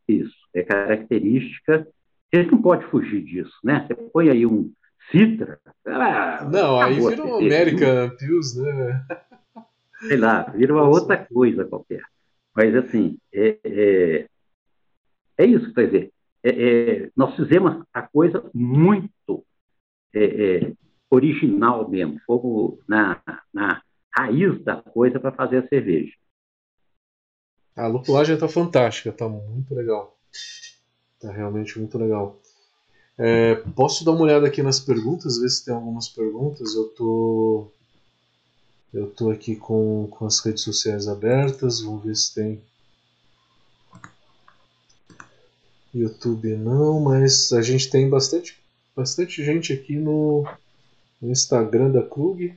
Isso, 0.07 0.37
é 0.55 0.63
característica. 0.63 1.89
A 2.33 2.37
gente 2.37 2.53
não 2.53 2.63
pode 2.63 2.85
fugir 2.87 3.25
disso, 3.25 3.57
né? 3.63 3.87
Você 3.87 3.95
põe 3.95 4.29
aí 4.29 4.45
um 4.45 4.73
Citra. 5.11 5.61
Ah, 5.87 6.45
não, 6.51 6.81
aí 6.81 6.95
vira 6.95 7.25
um 7.25 7.37
American 7.37 8.11
Pills, 8.17 8.61
né? 8.61 9.07
Sei 10.09 10.17
lá, 10.17 10.43
vira 10.51 10.73
uma 10.75 10.89
outra 10.89 11.17
coisa 11.17 11.65
qualquer. 11.65 12.03
Mas, 12.55 12.75
assim, 12.75 13.19
é, 13.33 13.59
é, 13.65 14.27
é 15.39 15.47
isso, 15.47 15.73
quer 15.75 15.87
dizer, 15.87 16.13
é, 16.43 16.51
é, 16.51 17.11
nós 17.17 17.35
fizemos 17.37 17.85
a 17.93 18.03
coisa 18.03 18.49
muito 18.55 19.45
é, 20.15 20.25
é 20.25 20.73
original 21.11 21.89
mesmo. 21.89 22.21
Fomos 22.27 22.79
na, 22.87 23.21
na 23.53 23.83
raiz 24.17 24.63
da 24.63 24.77
coisa 24.77 25.19
para 25.19 25.33
fazer 25.33 25.59
a 25.59 25.69
cerveja. 25.69 26.13
A 27.77 27.87
lupulagem 27.89 28.35
está 28.35 28.47
fantástica, 28.47 29.11
está 29.11 29.29
muito 29.29 29.75
legal. 29.75 30.17
Está 30.33 31.33
realmente 31.33 31.79
muito 31.79 31.99
legal. 31.99 32.41
É, 33.17 33.55
posso 33.77 34.05
dar 34.05 34.13
uma 34.13 34.23
olhada 34.23 34.47
aqui 34.47 34.63
nas 34.63 34.81
perguntas, 34.81 35.39
ver 35.39 35.49
se 35.49 35.65
tem 35.65 35.75
algumas 35.75 36.09
perguntas. 36.09 36.75
Eu 36.75 36.89
tô, 36.89 37.69
eu 38.93 39.11
tô 39.11 39.31
aqui 39.31 39.55
com, 39.55 40.09
com 40.11 40.27
as 40.27 40.41
redes 40.41 40.63
sociais 40.63 41.07
abertas, 41.07 41.81
vamos 41.81 42.05
ver 42.05 42.17
se 42.17 42.35
tem. 42.35 42.63
YouTube 45.95 46.57
não, 46.57 47.01
mas 47.01 47.53
a 47.53 47.63
gente 47.63 47.89
tem 47.89 48.11
bastante, 48.11 48.59
bastante 48.97 49.45
gente 49.45 49.73
aqui 49.73 49.95
no, 49.95 50.45
no 51.23 51.31
Instagram 51.31 51.93
da 51.93 52.03
Krug. 52.03 52.53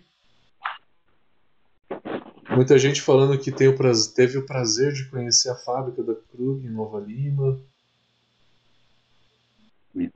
Muita 2.49 2.79
gente 2.79 2.99
falando 2.99 3.37
que 3.37 3.51
tem 3.51 3.67
o 3.67 3.77
prazer, 3.77 4.13
teve 4.15 4.37
o 4.39 4.45
prazer 4.47 4.91
de 4.91 5.05
conhecer 5.09 5.49
a 5.49 5.55
fábrica 5.55 6.01
da 6.01 6.15
Krug 6.15 6.65
em 6.65 6.71
Nova 6.71 6.99
Lima. 6.99 7.59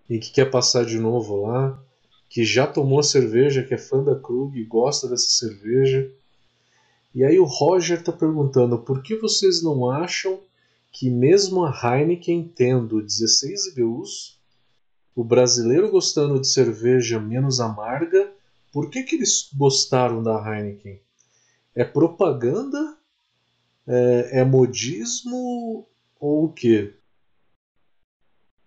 E 0.10 0.20
que 0.20 0.32
quer 0.32 0.50
passar 0.50 0.86
de 0.86 1.00
novo 1.00 1.48
lá. 1.48 1.82
Que 2.30 2.46
já 2.46 2.66
tomou 2.66 3.04
cerveja, 3.04 3.64
que 3.64 3.74
é 3.74 3.78
fã 3.78 4.04
da 4.04 4.16
Krug 4.16 4.64
gosta 4.66 5.08
dessa 5.08 5.30
cerveja. 5.30 6.10
E 7.14 7.24
aí 7.26 7.38
o 7.38 7.44
Roger 7.44 8.00
está 8.00 8.12
perguntando 8.12 8.78
por 8.80 9.04
que 9.04 9.16
vocês 9.16 9.62
não 9.62 9.90
acham 9.90 10.40
que 10.92 11.10
mesmo 11.10 11.66
a 11.66 11.72
Heineken 11.72 12.52
tendo 12.56 13.02
16 13.02 13.68
IBUs, 13.68 14.40
o 15.16 15.24
brasileiro 15.24 15.90
gostando 15.90 16.40
de 16.40 16.48
cerveja 16.48 17.20
menos 17.20 17.60
amarga, 17.60 18.32
por 18.72 18.90
que, 18.90 19.04
que 19.04 19.16
eles 19.16 19.50
gostaram 19.54 20.24
da 20.24 20.36
Heineken? 20.36 21.02
É 21.76 21.84
propaganda? 21.84 22.98
É, 23.88 24.40
é 24.40 24.46
modismo? 24.46 25.86
Ou 26.20 26.46
o 26.46 26.54
quê? 26.54 26.94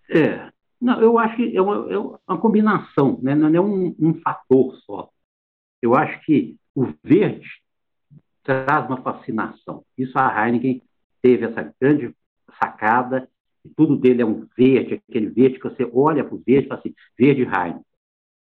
É, 0.09 0.51
não, 0.81 1.01
eu 1.01 1.17
acho 1.17 1.35
que 1.35 1.55
é 1.55 1.61
uma, 1.61 1.91
é 1.91 1.97
uma 1.97 2.39
combinação, 2.39 3.19
né? 3.21 3.33
não 3.35 3.47
é 3.47 3.61
um, 3.61 3.95
um 3.99 4.13
fator 4.21 4.75
só. 4.85 5.09
Eu 5.81 5.95
acho 5.95 6.23
que 6.25 6.57
o 6.73 6.87
verde 7.03 7.49
traz 8.43 8.87
uma 8.87 9.01
fascinação. 9.01 9.83
Isso 9.97 10.17
a 10.17 10.45
Heineken 10.45 10.81
teve 11.21 11.45
essa 11.45 11.73
grande 11.79 12.13
sacada, 12.59 13.29
e 13.63 13.69
tudo 13.69 13.95
dele 13.95 14.21
é 14.21 14.25
um 14.25 14.47
verde, 14.55 15.01
aquele 15.09 15.27
verde 15.27 15.59
que 15.59 15.67
você 15.69 15.89
olha 15.91 16.23
para 16.23 16.35
o 16.35 16.43
verde 16.45 16.65
e 16.65 16.69
fala 16.69 16.79
assim, 16.79 16.93
verde 17.17 17.41
Heineken. 17.41 17.83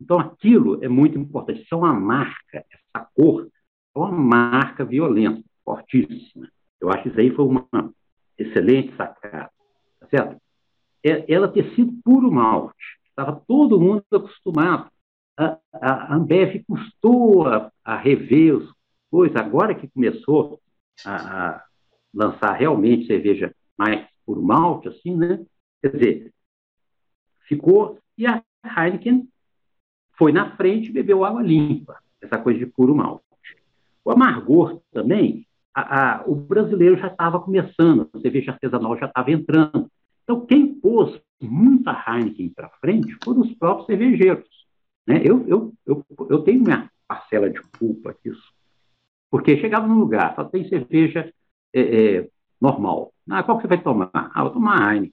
Então 0.00 0.18
aquilo 0.18 0.82
é 0.82 0.88
muito 0.88 1.18
importante. 1.18 1.62
Isso 1.62 1.74
é 1.74 1.78
uma 1.78 1.92
marca, 1.92 2.64
essa 2.70 3.06
cor 3.14 3.48
é 3.94 3.98
uma 3.98 4.10
marca 4.10 4.84
violenta, 4.84 5.42
fortíssima. 5.64 6.48
Eu 6.80 6.88
acho 6.90 7.02
que 7.02 7.08
isso 7.10 7.20
aí 7.20 7.30
foi 7.34 7.44
uma 7.44 7.92
excelente 8.38 8.96
sacada, 8.96 9.50
tá 9.98 10.06
certo? 10.08 10.40
É, 11.04 11.32
ela 11.32 11.48
ter 11.48 11.74
sido 11.74 11.92
puro 12.04 12.30
malte. 12.30 12.76
Estava 13.08 13.42
todo 13.46 13.80
mundo 13.80 14.04
acostumado. 14.12 14.90
A, 15.36 15.58
a 15.72 16.14
Ambev 16.14 16.62
custou 16.66 17.46
a, 17.46 17.70
a 17.84 17.96
rever 17.96 18.56
os 18.56 18.72
coisas. 19.10 19.36
Agora 19.36 19.74
que 19.74 19.88
começou 19.88 20.60
a, 21.04 21.48
a 21.48 21.64
lançar 22.12 22.52
realmente 22.52 23.06
cerveja 23.06 23.54
mais 23.76 24.06
puro 24.26 24.42
malte, 24.42 24.88
assim, 24.88 25.16
né? 25.16 25.44
Quer 25.82 25.92
dizer, 25.92 26.32
ficou. 27.48 27.98
E 28.16 28.26
a 28.26 28.42
Heineken 28.64 29.26
foi 30.18 30.32
na 30.32 30.54
frente 30.56 30.90
e 30.90 30.92
bebeu 30.92 31.24
água 31.24 31.42
limpa, 31.42 31.98
essa 32.20 32.36
coisa 32.36 32.58
de 32.58 32.66
puro 32.66 32.94
malte. 32.94 33.24
O 34.04 34.10
amargor 34.10 34.80
também, 34.92 35.46
a, 35.74 36.18
a, 36.20 36.24
o 36.26 36.34
brasileiro 36.34 36.98
já 36.98 37.06
estava 37.06 37.40
começando, 37.40 38.08
a 38.12 38.20
cerveja 38.20 38.52
artesanal 38.52 38.98
já 38.98 39.06
estava 39.06 39.30
entrando. 39.30 39.90
Então, 40.30 40.46
quem 40.46 40.72
pôs 40.74 41.20
muita 41.42 41.90
Heineken 42.06 42.50
para 42.50 42.68
frente 42.80 43.16
foram 43.24 43.40
os 43.40 43.52
próprios 43.54 43.86
cervejeiros. 43.86 44.46
Né? 45.04 45.20
Eu, 45.24 45.44
eu, 45.48 45.74
eu, 45.84 46.06
eu 46.30 46.44
tenho 46.44 46.62
minha 46.62 46.88
parcela 47.08 47.50
de 47.50 47.60
culpa 47.76 48.14
disso. 48.24 48.54
Porque 49.28 49.56
chegava 49.56 49.88
num 49.88 49.98
lugar, 49.98 50.36
só 50.36 50.44
tem 50.44 50.68
cerveja 50.68 51.32
é, 51.74 51.80
é, 51.80 52.28
normal. 52.60 53.12
Ah, 53.28 53.42
qual 53.42 53.56
que 53.56 53.62
você 53.62 53.68
vai 53.68 53.82
tomar? 53.82 54.10
Ah, 54.12 54.44
vou 54.44 54.52
tomar 54.52 54.94
Heineken. 54.94 55.12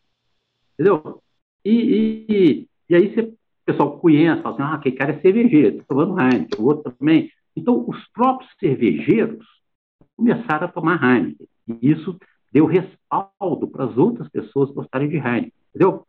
Entendeu? 0.73 1.23
E, 1.65 1.71
e, 1.71 2.67
e 2.87 2.95
aí 2.95 3.11
você, 3.11 3.21
o 3.21 3.37
pessoal 3.65 3.99
conhece, 3.99 4.43
fala 4.43 4.53
assim, 4.53 4.63
ah, 4.63 4.75
aquele 4.75 4.95
cara 4.95 5.13
é 5.13 5.19
cervejeiro, 5.19 5.77
está 5.77 5.85
tomando 5.87 6.21
Heineken, 6.21 6.59
o 6.59 6.65
outro 6.67 6.93
também. 6.93 7.31
Então, 7.55 7.83
os 7.89 8.07
próprios 8.09 8.51
cervejeiros 8.59 9.43
começaram 10.15 10.67
a 10.67 10.71
tomar 10.71 11.03
Heineken. 11.03 11.47
E 11.81 11.91
isso 11.91 12.19
deu 12.57 12.65
respaldo 12.65 13.67
para 13.67 13.85
as 13.85 13.97
outras 13.97 14.27
pessoas 14.29 14.71
gostarem 14.71 15.07
de 15.07 15.17
Heineken, 15.17 15.53
entendeu? 15.69 16.07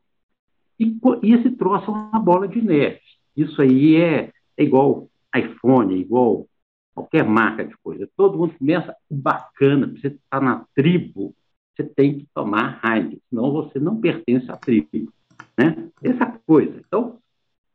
E, 0.81 0.99
e, 1.23 1.35
esse 1.35 1.51
troço 1.51 1.91
é 1.91 1.95
uma 1.95 2.19
bola 2.19 2.49
de 2.49 2.63
neve. 2.63 3.01
Isso 3.37 3.61
aí 3.61 3.97
é, 3.97 4.33
é 4.57 4.65
igual 4.65 5.11
iPhone, 5.37 5.95
é 5.95 5.99
igual 5.99 6.47
qualquer 6.95 7.23
marca 7.25 7.65
de 7.65 7.77
coisa. 7.79 8.09
Todo 8.17 8.39
mundo 8.39 8.55
começa 8.59 8.97
bacana, 9.11 9.87
você 9.87 10.09
está 10.09 10.41
na 10.41 10.65
tribo, 10.75 11.35
você 11.77 11.85
tem 11.85 12.21
que 12.21 12.27
tomar 12.35 12.81
Heineken, 12.83 13.21
senão 13.29 13.53
você 13.53 13.79
não 13.79 14.01
pertence 14.01 14.51
à 14.51 14.57
tribo. 14.57 15.13
Né? 15.57 15.91
Essa 16.03 16.27
coisa. 16.47 16.81
Então, 16.87 17.19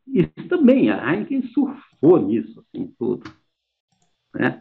isso 0.07 0.47
também, 0.49 0.89
a 0.89 1.13
Heineken 1.13 1.43
surfou 1.43 2.19
nisso, 2.19 2.59
assim, 2.59 2.91
tudo 2.97 3.23
né? 4.33 4.59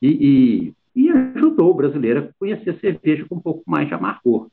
E, 0.00 0.08
e, 0.08 0.74
e, 0.94 1.10
ajudou 1.10 1.70
o 1.70 1.74
brasileiro 1.74 2.20
a 2.20 2.28
conhecer 2.38 2.70
a 2.70 2.78
cerveja 2.78 3.26
com 3.28 3.36
um 3.36 3.40
pouco 3.40 3.62
mais 3.66 3.88
de 3.88 3.94
amargor. 3.94 4.48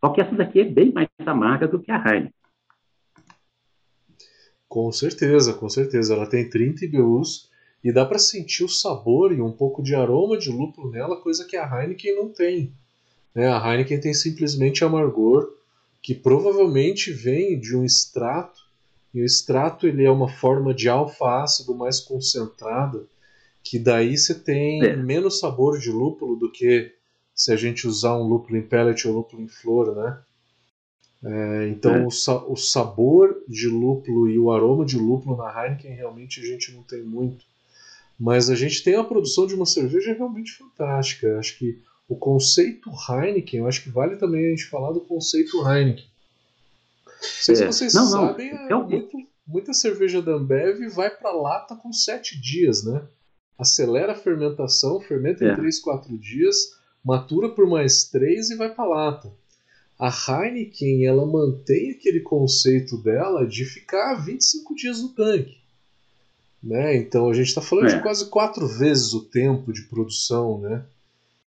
Só 0.00 0.10
que 0.10 0.20
essa 0.20 0.34
daqui 0.34 0.60
é 0.60 0.64
bem 0.64 0.92
mais 0.92 1.08
amarga 1.24 1.66
do 1.66 1.80
que 1.80 1.90
a 1.90 1.96
Heineken. 1.96 2.32
Com 4.68 4.92
certeza, 4.92 5.54
com 5.54 5.68
certeza. 5.68 6.14
Ela 6.14 6.26
tem 6.26 6.48
30 6.48 6.84
IBUs 6.84 7.50
e 7.82 7.92
dá 7.92 8.04
para 8.04 8.18
sentir 8.18 8.64
o 8.64 8.68
sabor 8.68 9.32
e 9.32 9.40
um 9.40 9.52
pouco 9.52 9.82
de 9.82 9.94
aroma 9.94 10.36
de 10.36 10.50
lúpulo 10.50 10.90
nela, 10.90 11.20
coisa 11.20 11.46
que 11.46 11.56
a 11.56 11.64
Heineken 11.64 12.16
não 12.16 12.28
tem. 12.28 12.72
Né? 13.34 13.48
A 13.48 13.58
Heineken 13.58 14.00
tem 14.00 14.12
simplesmente 14.12 14.84
amargor, 14.84 15.50
que 16.02 16.14
provavelmente 16.14 17.12
vem 17.12 17.58
de 17.58 17.76
um 17.76 17.84
extrato, 17.84 18.66
e 19.14 19.20
o 19.20 19.24
extrato 19.24 19.86
ele 19.86 20.04
é 20.04 20.10
uma 20.10 20.28
forma 20.28 20.74
de 20.74 20.88
alfa-ácido 20.88 21.74
mais 21.74 22.00
concentrada, 22.00 23.04
que 23.70 23.78
daí 23.78 24.16
você 24.16 24.34
tem 24.34 24.84
é. 24.84 24.96
menos 24.96 25.40
sabor 25.40 25.78
de 25.78 25.90
lúpulo 25.90 26.36
do 26.36 26.50
que 26.50 26.92
se 27.34 27.52
a 27.52 27.56
gente 27.56 27.86
usar 27.86 28.16
um 28.16 28.22
lúpulo 28.22 28.56
em 28.56 28.62
pellet 28.62 29.06
ou 29.06 29.14
lúpulo 29.14 29.42
em 29.42 29.48
flor, 29.48 29.94
né? 29.94 30.18
É, 31.24 31.68
então 31.68 31.94
é. 31.94 32.06
O, 32.06 32.10
sa 32.10 32.36
o, 32.44 32.56
sabor 32.56 33.42
de 33.48 33.68
lúpulo 33.68 34.28
e 34.28 34.38
o 34.38 34.52
aroma 34.52 34.84
de 34.84 34.96
lúpulo 34.96 35.36
na 35.36 35.50
Heineken 35.50 35.92
realmente 35.92 36.40
a 36.40 36.44
gente 36.44 36.72
não 36.72 36.82
tem 36.82 37.02
muito. 37.02 37.44
Mas 38.18 38.48
a 38.48 38.54
gente 38.54 38.82
tem 38.84 38.94
a 38.94 39.04
produção 39.04 39.46
de 39.46 39.54
uma 39.54 39.66
cerveja 39.66 40.14
realmente 40.14 40.52
fantástica. 40.52 41.38
Acho 41.38 41.58
que 41.58 41.82
o 42.08 42.14
conceito 42.14 42.90
Heineken, 42.90 43.60
eu 43.60 43.66
acho 43.66 43.82
que 43.82 43.90
vale 43.90 44.16
também 44.16 44.46
a 44.46 44.50
gente 44.50 44.66
falar 44.66 44.92
do 44.92 45.00
conceito 45.00 45.58
Heineken. 45.68 46.06
Não 47.04 47.12
sei 47.20 47.56
se 47.56 47.64
é. 47.64 47.66
vocês 47.66 47.94
não, 47.94 48.06
sabem, 48.06 48.54
não. 48.68 48.82
É 48.82 48.88
muito, 48.88 49.18
muita 49.46 49.74
cerveja 49.74 50.22
da 50.22 50.32
Ambev 50.32 50.88
vai 50.94 51.10
para 51.10 51.32
lata 51.32 51.74
com 51.74 51.92
sete 51.92 52.40
dias, 52.40 52.84
né? 52.84 53.02
Acelera 53.58 54.12
a 54.12 54.16
fermentação, 54.16 55.00
fermenta 55.00 55.44
em 55.44 55.48
é. 55.48 55.56
3, 55.56 55.80
4 55.80 56.18
dias, 56.18 56.56
matura 57.04 57.48
por 57.48 57.66
mais 57.66 58.04
3 58.04 58.50
e 58.50 58.56
vai 58.56 58.74
para 58.74 58.84
lata. 58.84 59.32
A 59.98 60.10
Heineken 60.10 61.06
ela 61.06 61.24
mantém 61.24 61.92
aquele 61.92 62.20
conceito 62.20 62.98
dela 62.98 63.46
de 63.46 63.64
ficar 63.64 64.14
25 64.16 64.74
dias 64.74 65.00
no 65.00 65.08
tanque. 65.10 65.56
Né? 66.62 66.96
Então 66.96 67.30
a 67.30 67.32
gente 67.32 67.48
está 67.48 67.62
falando 67.62 67.88
é. 67.88 67.96
de 67.96 68.02
quase 68.02 68.28
quatro 68.28 68.66
vezes 68.66 69.14
o 69.14 69.24
tempo 69.24 69.72
de 69.72 69.82
produção. 69.82 70.60
Né? 70.60 70.84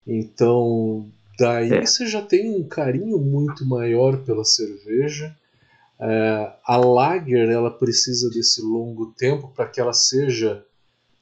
Então 0.07 1.07
daí 1.37 1.71
é. 1.71 1.85
você 1.85 2.07
já 2.07 2.21
tem 2.21 2.49
um 2.49 2.67
carinho 2.67 3.19
muito 3.19 3.63
maior 3.65 4.17
pela 4.23 4.43
cerveja. 4.43 5.35
É, 5.99 6.51
a 6.65 6.77
lager 6.77 7.47
ela 7.47 7.69
precisa 7.69 8.27
desse 8.31 8.59
longo 8.59 9.13
tempo 9.15 9.49
para 9.49 9.67
que 9.67 9.79
ela 9.79 9.93
seja 9.93 10.65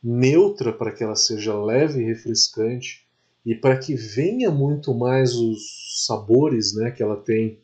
neutra 0.01 0.71
para 0.71 0.91
que 0.91 1.03
ela 1.03 1.15
seja 1.15 1.53
leve 1.53 2.01
e 2.01 2.05
refrescante 2.05 3.05
e 3.45 3.55
para 3.55 3.77
que 3.77 3.95
venha 3.95 4.51
muito 4.51 4.93
mais 4.93 5.33
os 5.33 6.05
sabores 6.05 6.73
né, 6.73 6.91
que 6.91 7.03
ela 7.03 7.17
tem. 7.17 7.59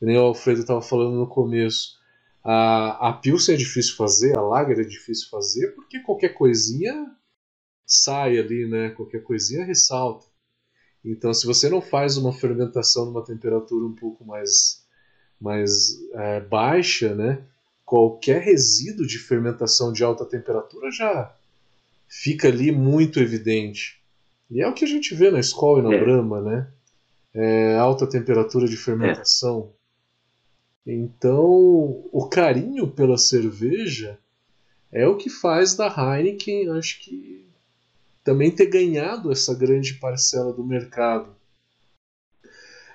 Nem 0.00 0.16
o 0.16 0.22
Alfredo 0.22 0.60
estava 0.60 0.80
falando 0.80 1.16
no 1.16 1.26
começo. 1.26 1.98
A, 2.42 3.08
a 3.08 3.12
Pilsen 3.12 3.54
é 3.54 3.58
difícil 3.58 3.96
fazer, 3.96 4.36
a 4.36 4.40
Lager 4.40 4.78
é 4.80 4.84
difícil 4.84 5.28
fazer, 5.28 5.68
porque 5.74 6.00
qualquer 6.00 6.30
coisinha 6.30 7.14
sai 7.84 8.38
ali, 8.38 8.66
né? 8.66 8.90
Qualquer 8.90 9.22
coisinha 9.22 9.64
ressalta. 9.64 10.26
Então, 11.04 11.34
se 11.34 11.46
você 11.46 11.68
não 11.68 11.82
faz 11.82 12.16
uma 12.16 12.32
fermentação 12.32 13.06
numa 13.06 13.24
temperatura 13.24 13.84
um 13.84 13.94
pouco 13.94 14.24
mais, 14.24 14.86
mais 15.40 15.98
é, 16.14 16.40
baixa, 16.40 17.14
né? 17.14 17.44
Qualquer 17.84 18.40
resíduo 18.40 19.06
de 19.06 19.18
fermentação 19.18 19.92
de 19.92 20.02
alta 20.02 20.24
temperatura 20.24 20.90
já 20.90 21.34
fica 22.10 22.48
ali 22.48 22.72
muito 22.72 23.20
evidente. 23.20 24.00
E 24.50 24.60
é 24.60 24.66
o 24.66 24.74
que 24.74 24.84
a 24.84 24.88
gente 24.88 25.14
vê 25.14 25.30
na 25.30 25.38
escola 25.38 25.78
e 25.78 25.82
na 25.82 25.94
é. 25.94 26.00
Brahma, 26.00 26.40
né? 26.40 26.68
É, 27.32 27.76
alta 27.76 28.04
temperatura 28.04 28.66
de 28.66 28.76
fermentação. 28.76 29.70
É. 30.84 30.92
Então, 30.92 31.46
o 32.10 32.28
carinho 32.28 32.88
pela 32.88 33.16
cerveja 33.16 34.18
é 34.90 35.06
o 35.06 35.16
que 35.16 35.30
faz 35.30 35.76
da 35.76 35.86
Heineken, 35.86 36.70
acho 36.70 37.00
que 37.00 37.46
também 38.24 38.50
ter 38.50 38.66
ganhado 38.66 39.30
essa 39.30 39.54
grande 39.54 39.94
parcela 39.94 40.52
do 40.52 40.64
mercado. 40.64 41.30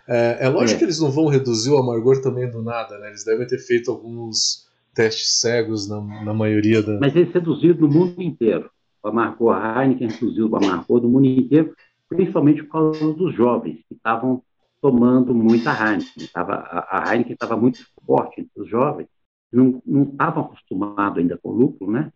É, 0.05 0.39
é 0.41 0.49
lógico 0.49 0.75
é. 0.75 0.79
que 0.79 0.83
eles 0.83 0.99
não 0.99 1.09
vão 1.09 1.27
reduzir 1.27 1.69
o 1.69 1.77
amargor 1.77 2.21
também 2.21 2.51
do 2.51 2.61
nada, 2.61 2.97
né? 2.99 3.07
Eles 3.07 3.23
devem 3.23 3.47
ter 3.47 3.59
feito 3.59 3.89
alguns 3.89 4.67
testes 4.93 5.39
cegos 5.39 5.87
na, 5.87 6.01
na 6.01 6.33
maioria 6.33 6.83
da. 6.83 6.99
Mas 6.99 7.15
eles 7.15 7.33
reduziram 7.33 7.79
no 7.79 7.87
mundo 7.87 8.21
inteiro 8.21 8.69
o 9.05 9.09
amargor, 9.09 9.55
a 9.55 9.83
Heineken 9.83 10.07
reduziu 10.07 10.49
o 10.49 10.55
amargor 10.55 10.99
do 10.99 11.07
mundo 11.07 11.27
inteiro, 11.27 11.75
principalmente 12.09 12.63
por 12.63 12.71
causa 12.71 13.13
dos 13.13 13.35
jovens 13.35 13.83
que 13.87 13.93
estavam 13.93 14.41
tomando 14.81 15.33
muita 15.33 15.71
Heineken. 15.71 16.27
Tava, 16.33 16.55
a, 16.89 17.13
Heineken 17.13 17.33
estava 17.33 17.55
muito 17.55 17.85
forte 18.05 18.41
entre 18.41 18.61
os 18.61 18.67
jovens, 18.67 19.07
não, 19.51 19.81
estavam 20.11 20.45
acostumados 20.45 21.19
ainda 21.19 21.37
com 21.37 21.51
lúpulo, 21.51 21.91
né? 21.91 22.11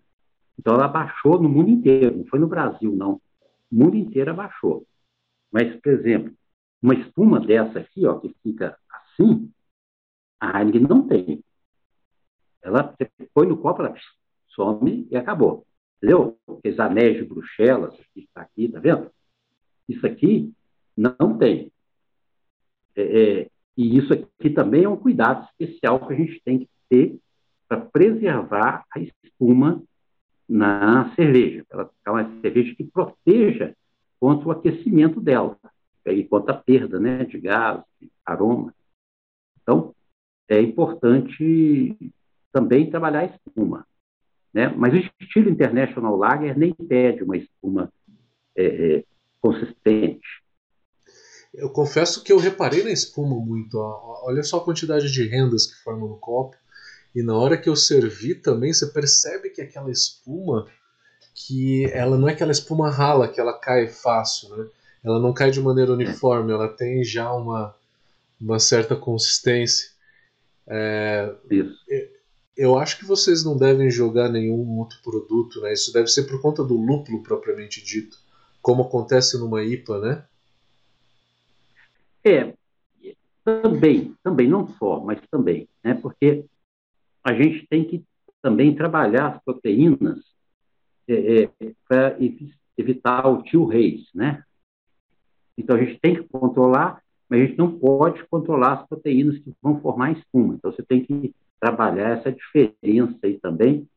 Então 0.57 0.73
ela 0.73 0.87
baixou 0.87 1.39
no 1.39 1.47
mundo 1.47 1.69
inteiro, 1.69 2.17
não 2.17 2.25
foi 2.25 2.39
no 2.39 2.47
Brasil, 2.47 2.91
não. 2.95 3.21
O 3.71 3.75
mundo 3.75 3.95
inteiro 3.95 4.31
abaixou. 4.31 4.85
Mas, 5.51 5.73
por 5.75 5.91
exemplo, 5.91 6.33
uma 6.81 6.95
espuma 6.95 7.39
dessa 7.39 7.79
aqui, 7.79 8.05
ó, 8.05 8.15
que 8.15 8.35
fica 8.41 8.77
assim, 8.89 9.51
a 10.39 10.59
Heineken 10.59 10.81
não 10.81 11.07
tem. 11.07 11.43
Ela 12.63 12.95
põe 13.33 13.47
no 13.47 13.57
copo, 13.57 13.83
ela 13.83 13.95
some 14.49 15.07
e 15.09 15.15
acabou. 15.15 15.65
Entendeu? 16.00 16.38
Aqueles 16.47 16.80
anéis 16.80 17.18
de 17.18 17.26
Bruxelas, 17.26 17.93
que 18.14 18.22
está 18.22 18.41
aqui, 18.41 18.70
tá 18.70 18.80
vendo? 18.80 19.12
Isso 19.88 20.06
aqui 20.08 20.54
não 20.95 21.38
tem. 21.38 21.72
É, 22.95 23.02
é, 23.02 23.50
e 23.76 23.97
isso 23.97 24.14
aqui 24.14 24.50
também 24.50 24.86
é 24.86 24.89
um 24.89 24.97
cuidado 24.97 25.47
especial 25.50 26.06
que 26.06 26.14
a 26.14 26.18
gente 26.18 26.41
tem 26.43 26.60
que 26.60 26.70
ter 26.89 27.20
para 27.68 27.82
preservar 27.82 28.86
a 28.93 29.00
espuma 29.00 29.84
na 30.47 31.14
cerveja. 31.16 31.66
Ela 31.70 31.89
é 32.06 32.10
uma 32.10 32.41
cerveja 32.41 32.74
que 32.76 32.84
proteja 32.84 33.76
contra 34.20 34.47
o 34.47 34.52
aquecimento 34.52 35.22
dela 35.22 35.58
e 36.06 36.24
contra 36.24 36.54
a 36.54 36.58
perda 36.58 37.00
né, 37.00 37.26
de 37.26 37.39
gás, 37.39 37.84
de 38.02 38.10
aroma. 38.26 38.74
Então, 39.62 39.93
é 40.47 40.60
importante 40.62 41.95
também 42.52 42.89
trabalhar 42.89 43.20
a 43.20 43.26
espuma. 43.26 43.86
Né? 44.54 44.74
Mas 44.76 44.93
o 44.93 44.97
estilo 45.22 45.50
International 45.50 46.16
Lager 46.16 46.58
nem 46.58 46.74
pede 46.74 47.24
uma 47.24 47.38
espuma 47.38 47.91
é, 48.56 48.66
é, 48.66 49.04
consistente. 49.41 50.28
Eu 51.54 51.70
confesso 51.70 52.24
que 52.24 52.32
eu 52.32 52.38
reparei 52.38 52.84
na 52.84 52.91
espuma 52.91 53.36
muito. 53.39 53.76
Ó. 53.76 54.22
Olha 54.24 54.43
só 54.43 54.58
a 54.58 54.64
quantidade 54.64 55.12
de 55.12 55.28
rendas 55.28 55.66
que 55.66 55.82
formam 55.84 56.10
no 56.10 56.18
copo. 56.18 56.56
E 57.16 57.24
na 57.24 57.36
hora 57.36 57.58
que 57.58 57.68
eu 57.68 57.76
servi 57.76 58.36
também, 58.36 58.72
você 58.72 58.88
percebe 58.88 59.50
que 59.50 59.62
aquela 59.62 59.91
espuma, 59.91 60.68
que 61.34 61.86
ela 61.91 62.18
não 62.18 62.30
é 62.30 62.34
aquela 62.34 62.52
espuma 62.52 62.89
rala 62.89 63.28
que 63.28 63.39
ela 63.39 63.58
cai 63.58 63.88
fácil, 63.88 64.56
né? 64.56 64.68
Ela 65.04 65.20
não 65.20 65.34
cai 65.34 65.50
de 65.50 65.62
maneira 65.62 65.93
uniforme, 65.93 66.52
ela 66.52 66.68
tem 66.68 67.04
já 67.04 67.32
uma, 67.32 67.74
uma 68.39 68.60
certa 68.60 68.95
consistência. 68.95 69.89
É, 70.68 71.34
Isso. 71.50 71.80
Eu 72.60 72.78
acho 72.78 72.99
que 72.99 73.05
vocês 73.05 73.45
não 73.45 73.57
devem 73.57 73.89
jogar 73.89 74.28
nenhum 74.28 74.80
outro 74.80 74.99
produto, 75.01 75.62
né? 75.62 75.72
Isso 75.72 75.93
deve 75.93 76.10
ser 76.10 76.24
por 76.24 76.41
conta 76.41 76.62
do 76.62 76.76
lúpulo 76.76 77.24
propriamente 77.24 77.82
dito, 77.82 78.18
como 78.62 78.82
acontece 78.84 79.39
numa 79.39 79.64
IPA, 79.64 79.99
né? 79.99 80.26
É, 82.22 82.53
também, 83.45 84.14
também, 84.22 84.49
não 84.49 84.68
só, 84.74 84.99
mas 84.99 85.22
também, 85.32 85.70
né? 85.82 85.93
Porque 85.93 86.43
a 87.24 87.32
gente 87.32 87.66
tem 87.70 87.86
que 87.86 88.03
também 88.41 88.76
trabalhar 88.76 89.36
as 89.36 89.41
proteínas 89.41 90.20
é, 91.07 91.43
é, 91.43 91.49
para 91.88 92.18
evitar 92.78 93.26
o 93.26 93.41
tio 93.41 93.64
reis, 93.64 94.10
né? 94.14 94.43
Então 95.57 95.78
a 95.78 95.80
gente 95.80 95.97
tem 96.01 96.14
que 96.14 96.28
controlar, 96.28 97.01
mas 97.30 97.39
a 97.39 97.45
gente 97.45 97.57
não 97.57 97.72
pode 97.80 98.22
controlar 98.28 98.82
as 98.82 98.86
proteínas 98.86 99.38
que 99.39 99.53
vão 99.62 99.80
formar 99.80 100.12
espuma. 100.12 100.55
Então 100.55 100.74
você 100.74 100.84
tem 100.84 101.05
que 101.05 101.34
trabalhar 101.60 102.18
essa 102.18 102.32
diferença 102.32 103.18
aí 103.24 103.39
também 103.39 103.88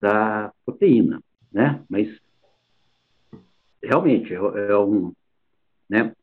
da 0.00 0.52
proteína, 0.64 1.22
né? 1.52 1.84
Mas 1.88 2.20
realmente 3.82 4.32
é, 4.32 4.36
é 4.36 4.78
um, 4.78 5.12
né? 5.88 6.14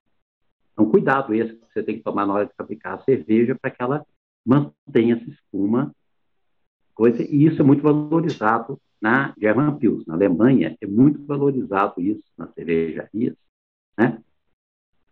É 0.78 0.82
um 0.82 0.90
cuidado 0.90 1.34
esse 1.34 1.54
que 1.54 1.66
você 1.74 1.84
tem 1.84 1.98
que 1.98 2.04
tomar 2.04 2.26
na 2.26 2.34
hora 2.34 2.46
de 2.46 2.54
fabricar 2.56 2.96
a 2.96 3.04
cerveja 3.04 3.56
para 3.56 3.72
que 3.72 3.82
ela 3.82 4.06
mantenha 4.46 5.16
essa 5.16 5.30
espuma 5.30 5.94
coisa, 6.94 7.22
e 7.24 7.46
isso 7.46 7.62
é 7.62 7.66
muito 7.66 7.84
valorizado 7.84 8.80
na 9.02 9.34
German 9.38 9.78
Pils. 9.78 10.06
Na 10.06 10.14
Alemanha 10.14 10.78
é 10.80 10.88
muito 10.88 11.24
valorizado 11.26 12.02
isso 12.02 12.24
nas 12.38 12.54
cervejarias, 12.54 13.36
né? 13.98 14.24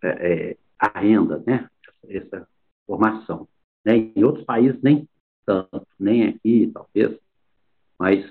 É, 0.02 0.08
é, 0.08 0.56
a 0.78 1.00
renda, 1.00 1.42
né? 1.46 1.68
Essa, 2.08 2.48
formação. 2.86 3.48
Né? 3.84 4.12
Em 4.14 4.24
outros 4.24 4.44
países 4.44 4.80
nem 4.82 5.08
tanto, 5.44 5.86
nem 5.98 6.28
aqui 6.28 6.70
talvez, 6.72 7.18
mas 7.98 8.30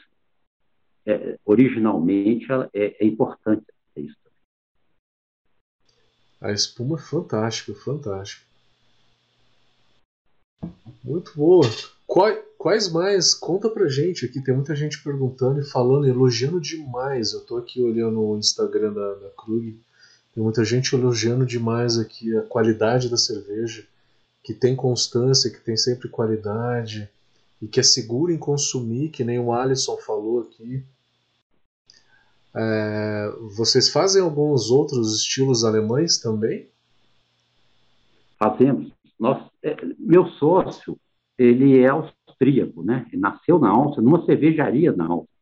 é, 1.05 1.37
originalmente 1.45 2.47
é, 2.73 3.03
é 3.03 3.05
importante 3.05 3.65
isso. 3.95 4.17
A 6.41 6.51
espuma 6.51 6.97
é 6.97 7.01
fantástica, 7.01 7.73
fantástica. 7.73 8.45
Muito 11.03 11.33
boa. 11.35 11.65
Quais, 12.57 12.91
mais? 12.91 13.33
Conta 13.33 13.69
pra 13.69 13.87
gente 13.87 14.25
aqui. 14.25 14.41
Tem 14.41 14.53
muita 14.53 14.75
gente 14.75 15.01
perguntando 15.03 15.59
e 15.59 15.65
falando, 15.65 16.07
elogiando 16.07 16.61
demais. 16.61 17.33
Eu 17.33 17.41
tô 17.41 17.57
aqui 17.57 17.81
olhando 17.81 18.21
o 18.21 18.37
Instagram 18.37 18.93
da, 18.93 19.13
da 19.15 19.29
Krug. 19.31 19.79
Tem 20.33 20.43
muita 20.43 20.63
gente 20.63 20.93
elogiando 20.95 21.45
demais 21.45 21.97
aqui 21.97 22.35
a 22.35 22.41
qualidade 22.41 23.09
da 23.09 23.17
cerveja, 23.17 23.85
que 24.43 24.53
tem 24.53 24.75
constância, 24.75 25.49
que 25.49 25.59
tem 25.59 25.77
sempre 25.77 26.09
qualidade 26.09 27.09
e 27.61 27.67
que 27.67 27.79
é 27.79 27.83
seguro 27.83 28.31
em 28.31 28.37
consumir, 28.37 29.09
que 29.09 29.23
nem 29.23 29.39
o 29.39 29.53
Alisson 29.53 29.97
falou 29.97 30.41
aqui. 30.41 30.83
É, 32.53 33.33
vocês 33.55 33.89
fazem 33.89 34.21
alguns 34.21 34.69
outros 34.69 35.21
estilos 35.21 35.63
alemães 35.63 36.19
também? 36.19 36.67
Fazemos. 38.37 38.91
Nós, 39.17 39.49
é, 39.63 39.77
meu 39.97 40.27
sócio, 40.31 40.99
ele 41.37 41.79
é 41.79 41.87
austríaco, 41.87 42.83
né? 42.83 43.07
Ele 43.11 43.21
nasceu 43.21 43.57
na 43.57 43.69
Áustria, 43.69 44.03
numa 44.03 44.25
cervejaria 44.25 44.91
na 44.91 45.05
Áustria. 45.05 45.33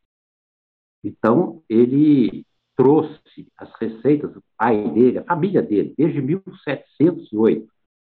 Então, 1.04 1.64
ele 1.68 2.46
trouxe 2.76 3.48
as 3.58 3.74
receitas 3.80 4.32
do 4.32 4.44
pai 4.56 4.88
dele, 4.92 5.18
a 5.18 5.24
família 5.24 5.62
dele, 5.62 5.94
desde 5.98 6.22
1708. 6.22 7.68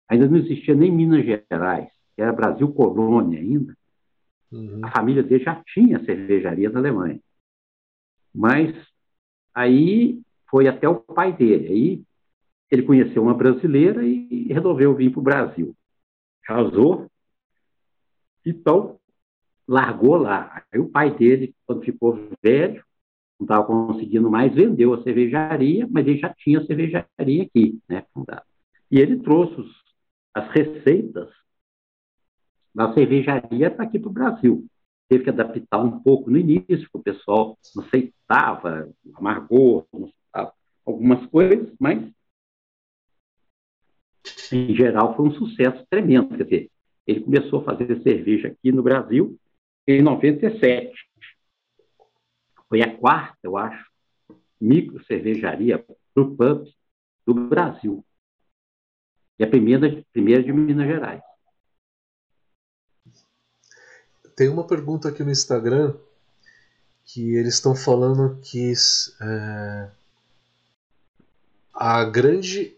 Ainda 0.09 0.29
não 0.29 0.37
existia 0.37 0.75
nem 0.75 0.91
Minas 0.91 1.25
Gerais, 1.25 1.91
era 2.17 2.33
Brasil 2.33 2.73
colônia 2.73 3.41
ainda. 3.41 3.77
Uhum. 4.53 4.81
A 4.83 4.91
família 4.91 5.23
dele 5.23 5.43
já 5.43 5.63
tinha 5.67 6.05
cervejaria 6.05 6.71
na 6.71 6.79
Alemanha. 6.79 7.21
Mas 8.35 8.75
aí 9.55 10.21
foi 10.49 10.69
até 10.69 10.89
o 10.89 10.97
pai 10.97 11.33
dele. 11.33 11.69
Aí 11.69 12.03
ele 12.71 12.83
conheceu 12.83 13.23
uma 13.23 13.35
brasileira 13.35 14.05
e 14.05 14.47
resolveu 14.53 14.95
vir 14.95 15.11
para 15.11 15.21
o 15.21 15.23
Brasil. 15.23 15.77
Casou, 16.43 17.11
então 18.45 18.99
largou 19.67 20.17
lá. 20.17 20.63
Aí 20.73 20.79
o 20.79 20.89
pai 20.89 21.17
dele, 21.17 21.55
quando 21.67 21.83
ficou 21.83 22.29
velho, 22.43 22.85
não 23.39 23.45
estava 23.45 23.67
conseguindo 23.67 24.31
mais, 24.31 24.55
vendeu 24.55 24.95
a 24.95 25.03
cervejaria, 25.03 25.87
mas 25.91 26.07
ele 26.07 26.19
já 26.19 26.33
tinha 26.33 26.61
a 26.61 26.65
cervejaria 26.65 27.43
aqui, 27.43 27.79
né, 27.89 28.05
fundada. 28.15 28.45
E 28.91 28.99
ele 28.99 29.19
trouxe 29.19 29.61
os, 29.61 29.86
as 30.37 30.51
receitas 30.51 31.31
da 32.75 32.93
cervejaria 32.93 33.71
para 33.71 33.85
aqui 33.85 33.99
para 33.99 34.11
o 34.11 34.13
Brasil. 34.13 34.67
Teve 35.09 35.25
que 35.25 35.31
adaptar 35.31 35.79
um 35.79 36.01
pouco 36.01 36.31
no 36.31 36.37
início, 36.37 36.89
o 36.93 37.03
pessoal 37.03 37.57
não 37.75 37.85
aceitava, 37.85 38.93
amargou, 39.15 39.87
não 39.93 40.05
aceitava 40.05 40.53
algumas 40.85 41.25
coisas, 41.31 41.73
mas 41.81 42.13
em 44.53 44.75
geral 44.75 45.17
foi 45.17 45.29
um 45.29 45.33
sucesso 45.33 45.87
tremendo. 45.89 46.37
Quer 46.37 46.45
dizer, 46.45 46.71
ele 47.07 47.21
começou 47.21 47.61
a 47.61 47.65
fazer 47.65 48.03
cerveja 48.03 48.49
aqui 48.49 48.71
no 48.71 48.83
Brasil 48.83 49.39
em 49.87 50.03
97 50.03 50.93
foi 52.69 52.83
a 52.83 52.97
quarta, 52.97 53.39
eu 53.45 53.57
acho, 53.57 53.89
micro 54.61 55.03
cervejaria 55.05 55.79
para 55.79 55.97
pubs 56.13 56.75
do 57.25 57.33
Brasil. 57.33 58.05
E 59.39 59.45
a 59.45 59.47
primeira, 59.47 60.05
primeira 60.13 60.43
de 60.43 60.53
Minas 60.53 60.87
Gerais. 60.87 61.23
Tem 64.35 64.49
uma 64.49 64.67
pergunta 64.67 65.09
aqui 65.09 65.23
no 65.23 65.31
Instagram 65.31 65.95
que 67.05 67.35
eles 67.37 67.55
estão 67.55 67.75
falando 67.75 68.39
que 68.43 68.73
é, 69.23 69.89
a 71.73 72.05
grande, 72.05 72.75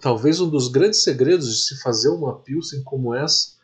talvez 0.00 0.40
um 0.40 0.48
dos 0.48 0.68
grandes 0.68 1.02
segredos 1.02 1.48
de 1.48 1.64
se 1.64 1.82
fazer 1.82 2.08
uma 2.08 2.38
pilsen 2.38 2.82
como 2.82 3.14
essa 3.14 3.54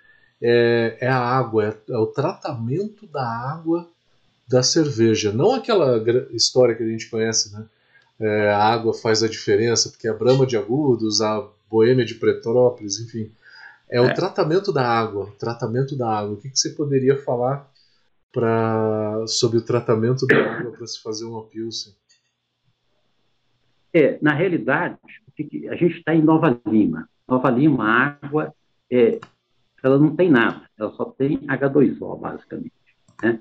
é, 0.43 0.99
é 1.01 1.09
a 1.09 1.19
água, 1.19 1.69
é, 1.69 1.93
é 1.93 1.99
o 1.99 2.07
tratamento 2.07 3.07
da 3.07 3.27
água 3.27 3.89
da 4.49 4.63
cerveja. 4.63 5.33
Não 5.33 5.53
aquela 5.53 5.99
história 6.33 6.75
que 6.75 6.83
a 6.83 6.89
gente 6.89 7.09
conhece, 7.09 7.53
né? 7.53 7.65
É, 8.19 8.51
a 8.51 8.63
água 8.63 8.93
faz 8.93 9.23
a 9.23 9.29
diferença, 9.29 9.89
porque 9.89 10.07
a 10.07 10.13
Brama 10.13 10.45
de 10.45 10.57
Agudos, 10.57 11.23
a 11.23 11.49
Boêmia 11.71 12.05
de 12.05 12.15
Petrópolis, 12.15 12.99
enfim. 12.99 13.31
É, 13.89 13.99
é. 13.99 14.01
o 14.01 14.13
tratamento 14.15 14.73
da 14.73 14.87
água. 14.87 15.33
Tratamento 15.39 15.97
da 15.97 16.09
água. 16.09 16.35
O 16.35 16.37
que, 16.37 16.51
que 16.51 16.59
você 16.59 16.71
poderia 16.71 17.17
falar 17.17 17.71
pra, 18.33 19.25
sobre 19.27 19.59
o 19.59 19.65
tratamento 19.65 20.27
da 20.27 20.37
água 20.37 20.73
para 20.73 20.87
se 20.87 21.01
fazer 21.03 21.25
uma 21.25 21.45
Pilsen? 21.45 21.95
É, 23.93 24.19
na 24.23 24.33
realidade, 24.33 24.97
a 25.69 25.75
gente 25.75 25.99
está 25.99 26.15
em 26.15 26.23
Nova 26.23 26.61
Lima. 26.67 27.09
Nova 27.27 27.51
Lima, 27.51 27.85
a 27.85 28.19
água, 28.23 28.55
é, 28.91 29.21
ela 29.83 29.99
não 29.99 30.15
tem 30.15 30.31
nada, 30.31 30.63
ela 30.79 30.93
só 30.93 31.05
tem 31.07 31.39
H2O, 31.39 32.19
basicamente. 32.19 32.73
Né? 33.23 33.41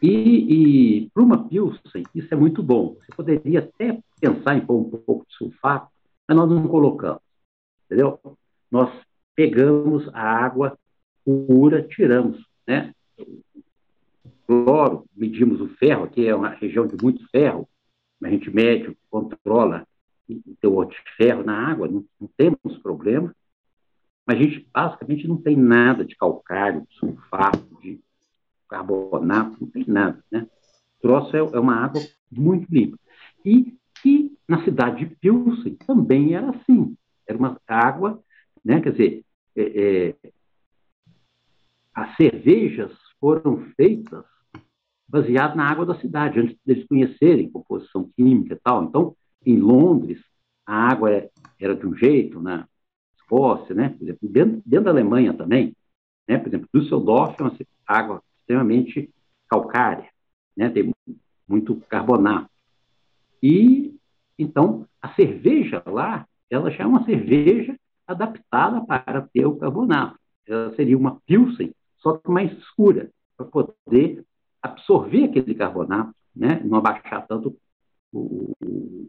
E, 0.00 0.98
e 0.98 1.10
para 1.10 1.22
uma 1.22 1.48
Pilsen, 1.48 2.04
isso 2.14 2.32
é 2.32 2.36
muito 2.36 2.62
bom. 2.62 2.96
Você 3.00 3.14
poderia 3.14 3.60
até 3.60 3.98
pensar 4.20 4.56
em 4.56 4.64
pôr 4.64 4.80
um 4.80 4.90
pouco 4.90 5.26
de 5.28 5.34
sulfato, 5.36 5.91
mas 6.32 6.36
nós 6.36 6.50
não 6.50 6.66
colocamos, 6.66 7.20
entendeu? 7.84 8.18
Nós 8.70 8.90
pegamos 9.34 10.08
a 10.14 10.22
água 10.22 10.78
pura, 11.24 11.82
tiramos, 11.82 12.42
né? 12.66 12.94
Cloro, 14.46 15.04
medimos 15.14 15.60
o 15.60 15.68
ferro, 15.76 16.04
aqui 16.04 16.26
é 16.26 16.34
uma 16.34 16.48
região 16.48 16.86
de 16.86 16.96
muito 17.02 17.28
ferro, 17.28 17.68
a 18.22 18.30
gente 18.30 18.50
mede, 18.50 18.96
controla 19.10 19.86
o 20.28 20.56
teor 20.60 20.86
de 20.86 20.96
ferro 21.16 21.44
na 21.44 21.70
água, 21.70 21.86
não, 21.86 22.04
não 22.18 22.28
temos 22.36 22.78
problema, 22.82 23.34
mas 24.26 24.38
a 24.38 24.42
gente 24.42 24.66
basicamente 24.72 25.28
não 25.28 25.36
tem 25.36 25.56
nada 25.56 26.04
de 26.04 26.16
calcário, 26.16 26.86
de 26.88 26.94
sulfato, 26.94 27.78
de 27.82 28.00
carbonato, 28.68 29.58
não 29.60 29.68
tem 29.68 29.84
nada, 29.86 30.24
né? 30.30 30.48
O 30.98 31.02
troço 31.02 31.36
é, 31.36 31.40
é 31.40 31.60
uma 31.60 31.74
água 31.74 32.00
muito 32.30 32.72
limpa. 32.72 32.96
E 33.44 33.76
que 34.00 34.31
na 34.52 34.64
cidade 34.64 35.06
de 35.06 35.16
Pilsen 35.16 35.74
também 35.86 36.34
era 36.34 36.50
assim, 36.50 36.94
era 37.26 37.38
uma 37.38 37.58
água, 37.66 38.22
né? 38.62 38.80
Quer 38.82 38.92
dizer, 38.92 39.24
é, 39.56 39.62
é, 39.62 40.32
as 41.94 42.14
cervejas 42.16 42.92
foram 43.18 43.64
feitas 43.76 44.24
baseado 45.08 45.56
na 45.56 45.68
água 45.68 45.86
da 45.86 45.98
cidade, 46.00 46.38
antes 46.38 46.56
deles 46.64 46.86
conhecerem 46.86 47.50
composição 47.50 48.10
química 48.14 48.54
e 48.54 48.58
tal. 48.58 48.84
Então, 48.84 49.16
em 49.44 49.58
Londres, 49.58 50.22
a 50.66 50.74
água 50.74 51.10
é, 51.10 51.30
era 51.58 51.74
de 51.74 51.86
um 51.86 51.94
jeito, 51.94 52.40
na 52.40 52.68
Escócia, 53.16 53.74
né? 53.74 53.88
Por 53.88 54.04
exemplo, 54.04 54.28
dentro, 54.28 54.62
dentro 54.66 54.84
da 54.84 54.90
Alemanha 54.90 55.32
também, 55.32 55.74
né? 56.28 56.36
Por 56.36 56.48
exemplo, 56.48 56.68
Düsseldorf 56.74 57.40
é 57.40 57.42
uma 57.42 57.56
água 57.86 58.22
extremamente 58.40 59.10
calcária, 59.48 60.10
né? 60.54 60.68
Tem 60.68 60.92
muito 61.48 61.76
carbonato. 61.88 62.50
E, 63.42 63.98
então, 64.38 64.86
a 65.00 65.14
cerveja 65.14 65.82
lá, 65.86 66.26
ela 66.50 66.70
já 66.70 66.84
é 66.84 66.86
uma 66.86 67.04
cerveja 67.04 67.76
adaptada 68.06 68.80
para 68.84 69.22
ter 69.22 69.46
o 69.46 69.56
carbonato. 69.56 70.18
Ela 70.46 70.74
seria 70.74 70.98
uma 70.98 71.20
Pilsen, 71.26 71.72
só 71.98 72.16
que 72.16 72.30
mais 72.30 72.52
escura, 72.58 73.10
para 73.36 73.46
poder 73.46 74.24
absorver 74.60 75.24
aquele 75.24 75.54
carbonato, 75.54 76.14
né? 76.34 76.60
não 76.64 76.78
abaixar 76.78 77.26
tanto 77.26 77.56
o, 78.12 78.52
o, 78.62 79.08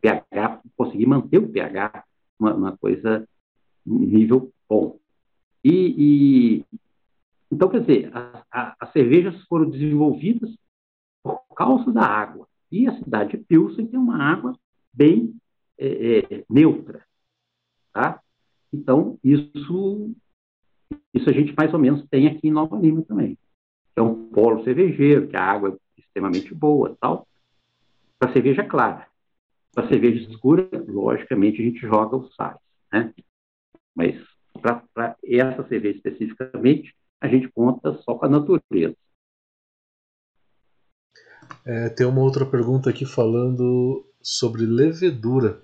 pH, 0.00 0.60
conseguir 0.76 1.06
manter 1.06 1.38
o 1.38 1.48
pH 1.48 2.04
uma, 2.38 2.54
uma 2.54 2.76
coisa, 2.76 3.28
um 3.86 3.98
nível 3.98 4.52
bom. 4.68 4.98
E, 5.64 5.94
e 5.98 6.64
então, 7.50 7.68
quer 7.68 7.80
dizer, 7.80 8.10
a, 8.14 8.44
a, 8.50 8.76
as 8.80 8.92
cervejas 8.92 9.40
foram 9.44 9.68
desenvolvidas 9.68 10.50
por 11.22 11.40
causa 11.54 11.90
da 11.92 12.04
água. 12.04 12.47
E 12.70 12.86
a 12.86 12.96
cidade 12.98 13.36
de 13.36 13.44
Pilsen 13.44 13.86
tem 13.86 13.98
uma 13.98 14.22
água 14.22 14.58
bem 14.92 15.34
é, 15.78 16.18
é, 16.18 16.44
neutra. 16.48 17.02
Tá? 17.92 18.20
Então, 18.72 19.18
isso, 19.24 20.14
isso 21.14 21.28
a 21.28 21.32
gente 21.32 21.54
mais 21.56 21.72
ou 21.72 21.78
menos 21.78 22.06
tem 22.08 22.26
aqui 22.26 22.48
em 22.48 22.52
Nova 22.52 22.76
Lima 22.76 23.02
também 23.02 23.38
é 23.98 24.02
um 24.02 24.30
polo 24.30 24.62
cervejeiro, 24.64 25.28
que 25.28 25.36
a 25.36 25.44
água 25.44 25.70
é 25.70 26.00
extremamente 26.00 26.54
boa 26.54 26.96
tal. 27.00 27.26
Para 28.18 28.32
cerveja 28.32 28.64
clara. 28.64 29.06
Para 29.74 29.88
cerveja 29.88 30.28
escura, 30.30 30.68
logicamente, 30.88 31.60
a 31.60 31.64
gente 31.64 31.80
joga 31.80 32.16
os 32.16 32.34
sais. 32.34 32.56
Né? 32.92 33.12
Mas 33.94 34.16
para 34.60 35.16
essa 35.24 35.66
cerveja 35.68 35.96
especificamente, 35.96 36.94
a 37.20 37.28
gente 37.28 37.48
conta 37.48 37.94
só 38.02 38.14
com 38.14 38.26
a 38.26 38.28
natureza. 38.28 38.96
É, 41.68 41.90
tem 41.90 42.06
uma 42.06 42.22
outra 42.22 42.46
pergunta 42.46 42.88
aqui 42.88 43.04
falando 43.04 44.02
sobre 44.22 44.64
levedura. 44.64 45.62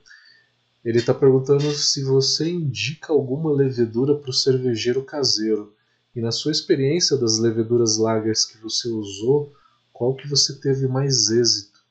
Ele 0.85 0.99
está 0.99 1.15
perguntando 1.15 1.63
se 1.73 2.05
você 2.05 2.51
indica 2.51 3.11
alguma 3.11 3.51
levedura 3.51 4.15
para 4.15 4.29
o 4.29 4.35
cervejeiro 4.35 5.03
caseiro. 5.03 5.75
E 6.15 6.21
na 6.21 6.31
sua 6.31 6.53
experiência 6.53 7.17
das 7.17 7.39
leveduras 7.39 7.97
lagers 7.97 8.45
que 8.45 8.59
você 8.59 8.87
usou, 8.87 9.51
qual 9.95 10.15
que 10.15 10.29
você 10.29 10.61
teve 10.61 10.87
mais 10.87 11.31
êxito? 11.31 11.83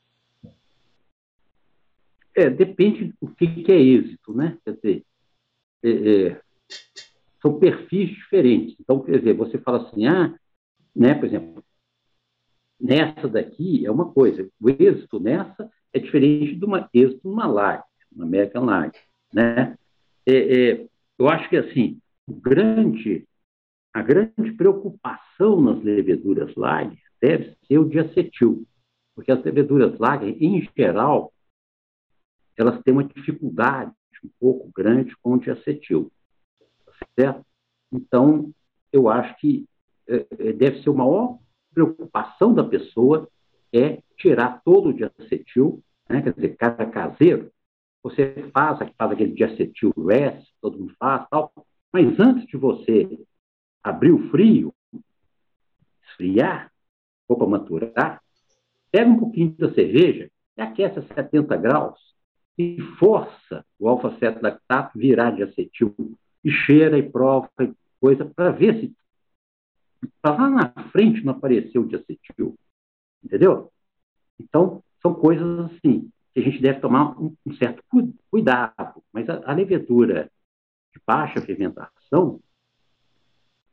É, 2.36 2.48
depende 2.48 3.12
do 3.20 3.34
que, 3.34 3.64
que 3.64 3.72
é 3.72 3.80
êxito, 3.80 4.32
né? 4.32 4.56
Quer 4.64 4.76
dizer, 4.76 5.04
é, 5.82 5.90
é, 5.90 6.40
são 7.42 7.58
perfis 7.58 8.10
diferentes. 8.10 8.76
Então, 8.78 9.00
quer 9.00 9.18
dizer, 9.18 9.34
você 9.34 9.58
fala 9.58 9.88
assim, 9.88 10.06
ah, 10.06 10.38
né, 10.94 11.14
por 11.14 11.26
exemplo, 11.26 11.63
nessa 12.84 13.26
daqui 13.26 13.86
é 13.86 13.90
uma 13.90 14.12
coisa, 14.12 14.46
o 14.60 14.68
êxito 14.68 15.18
nessa 15.18 15.70
é 15.90 15.98
diferente 15.98 16.54
de 16.54 16.64
uma 16.66 16.88
êxito 16.92 17.26
numa 17.26 17.46
lager, 17.46 17.82
uma 18.14 18.26
American 18.26 18.66
Lager, 18.66 19.02
né? 19.32 19.78
É, 20.26 20.72
é, 20.72 20.88
eu 21.18 21.28
acho 21.28 21.48
que, 21.48 21.56
assim, 21.56 21.98
o 22.26 22.34
grande 22.34 23.26
a 23.92 24.02
grande 24.02 24.52
preocupação 24.56 25.60
nas 25.60 25.82
leveduras 25.82 26.52
Lager 26.56 26.98
deve 27.22 27.56
ser 27.66 27.78
o 27.78 27.88
diacetil, 27.88 28.66
porque 29.14 29.30
as 29.30 29.42
leveduras 29.44 29.98
Lager, 29.98 30.36
em 30.42 30.68
geral, 30.76 31.32
elas 32.56 32.82
têm 32.82 32.92
uma 32.92 33.04
dificuldade 33.04 33.92
um 34.24 34.30
pouco 34.40 34.70
grande 34.74 35.14
com 35.22 35.34
o 35.34 35.38
diacetil, 35.38 36.10
certo? 37.18 37.44
Então, 37.92 38.52
eu 38.92 39.08
acho 39.08 39.36
que 39.38 39.64
é, 40.08 40.52
deve 40.52 40.82
ser 40.82 40.90
a 40.90 40.92
maior 40.92 41.38
preocupação 41.74 42.54
da 42.54 42.64
pessoa 42.64 43.28
é 43.72 44.00
tirar 44.16 44.62
todo 44.64 44.90
o 44.90 44.92
diacetil, 44.92 45.82
né? 46.08 46.22
quer 46.22 46.32
dizer, 46.32 46.56
cada 46.56 46.86
caseiro, 46.86 47.50
você 48.02 48.48
faz, 48.52 48.78
faz 48.96 49.10
aquele 49.10 49.32
diacetil 49.32 49.92
rest, 50.06 50.46
todo 50.60 50.78
mundo 50.78 50.94
faz, 50.98 51.26
tal, 51.28 51.52
mas 51.92 52.18
antes 52.20 52.46
de 52.46 52.56
você 52.56 53.18
abrir 53.82 54.12
o 54.12 54.30
frio, 54.30 54.72
esfriar, 56.06 56.70
ou 57.26 57.36
para 57.36 57.46
maturar, 57.46 58.22
pega 58.90 59.10
um 59.10 59.18
pouquinho 59.18 59.54
da 59.58 59.72
cerveja 59.72 60.30
e 60.56 60.62
aquece 60.62 60.98
a 60.98 61.02
70 61.02 61.56
graus 61.56 61.98
e 62.56 62.80
força 62.98 63.64
o 63.78 63.88
alfa-ceto-lactato 63.88 64.98
virar 64.98 65.32
de 65.32 65.42
acetil 65.42 65.94
e 66.44 66.50
cheira 66.50 66.96
e 66.98 67.02
prova 67.02 67.48
e 67.60 67.72
coisa 68.00 68.24
para 68.24 68.50
ver 68.50 68.80
se 68.80 68.92
para 70.20 70.36
lá 70.36 70.50
na 70.50 70.90
frente 70.90 71.24
não 71.24 71.32
apareceu 71.32 71.84
de 71.84 71.96
acetil, 71.96 72.58
entendeu? 73.22 73.72
Então, 74.38 74.82
são 75.00 75.14
coisas 75.14 75.60
assim 75.60 76.10
que 76.32 76.40
a 76.40 76.42
gente 76.42 76.60
deve 76.60 76.80
tomar 76.80 77.20
um, 77.20 77.36
um 77.46 77.54
certo 77.54 77.82
cuidado, 78.30 79.02
mas 79.12 79.28
a, 79.28 79.50
a 79.50 79.54
levedura 79.54 80.30
de 80.92 81.00
baixa 81.06 81.40
fermentação, 81.40 82.40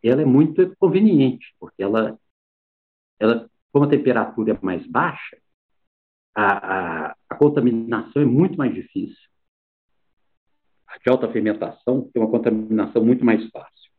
ela 0.03 0.21
é 0.21 0.25
muito 0.25 0.75
conveniente, 0.77 1.55
porque 1.59 1.81
ela, 1.81 2.19
ela 3.19 3.49
como 3.71 3.85
a 3.85 3.89
temperatura 3.89 4.53
é 4.53 4.59
mais 4.65 4.85
baixa, 4.87 5.37
a, 6.35 7.07
a, 7.09 7.15
a 7.29 7.35
contaminação 7.35 8.21
é 8.21 8.25
muito 8.25 8.57
mais 8.57 8.73
difícil. 8.73 9.29
A 10.87 10.97
de 10.97 11.09
alta 11.09 11.31
fermentação 11.31 12.09
tem 12.11 12.21
uma 12.21 12.29
contaminação 12.29 13.03
muito 13.03 13.23
mais 13.23 13.49
fácil. 13.49 13.90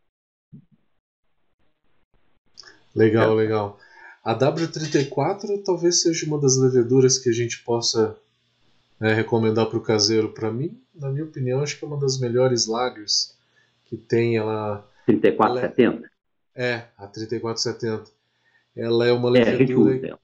Legal, 2.94 3.32
é. 3.32 3.42
legal. 3.42 3.78
A 4.24 4.38
W34 4.38 5.62
talvez 5.64 6.02
seja 6.02 6.26
uma 6.26 6.38
das 6.38 6.56
leveduras 6.56 7.18
que 7.18 7.28
a 7.28 7.32
gente 7.32 7.62
possa 7.64 8.16
né, 9.00 9.12
recomendar 9.14 9.66
para 9.66 9.78
o 9.78 9.82
caseiro. 9.82 10.28
Para 10.28 10.50
mim, 10.52 10.80
na 10.94 11.10
minha 11.10 11.24
opinião, 11.24 11.60
acho 11.60 11.78
que 11.78 11.84
é 11.84 11.88
uma 11.88 11.98
das 11.98 12.20
melhores 12.20 12.66
lagers 12.66 13.34
que 13.86 13.96
tem. 13.96 14.36
Ela 14.36 14.86
3470? 15.06 16.08
É, 16.54 16.84
a 16.96 17.06
3470. 17.06 18.10
Ela 18.76 19.06
é 19.06 19.12
uma 19.12 19.28
levedura 19.28 20.08
é, 20.08 20.14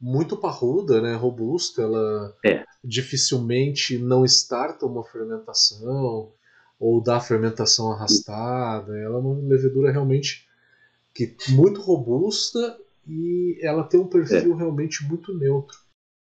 muito 0.00 0.36
parruda, 0.36 1.00
né, 1.00 1.14
robusta, 1.14 1.82
ela 1.82 2.34
é. 2.44 2.64
dificilmente 2.82 3.98
não 3.98 4.24
starta 4.24 4.86
uma 4.86 5.04
fermentação 5.04 6.32
ou 6.78 7.02
dá 7.02 7.20
fermentação 7.20 7.92
arrastada. 7.92 8.96
Ela 8.98 9.16
é 9.16 9.20
uma 9.20 9.38
levedura 9.48 9.92
realmente 9.92 10.47
que 11.18 11.52
muito 11.52 11.80
robusta 11.80 12.78
e 13.04 13.58
ela 13.60 13.82
tem 13.82 13.98
um 13.98 14.06
perfil 14.06 14.52
é. 14.52 14.56
realmente 14.56 15.04
muito 15.04 15.36
neutro. 15.36 15.76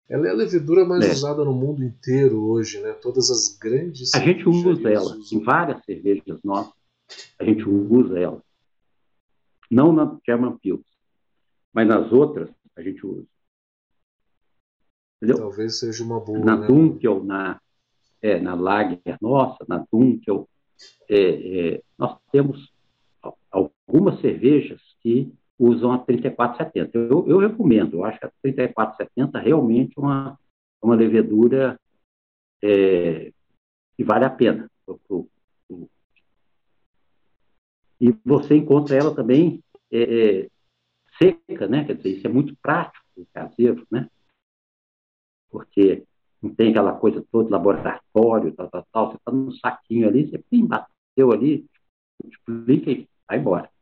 Ela 0.07 0.27
é 0.27 0.29
a 0.29 0.35
levedura 0.35 0.85
mais 0.85 1.03
é. 1.03 1.11
usada 1.11 1.43
no 1.43 1.53
mundo 1.53 1.83
inteiro 1.83 2.43
hoje, 2.43 2.79
né? 2.79 2.93
Todas 2.93 3.31
as 3.31 3.57
grandes. 3.57 4.13
A 4.13 4.19
gente 4.19 4.47
usa 4.47 4.87
ela 4.87 5.15
usam. 5.15 5.39
em 5.39 5.43
várias 5.43 5.83
cervejas 5.83 6.39
nossas 6.43 6.73
a 7.39 7.43
gente 7.43 7.67
usa 7.67 8.19
ela. 8.19 8.43
Não 9.69 9.91
na 9.91 10.15
German 10.27 10.57
Pills, 10.59 10.85
mas 11.73 11.87
nas 11.87 12.11
outras 12.11 12.49
a 12.75 12.81
gente 12.83 13.05
usa. 13.05 13.25
Entendeu? 15.17 15.37
Talvez 15.37 15.79
seja 15.79 16.03
uma 16.03 16.19
boa. 16.19 16.37
Na 16.37 16.57
né? 16.57 16.67
Dunkel, 16.67 17.23
na, 17.23 17.59
é, 18.21 18.39
na 18.39 18.53
Lager 18.53 18.99
nossa, 19.19 19.65
na 19.67 19.83
Dunkel, 19.91 20.47
é, 21.09 21.75
é, 21.75 21.83
nós 21.97 22.19
temos 22.31 22.72
algumas 23.93 24.19
cervejas 24.21 24.81
que 25.01 25.31
usam 25.57 25.91
a 25.91 25.99
3470. 25.99 26.97
Eu, 26.97 27.27
eu 27.27 27.37
recomendo, 27.37 27.97
eu 27.97 28.03
acho 28.03 28.19
que 28.19 28.25
a 28.25 28.31
3470 28.41 29.39
realmente 29.39 29.93
é 29.95 30.01
uma, 30.01 30.39
uma 30.81 30.95
levedura 30.95 31.79
é, 32.63 33.31
que 33.95 34.03
vale 34.03 34.25
a 34.25 34.31
pena. 34.31 34.69
E 38.01 38.11
você 38.25 38.55
encontra 38.55 38.95
ela 38.95 39.15
também 39.15 39.63
é, 39.91 40.01
é, 40.41 40.49
seca, 41.21 41.67
né? 41.67 41.85
Quer 41.85 41.95
dizer, 41.95 42.17
isso 42.17 42.27
é 42.27 42.29
muito 42.29 42.55
prático, 42.57 43.05
caseiro, 43.31 43.85
né? 43.91 44.09
Porque 45.51 46.03
não 46.41 46.53
tem 46.53 46.71
aquela 46.71 46.97
coisa 46.97 47.23
toda, 47.31 47.51
laboratório, 47.51 48.53
tal, 48.55 48.69
tal, 48.69 48.87
tal. 48.91 49.11
Você 49.11 49.17
está 49.17 49.31
num 49.31 49.51
saquinho 49.51 50.07
ali, 50.07 50.27
você 50.27 50.39
pim, 50.39 50.65
bateu 50.65 51.31
ali, 51.31 51.65
multiplica 52.21 52.91
e 52.91 53.07
vai 53.27 53.37
embora. 53.37 53.72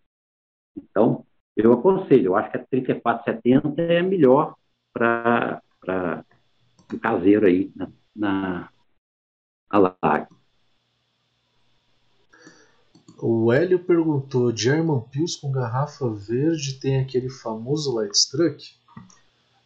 Então, 0.76 1.26
eu 1.56 1.74
aconselho, 1.74 2.28
eu 2.28 2.36
acho 2.36 2.52
que 2.52 2.58
a 2.58 2.66
3470 2.66 3.82
é 3.82 4.02
melhor 4.02 4.56
para 4.94 5.62
o 6.92 7.00
caseiro 7.00 7.46
aí 7.46 7.72
na, 7.76 7.92
na 8.16 8.70
Alag. 9.70 10.28
O 13.22 13.54
Hélio 13.54 13.84
perguntou: 13.84 14.56
German 14.56 15.02
Pils 15.12 15.36
com 15.36 15.52
garrafa 15.52 16.10
verde 16.10 16.80
tem 16.80 17.00
aquele 17.00 17.30
famoso 17.30 17.96
light 17.96 18.16
struck? 18.16 18.76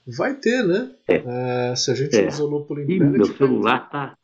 Vai 0.06 0.36
ter, 0.36 0.64
né? 0.64 0.94
É. 1.08 1.72
É, 1.72 1.76
se 1.76 1.90
a 1.90 1.96
gente 1.96 2.16
É. 2.16 2.30
lúpulo 2.44 2.82
em 2.82 2.86
pellet, 2.88 3.18
meu 3.18 3.38
celular 3.38 3.90
tá. 3.90 4.18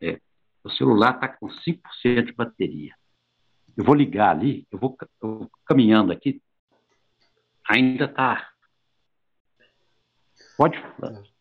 É, 0.00 0.20
o 0.62 0.70
celular 0.70 1.14
tá 1.14 1.28
com 1.28 1.48
5% 1.48 2.26
de 2.26 2.32
bateria. 2.32 2.94
Eu 3.76 3.84
vou 3.84 3.94
ligar 3.94 4.30
ali, 4.30 4.66
eu 4.70 4.78
vou, 4.78 4.96
eu 5.22 5.38
vou 5.38 5.50
caminhando 5.64 6.12
aqui. 6.12 6.42
Ainda 7.68 8.08
tá. 8.08 8.48
Pode, 10.56 10.82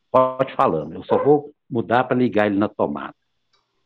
pode 0.09 0.55
falando. 0.55 0.93
Eu 0.93 1.03
só 1.03 1.21
vou 1.21 1.53
mudar 1.69 2.05
para 2.05 2.17
ligar 2.17 2.47
ele 2.47 2.57
na 2.57 2.69
tomada. 2.69 3.15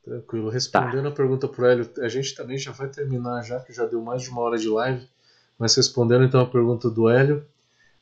Tranquilo. 0.03 0.47
Tá. 0.47 0.53
Respondendo 0.53 1.07
a 1.07 1.11
pergunta 1.11 1.47
pro 1.47 1.65
Hélio, 1.65 1.89
a 1.99 2.07
gente 2.07 2.35
também 2.35 2.57
já 2.57 2.71
vai 2.71 2.87
terminar 2.87 3.41
já, 3.43 3.59
que 3.59 3.73
já 3.73 3.85
deu 3.85 4.01
mais 4.01 4.21
de 4.21 4.29
uma 4.29 4.41
hora 4.41 4.57
de 4.57 4.69
live. 4.69 5.07
Mas 5.57 5.75
respondendo 5.75 6.23
então 6.23 6.41
a 6.41 6.45
pergunta 6.45 6.89
do 6.89 7.09
Hélio, 7.09 7.45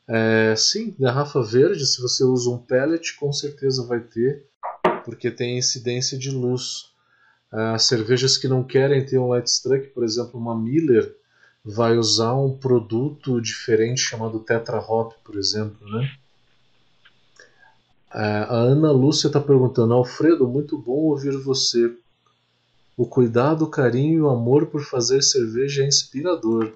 é, 0.07 0.53
sim, 0.55 0.93
garrafa 0.99 1.41
verde, 1.41 1.85
se 1.85 2.01
você 2.01 2.23
usa 2.23 2.49
um 2.49 2.57
pellet, 2.57 3.15
com 3.15 3.31
certeza 3.31 3.85
vai 3.85 4.01
ter, 4.01 4.45
porque 5.05 5.31
tem 5.31 5.57
incidência 5.57 6.17
de 6.17 6.29
luz. 6.29 6.92
As 7.53 7.83
cervejas 7.83 8.35
que 8.35 8.47
não 8.47 8.63
querem 8.63 9.05
ter 9.05 9.19
um 9.19 9.27
light 9.27 9.45
struck, 9.45 9.89
por 9.89 10.03
exemplo, 10.03 10.39
uma 10.39 10.59
Miller, 10.59 11.15
vai 11.63 11.95
usar 11.95 12.33
um 12.33 12.57
produto 12.57 13.39
diferente 13.39 14.01
chamado 14.01 14.39
Tetra 14.39 14.79
Hop, 14.79 15.13
por 15.23 15.37
exemplo, 15.37 15.87
né? 15.87 16.11
A 18.09 18.55
Ana 18.55 18.91
Lúcia 18.91 19.27
está 19.27 19.39
perguntando, 19.39 19.93
Alfredo, 19.93 20.47
muito 20.47 20.77
bom 20.77 20.93
ouvir 20.93 21.37
você. 21.37 21.95
O 22.97 23.05
cuidado, 23.05 23.65
o 23.65 23.69
carinho 23.69 24.13
e 24.17 24.21
o 24.21 24.29
amor 24.29 24.67
por 24.67 24.81
fazer 24.83 25.21
cerveja 25.21 25.83
é 25.83 25.87
inspirador. 25.87 26.73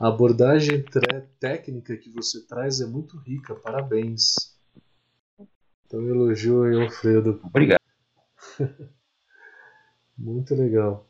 A 0.00 0.08
abordagem 0.08 0.82
técnica 1.38 1.94
que 1.96 2.10
você 2.10 2.40
traz 2.40 2.80
é 2.80 2.86
muito 2.86 3.18
rica, 3.18 3.54
parabéns. 3.54 4.34
Então, 5.86 6.02
elogio 6.08 6.62
aí, 6.64 6.82
Alfredo. 6.82 7.38
Obrigado. 7.44 7.80
Muito 10.16 10.54
legal. 10.54 11.06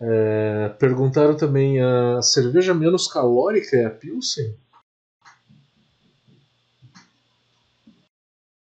É, 0.00 0.68
perguntaram 0.78 1.36
também: 1.36 1.80
a 1.80 2.20
cerveja 2.22 2.74
menos 2.74 3.06
calórica 3.06 3.76
é 3.76 3.84
a 3.84 3.90
Pilsen? 3.90 4.56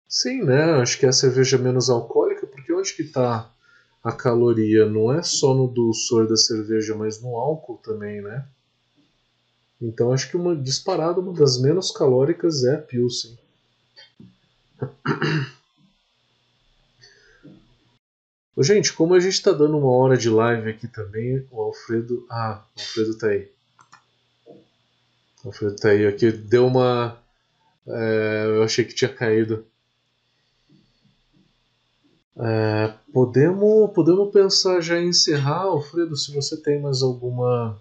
Sim, 0.08 0.44
né? 0.44 0.82
Acho 0.82 0.98
que 0.98 1.06
é 1.06 1.10
a 1.10 1.14
cerveja 1.14 1.58
menos 1.58 1.90
alcoólica, 1.90 2.48
porque 2.48 2.72
onde 2.74 2.94
que 2.94 3.02
está 3.02 3.50
a 4.04 4.12
caloria? 4.12 4.86
Não 4.86 5.12
é 5.12 5.22
só 5.22 5.54
no 5.54 5.68
dulçor 5.68 6.28
da 6.28 6.38
cerveja, 6.38 6.96
mas 6.96 7.22
no 7.22 7.36
álcool 7.36 7.78
também, 7.84 8.22
né? 8.22 8.46
Então 9.82 10.14
acho 10.14 10.30
que 10.30 10.38
uma 10.38 10.56
disparada, 10.56 11.20
uma 11.20 11.34
das 11.34 11.60
menos 11.60 11.92
calóricas 11.92 12.64
é 12.64 12.76
a 12.76 12.82
Pilsen. 12.82 13.38
Gente, 18.58 18.94
como 18.94 19.14
a 19.14 19.20
gente 19.20 19.34
está 19.34 19.52
dando 19.52 19.78
uma 19.78 19.92
hora 19.92 20.18
de 20.18 20.30
live 20.30 20.70
aqui 20.70 20.88
também, 20.88 21.46
o 21.52 21.62
Alfredo. 21.62 22.26
Ah, 22.30 22.64
o 22.76 22.80
Alfredo 22.80 23.18
tá 23.18 23.28
aí. 23.28 23.50
O 25.44 25.48
Alfredo 25.48 25.76
tá 25.76 25.90
aí. 25.90 26.08
Aqui 26.08 26.32
deu 26.32 26.66
uma. 26.66 27.18
é, 27.86 28.46
eu 28.48 28.64
achei 28.64 28.86
que 28.86 28.96
tinha 28.96 29.14
caído. 29.14 29.66
É, 32.38 32.94
podemos, 33.14 33.92
podemos 33.94 34.32
pensar 34.32 34.82
já 34.82 35.00
em 35.00 35.10
encerrar, 35.10 35.64
Alfredo, 35.64 36.16
se 36.16 36.34
você 36.34 36.56
tem 36.62 36.82
mais 36.82 37.02
alguma 37.02 37.80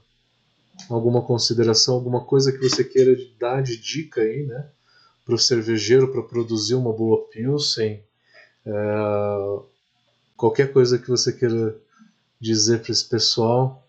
alguma 0.91 1.23
consideração, 1.23 1.95
alguma 1.95 2.25
coisa 2.25 2.53
que 2.53 2.59
você 2.59 2.83
queira 2.85 3.17
dar 3.39 3.63
de 3.63 3.77
dica 3.77 4.21
aí, 4.21 4.45
né, 4.45 4.69
para 5.25 5.35
o 5.35 5.39
cervejeiro 5.39 6.11
para 6.11 6.23
produzir 6.23 6.75
uma 6.75 6.93
boa 6.93 7.29
pilsen, 7.29 8.03
é, 8.67 8.73
qualquer 10.45 10.71
coisa 10.75 10.99
que 10.99 11.09
você 11.09 11.33
queira 11.33 11.75
dizer 12.39 12.83
para 12.83 12.93
esse 12.93 13.09
pessoal. 13.09 13.83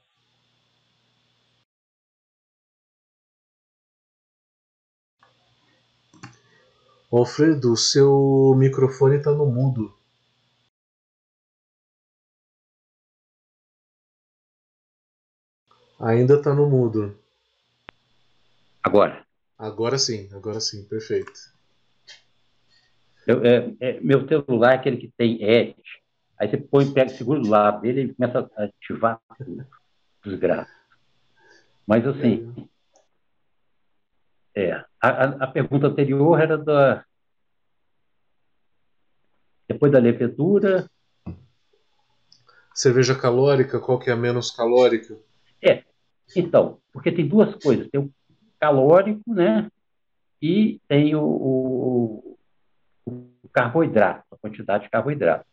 Alfredo, 7.12 7.74
o 7.74 7.78
seu 7.78 8.56
microfone 8.58 9.18
está 9.18 9.32
no 9.32 9.46
mudo. 9.46 9.94
Ainda 16.00 16.36
está 16.36 16.54
no 16.54 16.70
mudo. 16.70 17.20
Agora, 18.82 19.26
Agora 19.58 19.98
sim, 19.98 20.30
agora 20.32 20.62
sim, 20.62 20.86
perfeito. 20.86 21.34
eu- 23.28 23.44
é- 23.44 23.76
é- 23.82 24.00
meu 24.00 24.26
celular 24.26 24.72
é 24.74 24.76
aquele 24.76 24.98
que 24.98 25.12
tem 25.18 25.44
Edge. 25.44 26.05
Aí 26.38 26.50
você 26.50 26.58
põe, 26.58 26.92
pega, 26.92 27.10
segura 27.10 27.40
do 27.40 27.48
lado 27.50 27.82
dele 27.82 28.02
e 28.02 28.04
ele 28.06 28.14
começa 28.14 28.50
a 28.58 28.64
ativar 28.64 29.20
tudo. 29.38 29.66
Desgraça. 30.24 30.72
Mas 31.88 32.06
assim, 32.08 32.68
é, 34.56 34.72
a, 34.74 34.86
a- 35.02 35.44
a 35.44 35.48
pergunta 35.48 35.88
anterior 35.88 36.40
era 36.40 36.58
da. 36.58 37.06
Depois 39.68 39.92
da 39.92 40.00
levedura, 40.00 40.90
Cerveja 42.74 43.18
calórica, 43.18 43.80
qual 43.80 43.98
que 43.98 44.10
é 44.10 44.14
a 44.14 44.18
menos 44.18 44.52
calórica? 44.52 45.18
Então, 46.36 46.82
porque 46.92 47.10
tem 47.10 47.26
duas 47.26 47.56
coisas, 47.64 47.88
tem 47.90 48.02
o 48.02 48.12
calórico, 48.60 49.22
né? 49.34 49.72
E 50.42 50.82
tem 50.86 51.16
o, 51.16 51.24
o- 51.24 52.38
o 53.06 53.50
carboidrato, 53.54 54.26
a 54.32 54.38
quantidade 54.38 54.84
de 54.84 54.90
carboidrato. 54.90 55.46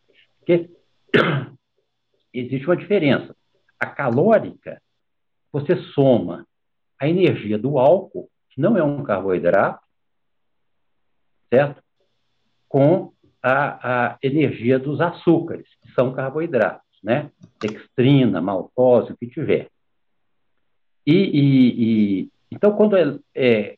Porque 0.43 0.69
existe 2.33 2.65
uma 2.65 2.75
diferença. 2.75 3.35
A 3.79 3.85
calórica, 3.85 4.81
você 5.51 5.75
soma 5.93 6.45
a 6.99 7.07
energia 7.07 7.57
do 7.57 7.79
álcool, 7.79 8.29
que 8.49 8.59
não 8.61 8.77
é 8.77 8.83
um 8.83 9.03
carboidrato, 9.03 9.83
certo? 11.51 11.81
Com 12.67 13.13
a, 13.41 14.11
a 14.11 14.17
energia 14.21 14.77
dos 14.77 14.99
açúcares, 15.01 15.67
que 15.81 15.91
são 15.93 16.13
carboidratos, 16.13 16.87
né? 17.01 17.31
Dextrina, 17.59 18.41
maltose, 18.41 19.13
o 19.13 19.17
que 19.17 19.27
tiver. 19.27 19.69
E, 21.05 21.13
e- 21.13 22.21
e- 22.21 22.31
então, 22.51 22.75
quando 22.75 22.95
é, 22.95 23.19
é 23.35 23.77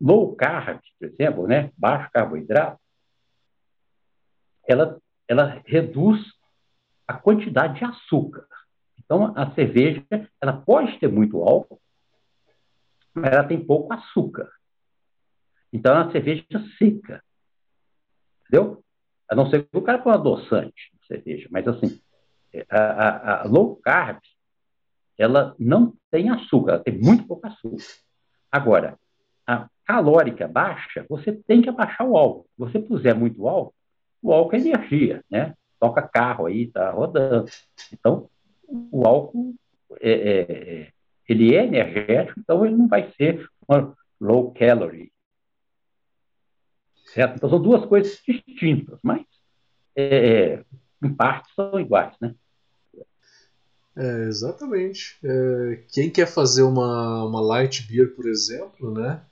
low 0.00 0.34
carb, 0.36 0.80
por 0.98 1.08
exemplo, 1.08 1.46
né, 1.46 1.70
baixo 1.76 2.10
carboidrato, 2.12 2.80
ela, 4.66 5.00
ela 5.28 5.62
reduz 5.66 6.20
a 7.06 7.14
quantidade 7.14 7.78
de 7.78 7.84
açúcar. 7.84 8.46
Então, 8.98 9.32
a 9.36 9.50
cerveja, 9.54 10.04
ela 10.40 10.52
pode 10.52 10.98
ter 10.98 11.08
muito 11.08 11.40
álcool, 11.42 11.80
mas 13.14 13.32
ela 13.32 13.44
tem 13.44 13.64
pouco 13.64 13.92
açúcar. 13.92 14.50
Então, 15.72 15.94
é 15.96 16.02
uma 16.02 16.12
cerveja 16.12 16.44
seca. 16.78 17.22
Entendeu? 18.42 18.82
A 19.30 19.34
não 19.34 19.48
ser 19.50 19.64
que 19.66 19.76
o 19.76 19.82
cara 19.82 19.98
põe 19.98 20.12
adoçante 20.14 20.92
na 20.94 21.06
cerveja, 21.06 21.48
mas 21.50 21.66
assim, 21.66 22.00
a, 22.70 22.78
a- 22.78 23.42
a 23.42 23.44
low 23.46 23.76
carb, 23.76 24.18
ela 25.18 25.54
não 25.58 25.94
tem 26.10 26.30
açúcar, 26.30 26.72
ela 26.72 26.82
tem 26.84 26.96
muito 26.98 27.26
pouco 27.26 27.46
açúcar. 27.46 27.82
Agora, 28.50 28.98
a 29.46 29.68
calórica 29.84 30.46
baixa, 30.46 31.04
você 31.08 31.32
tem 31.32 31.62
que 31.62 31.68
abaixar 31.68 32.06
o 32.06 32.16
álcool. 32.16 32.46
Se 32.54 32.58
você 32.58 32.78
puser 32.78 33.14
muito 33.14 33.46
álcool, 33.48 33.74
o 34.22 34.32
álcool 34.32 34.56
é 34.56 34.58
energia, 34.58 35.24
né? 35.30 35.54
Toca 35.78 36.02
carro 36.02 36.46
aí, 36.46 36.68
tá 36.68 36.90
rodando. 36.90 37.50
Então, 37.92 38.28
o 38.68 39.06
álcool 39.06 39.54
é, 40.00 40.10
é, 40.10 40.40
é, 40.40 40.92
ele 41.28 41.54
é 41.54 41.64
energético, 41.64 42.40
então 42.40 42.64
ele 42.64 42.76
não 42.76 42.88
vai 42.88 43.12
ser 43.12 43.48
uma 43.68 43.94
low 44.20 44.52
calorie. 44.52 45.12
Certo? 47.12 47.36
Então 47.36 47.48
são 47.48 47.62
duas 47.62 47.84
coisas 47.86 48.20
distintas, 48.26 48.98
mas 49.02 49.24
é, 49.94 50.54
é 50.54 50.64
em 51.02 51.14
parte 51.14 51.52
são 51.54 51.78
iguais, 51.78 52.14
né? 52.20 52.34
É, 53.96 54.24
exatamente. 54.24 55.18
É, 55.24 55.82
quem 55.92 56.10
quer 56.10 56.26
fazer 56.26 56.62
uma, 56.62 57.24
uma 57.24 57.40
light 57.40 57.86
beer, 57.86 58.14
por 58.14 58.26
exemplo, 58.26 58.92
né? 58.92 59.22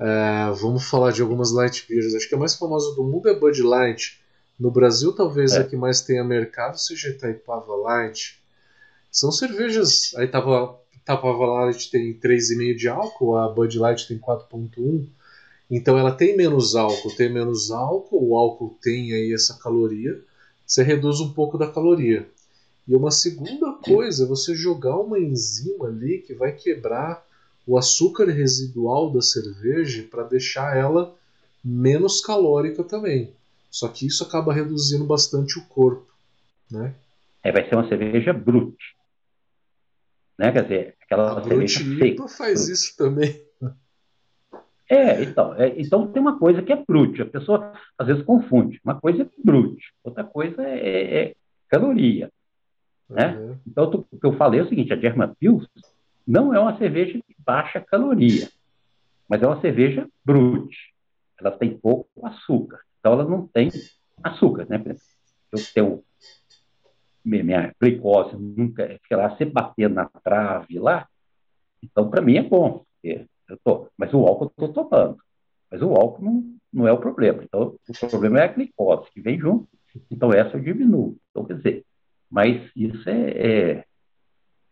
É, 0.00 0.50
vamos 0.58 0.84
falar 0.84 1.12
de 1.12 1.20
algumas 1.20 1.52
light 1.52 1.84
beers. 1.86 2.14
Acho 2.14 2.26
que 2.26 2.34
a 2.34 2.38
mais 2.38 2.54
famosa 2.54 2.94
do 2.94 3.04
mundo 3.04 3.28
é 3.28 3.38
Bud 3.38 3.62
Light. 3.62 4.18
No 4.58 4.70
Brasil, 4.70 5.12
talvez 5.12 5.52
é. 5.52 5.60
a 5.60 5.64
que 5.64 5.76
mais 5.76 6.00
tenha 6.00 6.24
mercado 6.24 6.78
seja 6.78 7.10
Itaipava 7.10 7.76
Light. 7.76 8.40
São 9.12 9.30
cervejas. 9.30 10.14
A 10.16 10.24
Itaipava, 10.24 10.78
Itaipava 10.94 11.44
Light 11.44 11.90
tem 11.90 12.14
3,5 12.14 12.76
de 12.76 12.88
álcool, 12.88 13.36
a 13.36 13.48
Bud 13.50 13.78
Light 13.78 14.08
tem 14.08 14.18
4,1. 14.18 15.06
Então 15.70 15.98
ela 15.98 16.12
tem 16.12 16.34
menos 16.34 16.74
álcool, 16.74 17.14
tem 17.14 17.30
menos 17.30 17.70
álcool, 17.70 18.26
o 18.26 18.36
álcool 18.36 18.78
tem 18.82 19.12
aí 19.12 19.34
essa 19.34 19.58
caloria. 19.58 20.18
Você 20.66 20.82
reduz 20.82 21.20
um 21.20 21.32
pouco 21.34 21.58
da 21.58 21.66
caloria. 21.66 22.26
E 22.88 22.94
uma 22.94 23.10
segunda 23.10 23.72
coisa 23.74 24.24
é 24.24 24.26
você 24.26 24.54
jogar 24.54 24.96
uma 24.96 25.18
enzima 25.18 25.88
ali 25.88 26.18
que 26.18 26.32
vai 26.32 26.52
quebrar 26.52 27.22
o 27.70 27.78
açúcar 27.78 28.24
residual 28.24 29.12
da 29.12 29.22
cerveja 29.22 30.02
para 30.10 30.24
deixar 30.24 30.76
ela 30.76 31.14
menos 31.64 32.20
calórica 32.20 32.82
também. 32.82 33.32
Só 33.70 33.86
que 33.86 34.08
isso 34.08 34.24
acaba 34.24 34.52
reduzindo 34.52 35.04
bastante 35.04 35.56
o 35.56 35.64
corpo, 35.66 36.12
né? 36.68 36.92
É, 37.44 37.52
vai 37.52 37.68
ser 37.68 37.76
uma 37.76 37.88
cerveja 37.88 38.32
brute. 38.32 38.96
Né? 40.36 40.50
Quer 40.50 40.62
dizer, 40.64 40.96
aquela 41.00 41.38
a 41.38 41.44
cerveja 41.44 41.78
seca. 41.78 42.26
faz 42.26 42.64
brute. 42.64 42.72
isso 42.72 42.96
também. 42.96 43.40
É, 44.88 45.22
então, 45.22 45.54
é, 45.54 45.72
então 45.80 46.10
tem 46.10 46.20
uma 46.20 46.40
coisa 46.40 46.62
que 46.62 46.72
é 46.72 46.84
brute. 46.84 47.22
A 47.22 47.26
pessoa 47.26 47.72
às 47.96 48.08
vezes 48.08 48.24
confunde. 48.24 48.80
Uma 48.84 49.00
coisa 49.00 49.22
é 49.22 49.26
brute, 49.44 49.94
outra 50.02 50.24
coisa 50.24 50.60
é, 50.60 50.78
é, 50.78 51.20
é 51.20 51.34
caloria. 51.68 52.32
Né? 53.08 53.36
Uhum. 53.36 53.58
Então, 53.64 54.06
o 54.10 54.18
que 54.18 54.26
eu 54.26 54.32
falei 54.32 54.58
é 54.58 54.64
o 54.64 54.68
seguinte: 54.68 54.92
a 54.92 54.96
German 54.96 55.32
Pils 55.38 55.68
não 56.30 56.54
é 56.54 56.60
uma 56.60 56.78
cerveja 56.78 57.14
de 57.14 57.36
baixa 57.40 57.80
caloria, 57.80 58.48
mas 59.28 59.42
é 59.42 59.46
uma 59.46 59.60
cerveja 59.60 60.08
brute. 60.24 60.94
Ela 61.36 61.50
tem 61.50 61.76
pouco 61.76 62.08
açúcar. 62.24 62.80
Então, 63.00 63.14
ela 63.14 63.24
não 63.24 63.48
tem 63.48 63.68
açúcar, 64.22 64.64
né? 64.68 64.80
Eu 65.50 65.58
tenho 65.74 66.04
minha 67.24 67.74
glicose 67.80 68.36
nunca 68.36 68.88
fica 69.02 69.16
lá 69.16 69.36
sempre 69.36 69.54
batendo 69.54 69.96
na 69.96 70.06
trave 70.06 70.78
lá. 70.78 71.08
Então, 71.82 72.08
para 72.08 72.22
mim 72.22 72.36
é 72.36 72.42
bom. 72.42 72.84
Eu 73.02 73.58
tô, 73.64 73.88
mas 73.96 74.14
o 74.14 74.24
álcool 74.24 74.52
eu 74.56 74.66
estou 74.66 74.88
tomando. 74.88 75.16
Mas 75.68 75.82
o 75.82 75.92
álcool 75.94 76.24
não, 76.24 76.56
não 76.72 76.86
é 76.86 76.92
o 76.92 76.98
problema. 76.98 77.42
Então, 77.42 77.74
o 77.88 78.08
problema 78.08 78.38
é 78.38 78.44
a 78.44 78.52
glicose 78.52 79.10
que 79.12 79.20
vem 79.20 79.36
junto. 79.36 79.68
Então, 80.08 80.32
essa 80.32 80.56
eu 80.56 80.62
diminuo. 80.62 81.16
Então, 81.30 81.44
quer 81.44 81.56
dizer, 81.56 81.84
mas 82.30 82.70
isso 82.76 83.08
é, 83.08 83.30
é, 83.30 83.84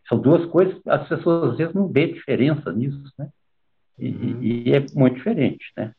são 0.09 0.19
duas 0.19 0.43
coisas, 0.49 0.75
as 0.87 1.07
pessoas 1.07 1.51
às 1.51 1.57
vezes 1.57 1.73
não 1.75 1.87
vê 1.87 2.11
diferença 2.11 2.73
nisso, 2.73 3.01
né? 3.17 3.29
E, 3.97 4.09
uhum. 4.09 4.43
e, 4.43 4.73
é 4.73 4.85
muito 4.93 5.17
diferente, 5.17 5.71
né? 5.77 5.93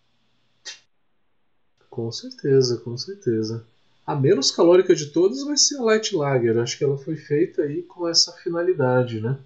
Com 1.89 2.11
certeza, 2.11 2.79
com 2.79 2.97
certeza. 2.97 3.65
A 4.05 4.17
menos 4.17 4.51
calórica 4.51 4.95
de 4.95 5.07
todas 5.07 5.45
vai 5.45 5.57
ser 5.57 5.79
a 5.79 5.83
Light 5.83 6.17
Lager. 6.17 6.59
Acho 6.59 6.77
que 6.77 6.83
ela 6.83 6.99
foi 6.99 7.15
feita 7.15 7.63
aí 7.63 7.83
com 7.83 8.09
essa 8.09 8.33
finalidade, 8.33 9.21
né? 9.21 9.39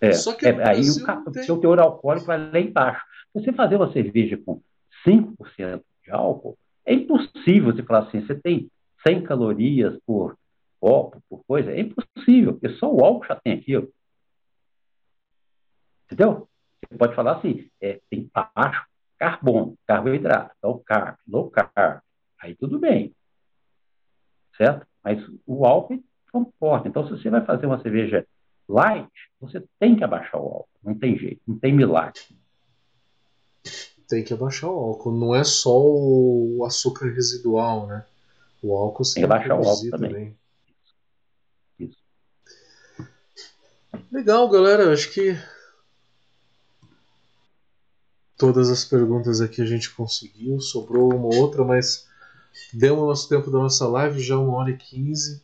É, 0.00 0.12
Só 0.12 0.34
que 0.34 0.46
é, 0.46 0.68
aí 0.68 0.88
o 0.88 1.32
tem... 1.32 1.42
seu 1.42 1.56
teor 1.56 1.80
alcoólico 1.80 2.26
vai 2.26 2.38
lá 2.38 2.60
embaixo. 2.60 3.02
Você 3.34 3.52
fazer 3.52 3.76
uma 3.76 3.92
cerveja 3.92 4.38
com 4.44 4.60
5% 5.06 5.82
de 6.04 6.10
álcool, 6.10 6.56
é 6.86 6.94
impossível 6.94 7.74
você 7.74 7.82
falar 7.82 8.06
assim, 8.06 8.24
você 8.24 8.34
tem 8.34 8.70
100 9.06 9.24
calorias 9.24 9.98
por 10.06 10.36
copo, 10.80 11.22
por 11.28 11.44
coisa, 11.44 11.72
é 11.72 11.80
impossível, 11.80 12.52
porque 12.52 12.76
só 12.76 12.92
o 12.92 13.04
álcool 13.04 13.26
já 13.26 13.36
tem 13.36 13.54
aquilo. 13.54 13.92
Entendeu? 16.06 16.48
Você 16.88 16.96
pode 16.96 17.14
falar 17.14 17.36
assim, 17.36 17.68
é, 17.80 18.00
tem 18.08 18.30
baixo 18.32 18.86
carbono, 19.18 19.76
carboidrato, 19.86 20.54
então 20.58 20.80
carb, 20.86 21.16
low 21.26 21.50
carb, 21.50 22.00
aí 22.40 22.54
tudo 22.54 22.78
bem. 22.78 23.14
Certo? 24.56 24.86
Mas 25.02 25.22
o 25.46 25.66
álcool 25.66 26.02
comporta. 26.32 26.88
Então, 26.88 27.04
se 27.04 27.10
você 27.10 27.30
vai 27.30 27.44
fazer 27.44 27.66
uma 27.66 27.80
cerveja 27.82 28.26
light, 28.68 29.10
você 29.40 29.64
tem 29.78 29.96
que 29.96 30.04
abaixar 30.04 30.40
o 30.40 30.44
álcool. 30.44 30.68
Não 30.82 30.94
tem 30.94 31.18
jeito, 31.18 31.40
não 31.46 31.58
tem 31.58 31.72
milagre. 31.72 32.20
Tem 34.08 34.24
que 34.24 34.32
abaixar 34.32 34.70
o 34.70 34.78
álcool. 34.78 35.12
Não 35.12 35.34
é 35.34 35.44
só 35.44 35.76
o 35.78 36.64
açúcar 36.66 37.06
residual, 37.06 37.86
né? 37.86 38.04
O 38.62 38.76
álcool 38.76 39.04
tem 39.04 39.22
que 39.22 39.24
abaixar 39.24 39.58
o 39.58 39.66
álcool 39.66 39.90
também. 39.90 40.10
também. 40.10 40.38
Legal, 44.10 44.48
galera. 44.48 44.92
Acho 44.92 45.10
que 45.10 45.38
todas 48.38 48.70
as 48.70 48.84
perguntas 48.84 49.40
aqui 49.40 49.60
a 49.60 49.66
gente 49.66 49.90
conseguiu. 49.90 50.60
Sobrou 50.60 51.12
uma 51.12 51.26
ou 51.26 51.36
outra, 51.36 51.62
mas 51.62 52.06
deu 52.72 52.98
o 52.98 53.06
nosso 53.06 53.28
tempo 53.28 53.50
da 53.50 53.58
nossa 53.58 53.86
live, 53.86 54.20
já 54.20 54.38
uma 54.38 54.56
hora 54.56 54.70
e 54.70 54.76
quinze. 54.76 55.42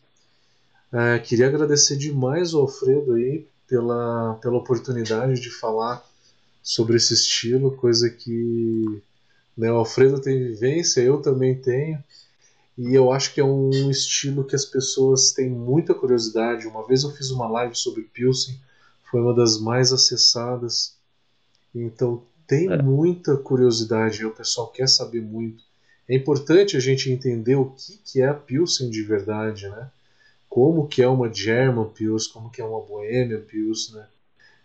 É, 0.90 1.18
queria 1.18 1.48
agradecer 1.48 1.96
demais 1.96 2.54
o 2.54 2.60
Alfredo 2.60 3.14
aí 3.14 3.46
pela, 3.66 4.38
pela 4.40 4.56
oportunidade 4.56 5.40
de 5.40 5.50
falar 5.50 6.02
sobre 6.62 6.96
esse 6.96 7.12
estilo, 7.12 7.76
coisa 7.76 8.08
que 8.08 9.02
né, 9.56 9.70
o 9.70 9.76
Alfredo 9.76 10.20
tem 10.20 10.38
vivência, 10.38 11.02
eu 11.02 11.20
também 11.20 11.54
tenho. 11.54 12.02
E 12.76 12.92
eu 12.94 13.12
acho 13.12 13.32
que 13.32 13.40
é 13.40 13.44
um 13.44 13.90
estilo 13.90 14.44
que 14.44 14.56
as 14.56 14.64
pessoas 14.64 15.32
têm 15.32 15.48
muita 15.48 15.94
curiosidade. 15.94 16.66
Uma 16.66 16.86
vez 16.86 17.04
eu 17.04 17.10
fiz 17.10 17.30
uma 17.30 17.48
live 17.48 17.74
sobre 17.76 18.02
Pilsen, 18.02 18.58
foi 19.10 19.20
uma 19.20 19.34
das 19.34 19.60
mais 19.60 19.92
acessadas. 19.92 20.96
Então 21.72 22.22
tem 22.46 22.70
é. 22.70 22.82
muita 22.82 23.36
curiosidade 23.36 24.26
o 24.26 24.34
pessoal 24.34 24.68
quer 24.68 24.88
saber 24.88 25.22
muito. 25.22 25.62
É 26.08 26.14
importante 26.14 26.76
a 26.76 26.80
gente 26.80 27.10
entender 27.10 27.54
o 27.54 27.70
que, 27.70 27.96
que 28.04 28.20
é 28.20 28.28
a 28.28 28.34
Pilsen 28.34 28.90
de 28.90 29.02
verdade, 29.02 29.68
né? 29.68 29.90
Como 30.48 30.86
que 30.86 31.02
é 31.02 31.08
uma 31.08 31.32
German 31.32 31.88
Pils, 31.88 32.26
como 32.26 32.50
que 32.50 32.60
é 32.60 32.64
uma 32.64 32.80
Bohemian 32.80 33.40
Pils, 33.40 33.92
né? 33.92 34.06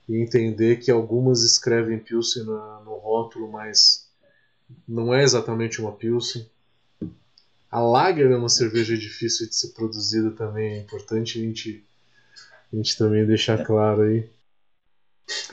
E 0.07 0.18
entender 0.18 0.77
que 0.77 0.91
algumas 0.91 1.44
escrevem 1.44 1.99
Pilsen 1.99 2.44
no, 2.44 2.84
no 2.84 2.95
rótulo, 2.95 3.49
mas 3.52 4.07
não 4.88 5.14
é 5.14 5.23
exatamente 5.23 5.80
uma 5.80 5.91
Pilsen 5.91 6.45
a 7.72 7.80
Lager 7.80 8.32
é 8.32 8.36
uma 8.36 8.50
cerveja 8.50 8.98
difícil 8.98 9.48
de 9.48 9.56
ser 9.56 9.70
produzida 9.70 10.32
também, 10.32 10.74
é 10.74 10.80
importante 10.80 11.38
a 11.38 11.41
gente, 11.41 11.86
a 12.74 12.76
gente 12.76 12.98
também 12.98 13.26
deixar 13.26 13.64
claro 13.64 14.02
aí. 14.02 14.28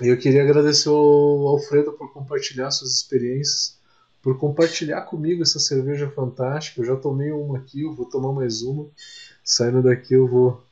E 0.01 0.09
eu 0.09 0.17
queria 0.17 0.43
agradecer 0.43 0.89
ao 0.89 1.49
Alfredo 1.49 1.93
por 1.93 2.11
compartilhar 2.13 2.71
suas 2.71 2.93
experiências, 2.93 3.79
por 4.23 4.39
compartilhar 4.39 5.03
comigo 5.03 5.43
essa 5.43 5.59
cerveja 5.59 6.11
fantástica. 6.11 6.81
Eu 6.81 6.87
já 6.87 6.97
tomei 6.97 7.31
uma 7.31 7.59
aqui, 7.59 7.83
eu 7.83 7.95
vou 7.95 8.07
tomar 8.07 8.33
mais 8.33 8.63
uma. 8.63 8.89
Saindo 9.45 9.83
daqui 9.83 10.15
eu 10.15 10.27
vou 10.27 10.65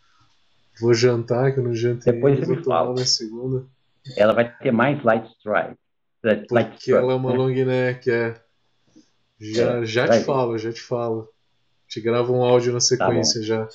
vou 0.80 0.94
jantar, 0.94 1.52
que 1.52 1.60
eu 1.60 1.64
não 1.64 1.74
jantei 1.74 2.14
Depois 2.14 2.34
ainda, 2.34 2.46
vou 2.46 2.62
tomar 2.62 2.84
fala. 2.84 2.94
na 2.94 3.04
segunda. 3.04 3.64
Ela 4.16 4.32
vai 4.32 4.56
ter 4.56 4.72
mais 4.72 5.02
light 5.04 5.30
strike. 5.38 5.78
Light 6.50 6.70
Porque 6.70 6.90
ela 6.90 7.12
é 7.12 7.16
uma 7.16 7.30
né? 7.30 7.36
long 7.36 7.52
neck, 7.52 8.10
é. 8.10 8.40
Já, 9.38 9.82
é, 9.82 9.84
já 9.84 10.08
te 10.08 10.24
falo, 10.24 10.56
já 10.56 10.72
te 10.72 10.80
falo 10.80 11.33
gente 11.88 12.00
grava 12.00 12.32
um 12.32 12.42
áudio 12.42 12.72
na 12.72 12.78
tá 12.78 12.84
sequência 12.84 13.40
tá 13.40 13.46
já. 13.46 13.68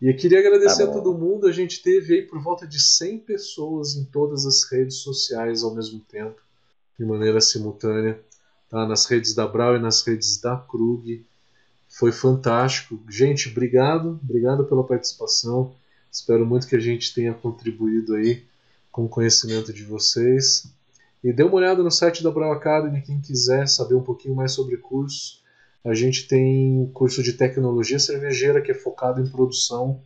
E 0.00 0.08
eu 0.08 0.16
queria 0.16 0.40
agradecer 0.40 0.84
tá 0.84 0.90
a 0.90 0.92
todo 0.92 1.16
mundo. 1.16 1.46
A 1.46 1.52
gente 1.52 1.82
teve 1.82 2.14
aí 2.14 2.22
por 2.22 2.40
volta 2.42 2.66
de 2.66 2.80
100 2.80 3.20
pessoas 3.20 3.94
em 3.94 4.04
todas 4.04 4.44
as 4.44 4.64
redes 4.64 4.96
sociais 4.96 5.62
ao 5.62 5.74
mesmo 5.74 6.00
tempo, 6.00 6.40
de 6.98 7.04
maneira 7.04 7.40
simultânea. 7.40 8.20
Tá? 8.68 8.86
Nas 8.86 9.06
redes 9.06 9.34
da 9.34 9.46
Brau 9.46 9.76
e 9.76 9.78
nas 9.78 10.02
redes 10.02 10.40
da 10.40 10.56
Krug. 10.56 11.24
Foi 11.88 12.10
fantástico. 12.10 12.98
Gente, 13.08 13.50
obrigado. 13.50 14.18
Obrigado 14.22 14.64
pela 14.64 14.82
participação. 14.82 15.72
Espero 16.10 16.44
muito 16.44 16.66
que 16.66 16.76
a 16.76 16.80
gente 16.80 17.14
tenha 17.14 17.32
contribuído 17.32 18.14
aí 18.14 18.44
com 18.90 19.04
o 19.04 19.08
conhecimento 19.08 19.72
de 19.72 19.84
vocês. 19.84 20.66
E 21.22 21.32
dê 21.32 21.44
uma 21.44 21.54
olhada 21.54 21.82
no 21.82 21.90
site 21.90 22.22
da 22.22 22.30
Brau 22.30 22.50
Academy, 22.52 23.00
quem 23.02 23.20
quiser 23.20 23.68
saber 23.68 23.94
um 23.94 24.02
pouquinho 24.02 24.34
mais 24.34 24.52
sobre 24.52 24.76
cursos 24.76 25.41
a 25.84 25.94
gente 25.94 26.28
tem 26.28 26.88
curso 26.94 27.22
de 27.22 27.32
tecnologia 27.32 27.98
cervejeira 27.98 28.62
que 28.62 28.70
é 28.70 28.74
focado 28.74 29.20
em 29.20 29.28
produção, 29.28 30.00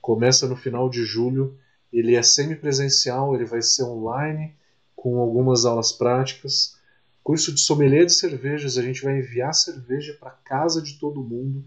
começa 0.00 0.46
no 0.46 0.56
final 0.56 0.90
de 0.90 1.04
julho. 1.04 1.56
Ele 1.90 2.14
é 2.14 2.22
semipresencial, 2.22 3.34
ele 3.34 3.46
vai 3.46 3.62
ser 3.62 3.84
online, 3.84 4.54
com 4.94 5.18
algumas 5.18 5.64
aulas 5.64 5.92
práticas. 5.92 6.76
Curso 7.22 7.52
de 7.52 7.60
sommelier 7.60 8.04
de 8.04 8.12
cervejas, 8.12 8.76
a 8.76 8.82
gente 8.82 9.02
vai 9.02 9.18
enviar 9.18 9.54
cerveja 9.54 10.16
para 10.20 10.30
casa 10.30 10.82
de 10.82 10.98
todo 10.98 11.22
mundo. 11.22 11.64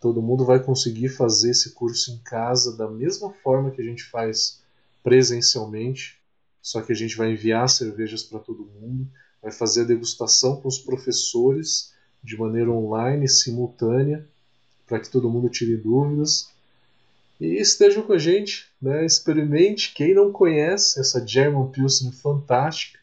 Todo 0.00 0.22
mundo 0.22 0.44
vai 0.44 0.62
conseguir 0.62 1.08
fazer 1.08 1.50
esse 1.50 1.74
curso 1.74 2.10
em 2.12 2.18
casa 2.18 2.76
da 2.76 2.88
mesma 2.88 3.32
forma 3.32 3.70
que 3.70 3.80
a 3.80 3.84
gente 3.84 4.04
faz 4.04 4.62
presencialmente, 5.02 6.18
só 6.60 6.80
que 6.82 6.92
a 6.92 6.94
gente 6.94 7.16
vai 7.16 7.32
enviar 7.32 7.68
cervejas 7.68 8.22
para 8.22 8.38
todo 8.38 8.66
mundo, 8.66 9.08
vai 9.42 9.52
fazer 9.52 9.82
a 9.82 9.86
degustação 9.86 10.60
com 10.60 10.68
os 10.68 10.78
professores 10.78 11.92
de 12.22 12.38
maneira 12.38 12.70
online, 12.70 13.28
simultânea, 13.28 14.24
para 14.86 15.00
que 15.00 15.10
todo 15.10 15.30
mundo 15.30 15.48
tire 15.48 15.76
dúvidas. 15.76 16.50
E 17.40 17.60
estejam 17.60 18.02
com 18.02 18.12
a 18.12 18.18
gente, 18.18 18.66
né? 18.82 19.04
experimente. 19.04 19.92
Quem 19.94 20.14
não 20.14 20.32
conhece 20.32 20.98
essa 21.00 21.24
German 21.24 21.68
Pilsen 21.70 22.10
fantástica, 22.10 22.98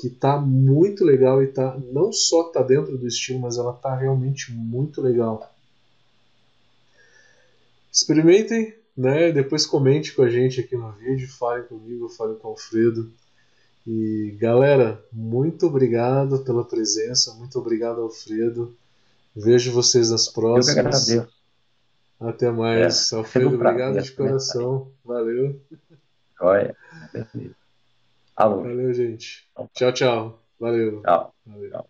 que 0.00 0.08
tá 0.08 0.38
muito 0.38 1.04
legal 1.04 1.42
e 1.42 1.48
tá 1.48 1.76
não 1.92 2.12
só 2.12 2.44
tá 2.44 2.62
dentro 2.62 2.96
do 2.96 3.06
estilo, 3.06 3.40
mas 3.40 3.58
ela 3.58 3.72
tá 3.72 3.94
realmente 3.94 4.52
muito 4.52 5.02
legal. 5.02 5.52
Experimentem, 7.92 8.74
né? 8.96 9.32
Depois 9.32 9.66
comente 9.66 10.14
com 10.14 10.22
a 10.22 10.30
gente 10.30 10.60
aqui 10.60 10.76
no 10.76 10.92
vídeo, 10.92 11.28
fale 11.28 11.64
comigo, 11.64 12.08
fale 12.08 12.36
com 12.36 12.48
o 12.48 12.50
Alfredo. 12.52 13.10
E 13.90 14.36
galera, 14.38 15.02
muito 15.10 15.66
obrigado 15.66 16.40
pela 16.40 16.62
presença, 16.62 17.32
muito 17.36 17.58
obrigado, 17.58 18.02
Alfredo. 18.02 18.76
Vejo 19.34 19.72
vocês 19.72 20.10
nas 20.10 20.28
próximas. 20.28 20.68
Eu 20.68 20.74
que 20.74 20.80
agradeço. 20.80 21.38
Até 22.20 22.50
mais. 22.50 23.10
É, 23.10 23.16
Alfredo, 23.16 23.54
obrigado 23.54 24.02
de 24.02 24.12
coração. 24.12 24.92
Valeu. 25.02 25.58
Olha. 26.38 26.76
Alô. 28.36 28.62
Valeu, 28.62 28.92
gente. 28.92 29.48
Tchau, 29.72 29.92
tchau. 29.94 30.42
Valeu. 30.60 31.00
Tchau. 31.00 31.34
Valeu. 31.46 31.70
tchau. 31.70 31.88